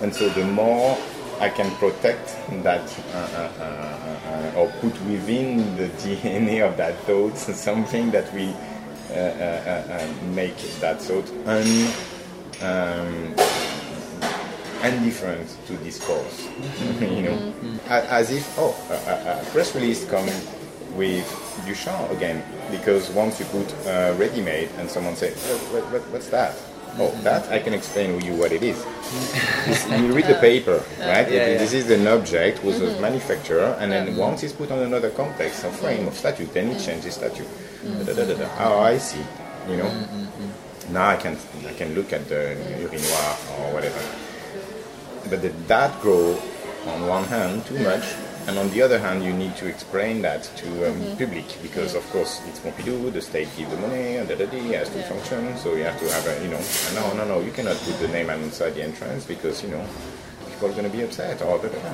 and 0.00 0.14
so 0.14 0.28
the 0.28 0.44
more 0.44 0.96
I 1.40 1.48
can 1.48 1.70
protect 1.76 2.36
that 2.62 2.82
uh, 3.14 3.18
uh, 3.18 3.50
uh, 3.60 3.64
uh, 3.64 4.58
or 4.58 4.68
put 4.80 4.92
within 5.06 5.76
the 5.76 5.88
DNA 6.02 6.66
of 6.68 6.76
that 6.76 6.98
thought 7.04 7.36
something 7.36 8.10
that 8.10 8.32
will 8.34 8.54
uh, 9.10 9.14
uh, 9.14 9.16
uh, 9.16 9.92
uh, 9.94 10.06
make 10.34 10.56
that 10.80 11.00
thought 11.00 11.28
un, 11.46 11.64
um, 12.62 13.34
indifferent 14.82 15.48
to 15.66 15.76
discourse. 15.78 16.46
you 17.00 17.22
know, 17.22 17.36
mm-hmm. 17.36 17.76
A- 17.88 18.10
as 18.12 18.30
if 18.30 18.58
oh, 18.58 18.74
a, 18.90 19.40
a, 19.40 19.44
press 19.50 19.74
release 19.74 20.04
come 20.08 20.26
with 20.96 21.26
Duchamp 21.66 22.10
again 22.10 22.42
because 22.70 23.10
once 23.10 23.38
you 23.38 23.46
put 23.46 23.72
uh, 23.86 24.14
ready-made 24.16 24.68
and 24.78 24.88
someone 24.90 25.16
says, 25.16 25.36
what, 25.46 25.82
what, 25.82 25.92
what, 25.92 26.02
what's 26.12 26.28
that? 26.28 26.54
Oh, 26.96 27.10
mm-hmm. 27.10 27.22
that 27.24 27.50
I 27.52 27.58
can 27.58 27.74
explain 27.74 28.18
to 28.18 28.26
you 28.26 28.34
what 28.34 28.52
it 28.52 28.62
is. 28.62 28.84
You 29.88 30.12
read 30.12 30.26
the 30.26 30.34
paper, 30.34 30.82
right? 31.00 31.30
Yeah, 31.30 31.46
It- 31.46 31.58
This 31.58 31.72
is 31.72 31.90
an 31.90 32.06
object 32.06 32.64
was 32.64 32.80
a 32.80 32.86
mm-hmm. 32.86 33.00
manufacturer, 33.00 33.76
and 33.78 33.92
then 33.92 34.16
once 34.16 34.42
it's 34.42 34.52
put 34.52 34.70
on 34.70 34.80
another 34.80 35.10
context, 35.10 35.64
a 35.64 35.70
frame 35.70 36.06
of 36.08 36.14
statute, 36.14 36.52
then 36.52 36.70
it 36.70 36.80
changes 36.80 37.14
statute. 37.14 37.48
Da, 38.04 38.12
da, 38.12 38.24
da, 38.24 38.34
da. 38.34 38.48
Oh, 38.58 38.80
I 38.80 38.98
see. 38.98 39.24
You 39.68 39.76
know. 39.76 40.28
Now 40.90 41.08
I 41.10 41.16
can 41.16 41.36
I 41.66 41.72
can 41.74 41.94
look 41.94 42.12
at 42.12 42.28
the 42.28 42.56
urinoir 42.80 43.60
or 43.60 43.74
whatever. 43.74 44.00
But 45.28 45.42
the, 45.42 45.48
that 45.68 46.00
grow 46.00 46.40
on 46.86 47.06
one 47.06 47.24
hand 47.24 47.66
too 47.66 47.78
much, 47.80 48.04
and 48.46 48.56
on 48.58 48.70
the 48.70 48.80
other 48.80 48.98
hand 48.98 49.22
you 49.22 49.32
need 49.34 49.54
to 49.56 49.66
explain 49.66 50.22
that 50.22 50.44
to 50.56 50.90
um, 50.90 51.16
public 51.18 51.44
because 51.62 51.94
of 51.94 52.08
course 52.10 52.40
it's 52.48 52.60
Pompidou, 52.60 53.12
the 53.12 53.20
state 53.20 53.48
give 53.56 53.68
the 53.70 53.76
money, 53.76 54.16
and 54.16 54.28
da 54.28 54.36
da 54.36 54.46
da, 54.46 54.56
it 54.56 54.74
has 54.76 54.88
to 54.88 55.02
function. 55.02 55.56
So 55.58 55.74
you 55.74 55.84
have 55.84 55.98
to 56.00 56.08
have 56.10 56.26
a 56.26 56.42
you 56.42 56.50
know 56.50 56.60
no 56.94 57.12
no 57.12 57.24
no 57.26 57.40
you 57.40 57.52
cannot 57.52 57.76
put 57.76 57.98
the 57.98 58.08
name 58.08 58.30
inside 58.30 58.70
the 58.74 58.82
entrance 58.82 59.26
because 59.26 59.62
you 59.62 59.68
know 59.68 59.84
people 60.48 60.68
are 60.68 60.72
going 60.72 60.90
to 60.90 60.96
be 60.96 61.02
upset 61.02 61.42
or 61.42 61.58
da 61.58 61.68
da 61.68 61.78
da. 61.78 61.92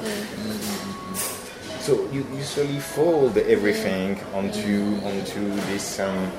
So 1.81 2.09
you 2.13 2.25
usually 2.33 2.79
fold 2.79 3.37
everything 3.37 4.21
onto 4.33 4.97
onto 5.03 5.51
this. 5.67 5.99
Um, 5.99 6.31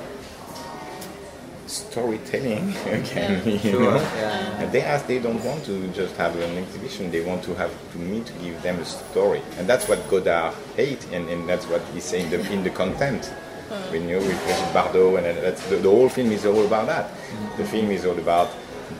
storytelling 1.66 2.74
again 2.86 3.42
you 3.46 3.58
Sure, 3.58 3.80
know 3.80 3.96
yeah. 3.96 4.62
and 4.62 4.72
they 4.72 4.82
ask 4.82 5.06
they 5.06 5.18
don't 5.18 5.42
want 5.44 5.64
to 5.64 5.86
just 5.88 6.16
have 6.16 6.34
an 6.36 6.58
exhibition 6.58 7.10
they 7.10 7.24
want 7.24 7.42
to 7.44 7.54
have 7.54 7.72
to 7.92 7.98
me 7.98 8.22
to 8.22 8.32
give 8.34 8.60
them 8.62 8.78
a 8.78 8.84
story 8.84 9.42
and 9.58 9.66
that's 9.66 9.88
what 9.88 9.98
godard 10.08 10.54
hate 10.76 11.04
and, 11.12 11.28
and 11.28 11.48
that's 11.48 11.66
what 11.66 11.82
he's 11.92 12.04
saying 12.04 12.30
the, 12.30 12.40
in 12.52 12.62
the 12.62 12.70
content 12.70 13.26
hmm. 13.26 13.92
We 13.92 13.98
knew 13.98 14.18
with 14.18 14.38
Brigitte 14.44 14.72
Bardot, 14.72 15.18
and 15.18 15.38
that's 15.42 15.60
the, 15.68 15.76
the 15.76 15.90
whole 15.90 16.08
film 16.08 16.30
is 16.30 16.46
all 16.46 16.64
about 16.64 16.86
that. 16.86 17.10
The 17.56 17.64
mm-hmm. 17.64 17.64
film 17.64 17.90
is 17.90 18.06
all 18.06 18.16
about 18.16 18.48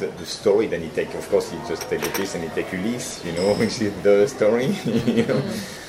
the, 0.00 0.08
the 0.08 0.26
story. 0.26 0.66
Then 0.66 0.82
he 0.82 0.88
take, 0.88 1.14
of 1.14 1.28
course, 1.30 1.52
he 1.52 1.58
just 1.68 1.88
take 1.88 2.04
a 2.04 2.10
piece 2.10 2.34
and 2.34 2.42
he 2.42 2.50
take 2.50 2.72
Ulysse, 2.72 3.24
you 3.24 3.32
know, 3.32 3.54
which 3.62 3.80
is 3.80 3.94
the 4.02 4.26
story, 4.26 4.66
you 4.84 5.24
know. 5.24 5.38
Hmm. 5.38 5.85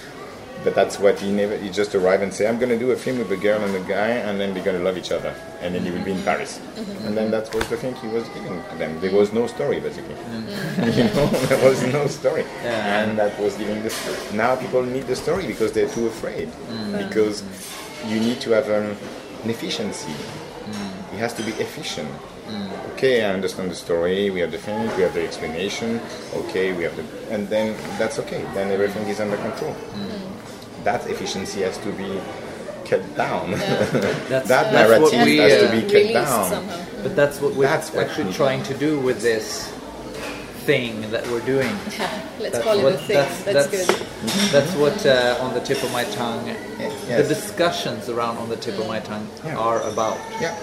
But 0.63 0.75
that's 0.75 0.99
what 0.99 1.19
he 1.19 1.31
never. 1.31 1.55
He 1.57 1.69
just 1.69 1.93
arrive 1.95 2.21
and 2.21 2.33
say, 2.33 2.47
"I'm 2.47 2.57
going 2.57 2.69
to 2.69 2.79
do 2.79 2.91
a 2.91 2.95
film 2.95 3.19
with 3.19 3.31
a 3.31 3.37
girl 3.37 3.61
and 3.61 3.75
a 3.75 3.79
guy, 3.87 4.09
and 4.09 4.39
then 4.39 4.53
they're 4.53 4.63
going 4.63 4.77
to 4.77 4.83
love 4.83 4.97
each 4.97 5.11
other, 5.11 5.33
and 5.61 5.73
then 5.73 5.83
he 5.83 5.91
will 5.91 6.03
be 6.03 6.11
in 6.11 6.23
Paris." 6.23 6.59
Mm-hmm. 6.59 7.07
And 7.07 7.17
then 7.17 7.31
that 7.31 7.53
was 7.53 7.67
the 7.69 7.77
thing 7.77 7.95
he 7.95 8.07
was 8.07 8.27
giving 8.29 8.61
to 8.69 8.75
them. 8.75 8.99
There 8.99 9.13
was 9.13 9.31
no 9.31 9.47
story, 9.47 9.79
basically. 9.79 10.15
Mm. 10.15 10.97
you 10.97 11.03
know, 11.13 11.27
there 11.47 11.69
was 11.69 11.81
no 11.93 12.07
story, 12.07 12.43
Yeah. 12.63 13.03
and 13.03 13.17
that 13.17 13.39
was 13.39 13.55
giving 13.55 13.81
the 13.83 13.89
story. 13.89 14.17
Now 14.33 14.55
people 14.55 14.83
need 14.83 15.07
the 15.07 15.15
story 15.15 15.45
because 15.45 15.71
they're 15.71 15.89
too 15.89 16.07
afraid, 16.07 16.49
mm. 16.49 17.07
because 17.07 17.43
you 18.07 18.19
need 18.19 18.41
to 18.41 18.51
have 18.51 18.65
um, 18.69 18.97
an 19.43 19.49
efficiency. 19.49 20.11
Mm. 20.11 21.13
It 21.13 21.19
has 21.19 21.33
to 21.33 21.43
be 21.43 21.51
efficient. 21.51 22.09
Okay, 22.93 23.23
I 23.23 23.33
understand 23.33 23.69
the 23.69 23.75
story. 23.75 24.29
We 24.31 24.39
have 24.39 24.51
the 24.51 24.57
thing. 24.57 24.81
We 24.95 25.03
have 25.03 25.13
the 25.13 25.23
explanation. 25.23 25.99
Okay, 26.33 26.73
we 26.73 26.83
have 26.83 26.95
the, 26.95 27.03
and 27.29 27.47
then 27.47 27.75
that's 27.99 28.17
okay. 28.19 28.41
Then 28.55 28.71
everything 28.71 29.07
is 29.07 29.19
under 29.19 29.37
control. 29.37 29.75
That 30.83 31.05
efficiency 31.07 31.61
has 31.61 31.77
to 31.79 31.91
be 31.91 32.19
cut 32.85 33.03
down. 33.17 33.51
That's, 33.51 34.27
that 34.29 34.47
that's 34.47 34.71
narrative 34.71 35.01
what 35.01 35.25
we, 35.25 35.37
has 35.37 35.61
to 35.61 35.67
uh, 35.67 35.71
be 35.71 35.81
cut 35.81 35.93
Released 35.93 36.13
down. 36.13 36.49
somehow. 36.49 36.85
But 37.03 37.15
that's 37.15 37.41
what 37.41 37.53
we're 37.55 37.65
That's 37.67 37.93
actually 37.95 38.25
we- 38.27 38.33
trying 38.33 38.63
to 38.63 38.73
do 38.77 38.99
with 38.99 39.21
this 39.21 39.67
thing 40.65 41.09
that 41.11 41.25
we're 41.27 41.45
doing. 41.45 41.67
Let's 42.39 42.53
That's 42.53 42.63
call 42.63 42.79
it 42.79 42.83
what- 42.83 42.93
a 42.93 42.97
thing. 42.97 43.17
that's- 43.17 43.43
That's, 43.43 43.67
that's- 43.67 43.87
good. 43.87 44.07
That's 44.51 44.73
what 44.75 45.05
uh, 45.05 45.37
on 45.41 45.53
the 45.53 45.59
tip 45.61 45.83
of 45.83 45.91
my 45.91 46.03
tongue. 46.05 46.45
yes. 46.47 47.27
The 47.27 47.33
discussions 47.35 48.09
around 48.09 48.37
on 48.37 48.49
the 48.49 48.55
tip 48.57 48.77
of 48.79 48.87
my 48.87 48.99
tongue 48.99 49.27
Yeah. 49.45 49.57
are 49.57 49.81
about. 49.81 50.17
Yeah, 50.41 50.55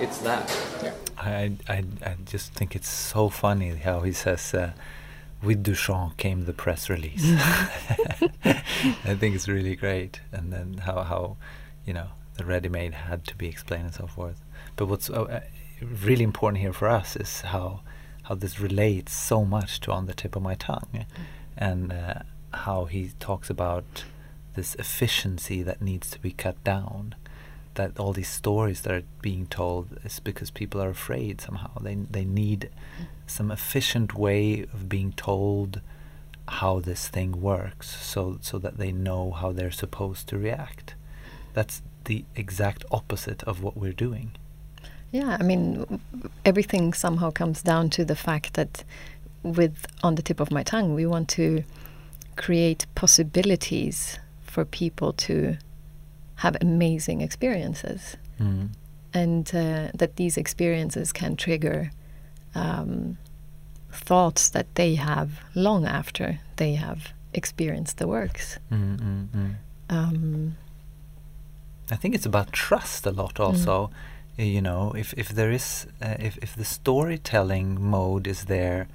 It's 0.00 0.18
that. 0.18 0.50
yeah. 0.82 0.92
I, 1.16 1.52
I, 1.68 1.84
I 2.04 2.14
just 2.26 2.52
think 2.54 2.74
it's 2.76 2.88
so 2.88 3.28
funny 3.28 3.74
how 3.76 4.00
he 4.00 4.12
says, 4.12 4.54
uh, 4.54 4.70
with 5.42 5.62
Duchamp 5.62 6.16
came 6.16 6.44
the 6.44 6.52
press 6.52 6.88
release. 6.90 7.24
I 8.44 9.14
think 9.14 9.34
it's 9.34 9.48
really 9.48 9.76
great. 9.76 10.20
And 10.32 10.52
then 10.52 10.78
how, 10.78 11.02
how 11.02 11.36
you 11.84 11.92
know, 11.92 12.08
the 12.34 12.44
ready 12.44 12.68
made 12.68 12.94
had 12.94 13.24
to 13.26 13.36
be 13.36 13.48
explained 13.48 13.84
and 13.84 13.94
so 13.94 14.06
forth. 14.06 14.42
But 14.76 14.86
what's 14.86 15.10
uh, 15.10 15.22
uh, 15.22 15.40
really 16.02 16.24
important 16.24 16.60
here 16.60 16.72
for 16.72 16.88
us 16.88 17.16
is 17.16 17.40
how, 17.42 17.80
how 18.24 18.34
this 18.34 18.60
relates 18.60 19.12
so 19.12 19.44
much 19.44 19.80
to 19.80 19.92
On 19.92 20.06
the 20.06 20.14
Tip 20.14 20.36
of 20.36 20.42
My 20.42 20.54
Tongue. 20.54 21.06
And 21.56 21.92
uh, 21.92 22.14
how 22.52 22.84
he 22.86 23.10
talks 23.18 23.50
about 23.50 24.04
this 24.54 24.74
efficiency 24.76 25.62
that 25.62 25.80
needs 25.82 26.10
to 26.10 26.18
be 26.18 26.32
cut 26.32 26.62
down 26.64 27.14
that 27.78 27.98
all 27.98 28.12
these 28.12 28.28
stories 28.28 28.80
that 28.82 28.92
are 28.92 29.04
being 29.22 29.46
told 29.46 29.98
is 30.04 30.20
because 30.20 30.50
people 30.50 30.82
are 30.82 30.90
afraid 30.90 31.40
somehow. 31.40 31.70
They 31.80 31.94
they 31.94 32.24
need 32.24 32.70
some 33.26 33.50
efficient 33.50 34.14
way 34.14 34.62
of 34.74 34.88
being 34.88 35.12
told 35.12 35.80
how 36.48 36.80
this 36.80 37.08
thing 37.08 37.40
works, 37.40 37.88
so 38.12 38.38
so 38.40 38.58
that 38.58 38.76
they 38.78 38.92
know 38.92 39.30
how 39.30 39.52
they're 39.52 39.80
supposed 39.84 40.28
to 40.28 40.38
react. 40.38 40.94
That's 41.54 41.82
the 42.04 42.24
exact 42.34 42.84
opposite 42.90 43.42
of 43.44 43.62
what 43.62 43.76
we're 43.76 44.00
doing. 44.06 44.32
Yeah, 45.12 45.36
I 45.40 45.42
mean, 45.42 46.00
everything 46.44 46.92
somehow 46.92 47.30
comes 47.30 47.62
down 47.62 47.90
to 47.90 48.04
the 48.04 48.16
fact 48.16 48.54
that 48.54 48.84
with 49.42 49.86
On 50.02 50.16
the 50.16 50.22
Tip 50.22 50.40
of 50.40 50.50
My 50.50 50.62
Tongue, 50.62 50.94
we 50.94 51.06
want 51.06 51.28
to 51.40 51.64
create 52.36 52.86
possibilities 52.94 54.18
for 54.42 54.64
people 54.64 55.12
to 55.12 55.56
have 56.38 56.56
amazing 56.60 57.20
experiences. 57.20 58.16
Mm. 58.38 58.70
And 59.14 59.48
uh, 59.54 59.90
that 59.98 60.16
these 60.16 60.40
experiences 60.40 61.12
can 61.12 61.36
trigger 61.36 61.90
um, 62.54 63.16
thoughts 63.92 64.50
that 64.50 64.66
they 64.74 64.96
have 64.96 65.28
long 65.54 65.86
after 65.86 66.38
they 66.56 66.74
have 66.76 66.98
experienced 67.32 67.96
the 67.96 68.06
works. 68.06 68.58
Mm, 68.70 68.98
mm, 68.98 69.26
mm. 69.28 69.54
Um, 69.90 70.56
I 71.90 71.96
think 71.96 72.14
it's 72.14 72.26
about 72.26 72.52
trust 72.52 73.06
a 73.06 73.10
lot 73.10 73.40
also. 73.40 73.84
Uh, 74.38 74.44
You 74.44 74.60
know, 74.60 74.94
if 74.96 75.12
if 75.16 75.28
there 75.28 75.54
is 75.54 75.86
uh, 76.00 76.14
if 76.26 76.38
if 76.42 76.54
the 76.54 76.64
storytelling 76.64 77.80
mode 77.90 78.30
is 78.30 78.44
there 78.44 78.86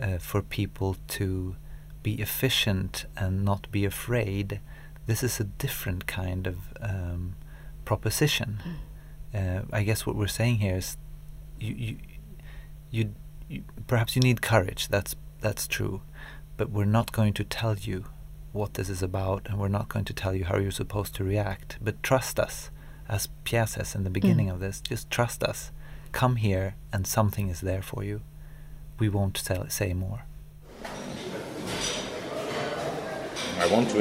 uh, 0.00 0.18
for 0.18 0.42
people 0.42 0.94
to 1.18 1.56
be 2.02 2.10
efficient 2.22 3.06
and 3.16 3.44
not 3.44 3.70
be 3.70 3.86
afraid, 3.86 4.60
this 5.08 5.22
is 5.22 5.40
a 5.40 5.44
different 5.44 6.06
kind 6.06 6.46
of 6.46 6.56
um, 6.82 7.34
proposition. 7.86 8.60
Uh, 9.34 9.62
I 9.72 9.82
guess 9.82 10.06
what 10.06 10.14
we're 10.14 10.28
saying 10.28 10.58
here 10.58 10.76
is, 10.76 10.98
you 11.58 11.74
you 11.74 11.96
you, 12.90 13.14
you 13.48 13.64
perhaps 13.86 14.14
you 14.14 14.20
need 14.22 14.42
courage. 14.42 14.88
That's 14.88 15.16
that's 15.40 15.66
true, 15.66 16.02
but 16.58 16.70
we're 16.70 16.84
not 16.84 17.10
going 17.10 17.32
to 17.32 17.44
tell 17.44 17.74
you 17.74 18.04
what 18.52 18.74
this 18.74 18.90
is 18.90 19.02
about, 19.02 19.48
and 19.48 19.58
we're 19.58 19.68
not 19.68 19.88
going 19.88 20.04
to 20.04 20.12
tell 20.12 20.34
you 20.34 20.44
how 20.44 20.58
you're 20.58 20.70
supposed 20.70 21.14
to 21.14 21.24
react. 21.24 21.78
But 21.80 22.02
trust 22.02 22.38
us, 22.38 22.70
as 23.08 23.28
Pierre 23.44 23.66
says 23.66 23.94
in 23.94 24.04
the 24.04 24.10
beginning 24.10 24.50
of 24.50 24.60
this. 24.60 24.80
Just 24.80 25.10
trust 25.10 25.42
us. 25.42 25.72
Come 26.12 26.36
here, 26.36 26.74
and 26.92 27.06
something 27.06 27.48
is 27.48 27.62
there 27.62 27.82
for 27.82 28.04
you. 28.04 28.20
We 28.98 29.08
won't 29.08 29.42
tell, 29.42 29.68
say 29.70 29.94
more. 29.94 30.24
I 33.58 33.66
want 33.72 33.90
to 33.90 34.00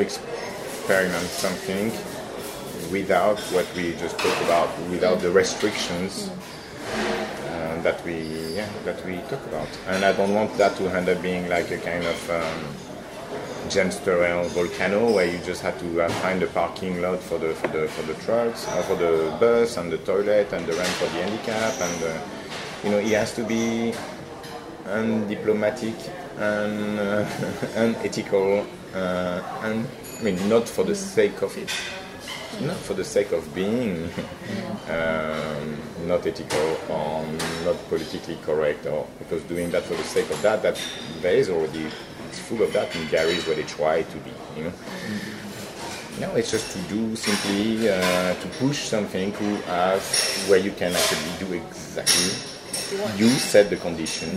experiment 0.88 1.27
something 1.27 1.91
without 2.93 3.38
what 3.51 3.67
we 3.75 3.91
just 3.95 4.17
talked 4.17 4.41
about, 4.43 4.69
without 4.89 5.19
the 5.19 5.29
restrictions 5.29 6.31
uh, 7.49 7.81
that 7.81 8.01
we 8.05 8.23
yeah, 8.55 8.69
that 8.85 9.05
we 9.05 9.17
talk 9.27 9.45
about. 9.47 9.67
And 9.88 10.05
I 10.05 10.13
don't 10.13 10.33
want 10.33 10.57
that 10.57 10.77
to 10.77 10.88
end 10.95 11.09
up 11.09 11.21
being 11.21 11.49
like 11.49 11.71
a 11.71 11.77
kind 11.77 12.05
of 12.05 12.29
um, 12.29 13.69
James 13.69 13.97
Turrell 13.97 14.47
volcano 14.55 15.11
where 15.11 15.25
you 15.25 15.39
just 15.39 15.61
have 15.61 15.77
to 15.81 16.03
uh, 16.03 16.09
find 16.23 16.41
a 16.41 16.47
parking 16.47 17.01
lot 17.01 17.19
for 17.19 17.38
the 17.38 17.53
for 17.55 17.67
the 17.67 17.89
for 17.89 18.03
the 18.03 18.13
trucks, 18.23 18.65
or 18.77 18.83
for 18.83 18.95
the 18.95 19.35
bus 19.41 19.75
and 19.75 19.91
the 19.91 19.97
toilet 19.97 20.53
and 20.53 20.65
the 20.67 20.71
ramp 20.71 20.95
for 21.01 21.07
the 21.07 21.21
handicap, 21.21 21.73
and 21.81 22.03
uh, 22.03 22.17
you 22.85 22.91
know 22.91 22.99
it 22.99 23.11
has 23.11 23.33
to 23.35 23.43
be 23.43 23.93
undiplomatic 24.85 25.97
and 26.38 26.97
uh, 26.97 27.27
unethical 27.75 28.65
uh, 28.95 29.41
and 29.63 29.85
I 30.20 30.24
mean 30.24 30.49
not 30.49 30.68
for 30.68 30.84
the 30.84 30.95
sake 30.95 31.43
of 31.43 31.55
it, 31.57 31.70
not 32.65 32.78
for 32.78 32.95
the 32.95 33.03
sake 33.03 33.32
of 33.32 33.53
being 33.53 34.09
um, 34.89 35.78
not 36.07 36.26
ethical 36.26 36.78
or 36.89 37.24
not 37.63 37.78
politically 37.88 38.38
correct, 38.43 38.88
or 38.88 39.05
because 39.20 39.43
doing 39.43 39.70
that 39.72 39.84
for 39.84 39.93
the 39.93 40.03
sake 40.03 40.30
of 40.32 40.41
that, 40.41 40.63
that 40.63 40.82
there 41.22 41.36
is 41.36 41.49
already 41.49 41.86
it's 42.30 42.39
full 42.39 42.63
of 42.63 42.74
that 42.74 42.95
in 42.95 43.07
galleries 43.10 43.45
where 43.45 43.56
they 43.56 43.64
try 43.64 44.02
to 44.02 44.18
be, 44.18 44.31
you 44.57 44.64
know. 44.64 44.73
No, 46.19 46.34
it's 46.35 46.49
just 46.49 46.72
to 46.72 46.80
do 46.94 47.15
simply 47.15 47.88
uh, 47.88 48.34
to 48.34 48.48
push 48.57 48.80
something 48.80 49.31
to 49.34 49.56
have 49.68 50.02
where 50.49 50.57
you 50.57 50.72
can 50.72 50.94
actually 50.94 51.45
do 51.48 51.53
exactly. 51.53 52.34
You 53.18 53.30
set 53.30 53.69
the 53.69 53.76
condition 53.76 54.31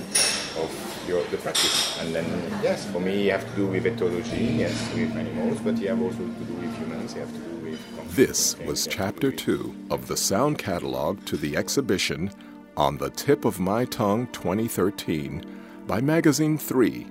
of 0.59 0.90
your 1.07 1.23
the 1.25 1.37
practice, 1.39 1.99
and 2.01 2.15
then 2.15 2.27
yes, 2.63 2.91
for 2.91 3.01
me, 3.01 3.25
you 3.25 3.31
have 3.33 3.49
to 3.49 3.57
do 3.57 3.67
with 3.67 3.85
ethology, 3.85 4.59
yes, 4.59 4.93
with 4.95 5.15
animals, 5.17 5.59
but 5.61 5.79
you 5.79 5.89
have 5.89 6.03
also 6.03 6.19
to 6.19 6.45
do 6.45 6.55
with 6.55 6.77
humans. 6.77 7.15
You 7.15 7.21
have 7.21 7.33
to 7.33 7.39
do 7.39 7.57
with. 7.71 8.17
This 8.17 8.59
was 8.59 8.87
chapter 8.87 9.31
two 9.31 9.75
of 9.91 10.09
the 10.09 10.17
sound 10.17 10.59
catalog 10.59 11.25
to 11.27 11.37
the 11.37 11.57
exhibition 11.57 12.31
On 12.77 12.97
the 12.97 13.11
Tip 13.11 13.45
of 13.45 13.61
My 13.61 13.85
Tongue 13.85 14.27
2013 14.29 15.45
by 15.87 16.01
Magasin 16.01 16.59
3, 16.59 17.07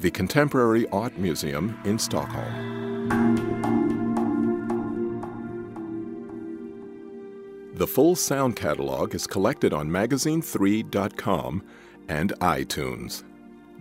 the 0.00 0.10
Contemporary 0.10 0.88
Art 0.90 1.16
Museum 1.18 1.78
in 1.84 1.98
Stockholm. 1.98 3.62
The 7.74 7.86
full 7.86 8.14
sound 8.14 8.54
catalog 8.54 9.14
is 9.14 9.26
collected 9.26 9.72
on 9.72 9.88
magasin3.com 9.88 11.62
and 12.08 12.32
iTunes. 12.40 13.24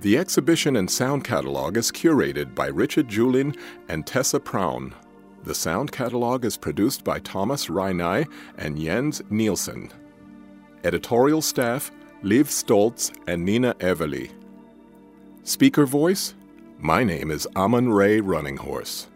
The 0.02 0.18
exhibition 0.18 0.78
and 0.78 0.90
sound 0.90 1.24
catalog 1.24 1.78
is 1.78 1.92
curated 1.92 2.56
by 2.56 2.68
Richard 2.68 3.08
Julin 3.08 3.56
and 3.88 4.08
Tessa 4.08 4.40
Praun. 4.40 4.96
The 5.44 5.54
sound 5.54 5.92
catalog 5.92 6.44
is 6.44 6.58
produced 6.58 7.04
by 7.04 7.20
Thomas 7.20 7.68
Reinai 7.68 8.28
and 8.58 8.82
Jens 8.82 9.22
Nielsen. 9.30 9.92
Editorial 10.84 11.44
staff 11.44 11.92
Liv 12.24 12.48
Stoltz 12.48 13.16
and 13.28 13.46
Nina 13.46 13.76
Everly. 13.76 14.32
Speaker 15.44 15.86
voice 15.86 16.34
My 16.80 17.04
name 17.04 17.30
is 17.30 17.48
Amon 17.56 17.90
Ray 17.90 18.22
Running 18.22 18.58
Horse. 18.58 19.08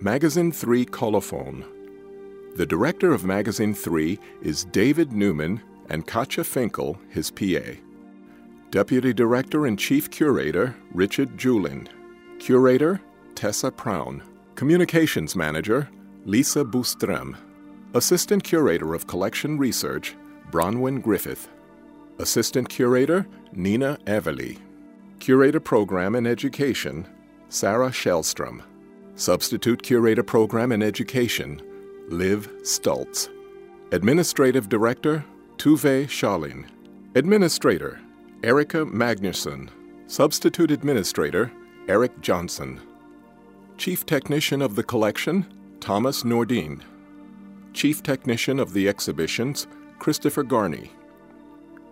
Magasin 0.00 0.50
3 0.50 0.86
Colophon. 0.86 1.64
The 2.56 2.66
director 2.66 3.12
of 3.12 3.24
Magasin 3.24 3.74
3 3.74 4.18
is 4.42 4.64
David 4.64 5.10
Neuman 5.10 5.60
and 5.88 6.04
Katja 6.04 6.42
Finkel, 6.42 6.98
his 7.10 7.30
PA. 7.30 7.76
Deputy 8.70 9.12
Director 9.12 9.66
and 9.66 9.76
Chief 9.76 10.08
Curator 10.08 10.76
Richard 10.92 11.36
Julin. 11.36 11.88
Curator 12.38 13.00
Tessa 13.34 13.68
Praun. 13.68 14.22
Communications 14.54 15.34
Manager 15.34 15.88
Lisa 16.24 16.64
Bustrem. 16.64 17.36
Assistant 17.94 18.44
Curator 18.44 18.94
of 18.94 19.08
Collection 19.08 19.58
Research, 19.58 20.14
Bronwyn 20.52 21.02
Griffith. 21.02 21.48
Assistant 22.20 22.68
Curator, 22.68 23.26
Nina 23.52 23.98
Everly. 24.04 24.58
Curator 25.18 25.58
Program 25.58 26.14
in 26.14 26.24
Education, 26.24 27.08
Sarah 27.48 27.90
Shellstrom. 27.90 28.62
Substitute 29.16 29.82
Curator 29.82 30.22
Program 30.22 30.70
in 30.70 30.80
Education, 30.80 31.60
Liv 32.08 32.48
Stultz. 32.62 33.28
Administrative 33.90 34.68
Director, 34.68 35.24
Tuve 35.56 36.04
Shalin. 36.04 36.66
Administrator, 37.16 37.98
Erica 38.42 38.86
Magnuson. 38.86 39.68
Substitute 40.06 40.70
Administrator, 40.70 41.52
Eric 41.88 42.22
Johnson. 42.22 42.80
Chief 43.76 44.06
Technician 44.06 44.62
of 44.62 44.76
the 44.76 44.82
Collection, 44.82 45.44
Thomas 45.78 46.22
Nordine. 46.22 46.80
Chief 47.74 48.02
Technician 48.02 48.58
of 48.58 48.72
the 48.72 48.88
Exhibitions, 48.88 49.66
Christopher 49.98 50.42
Garney. 50.42 50.88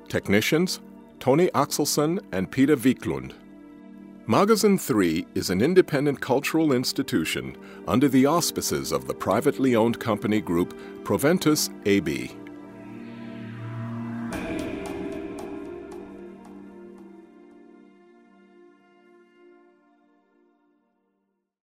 Technicians, 0.09 0.81
Tony 1.21 1.49
Axelson 1.49 2.19
and 2.33 2.51
Peter 2.51 2.79
Wiklund. 2.79 3.35
Magasin 4.27 4.79
3 4.79 5.27
is 5.35 5.51
an 5.51 5.61
independent 5.61 6.19
cultural 6.19 6.73
institution 6.73 7.59
under 7.87 8.09
the 8.09 8.25
auspices 8.25 8.91
of 8.91 9.07
the 9.07 9.15
privately 9.15 9.77
owned 9.77 10.01
company 10.01 10.41
group 10.41 10.75
Proventus 11.05 11.69
AB. 11.85 12.35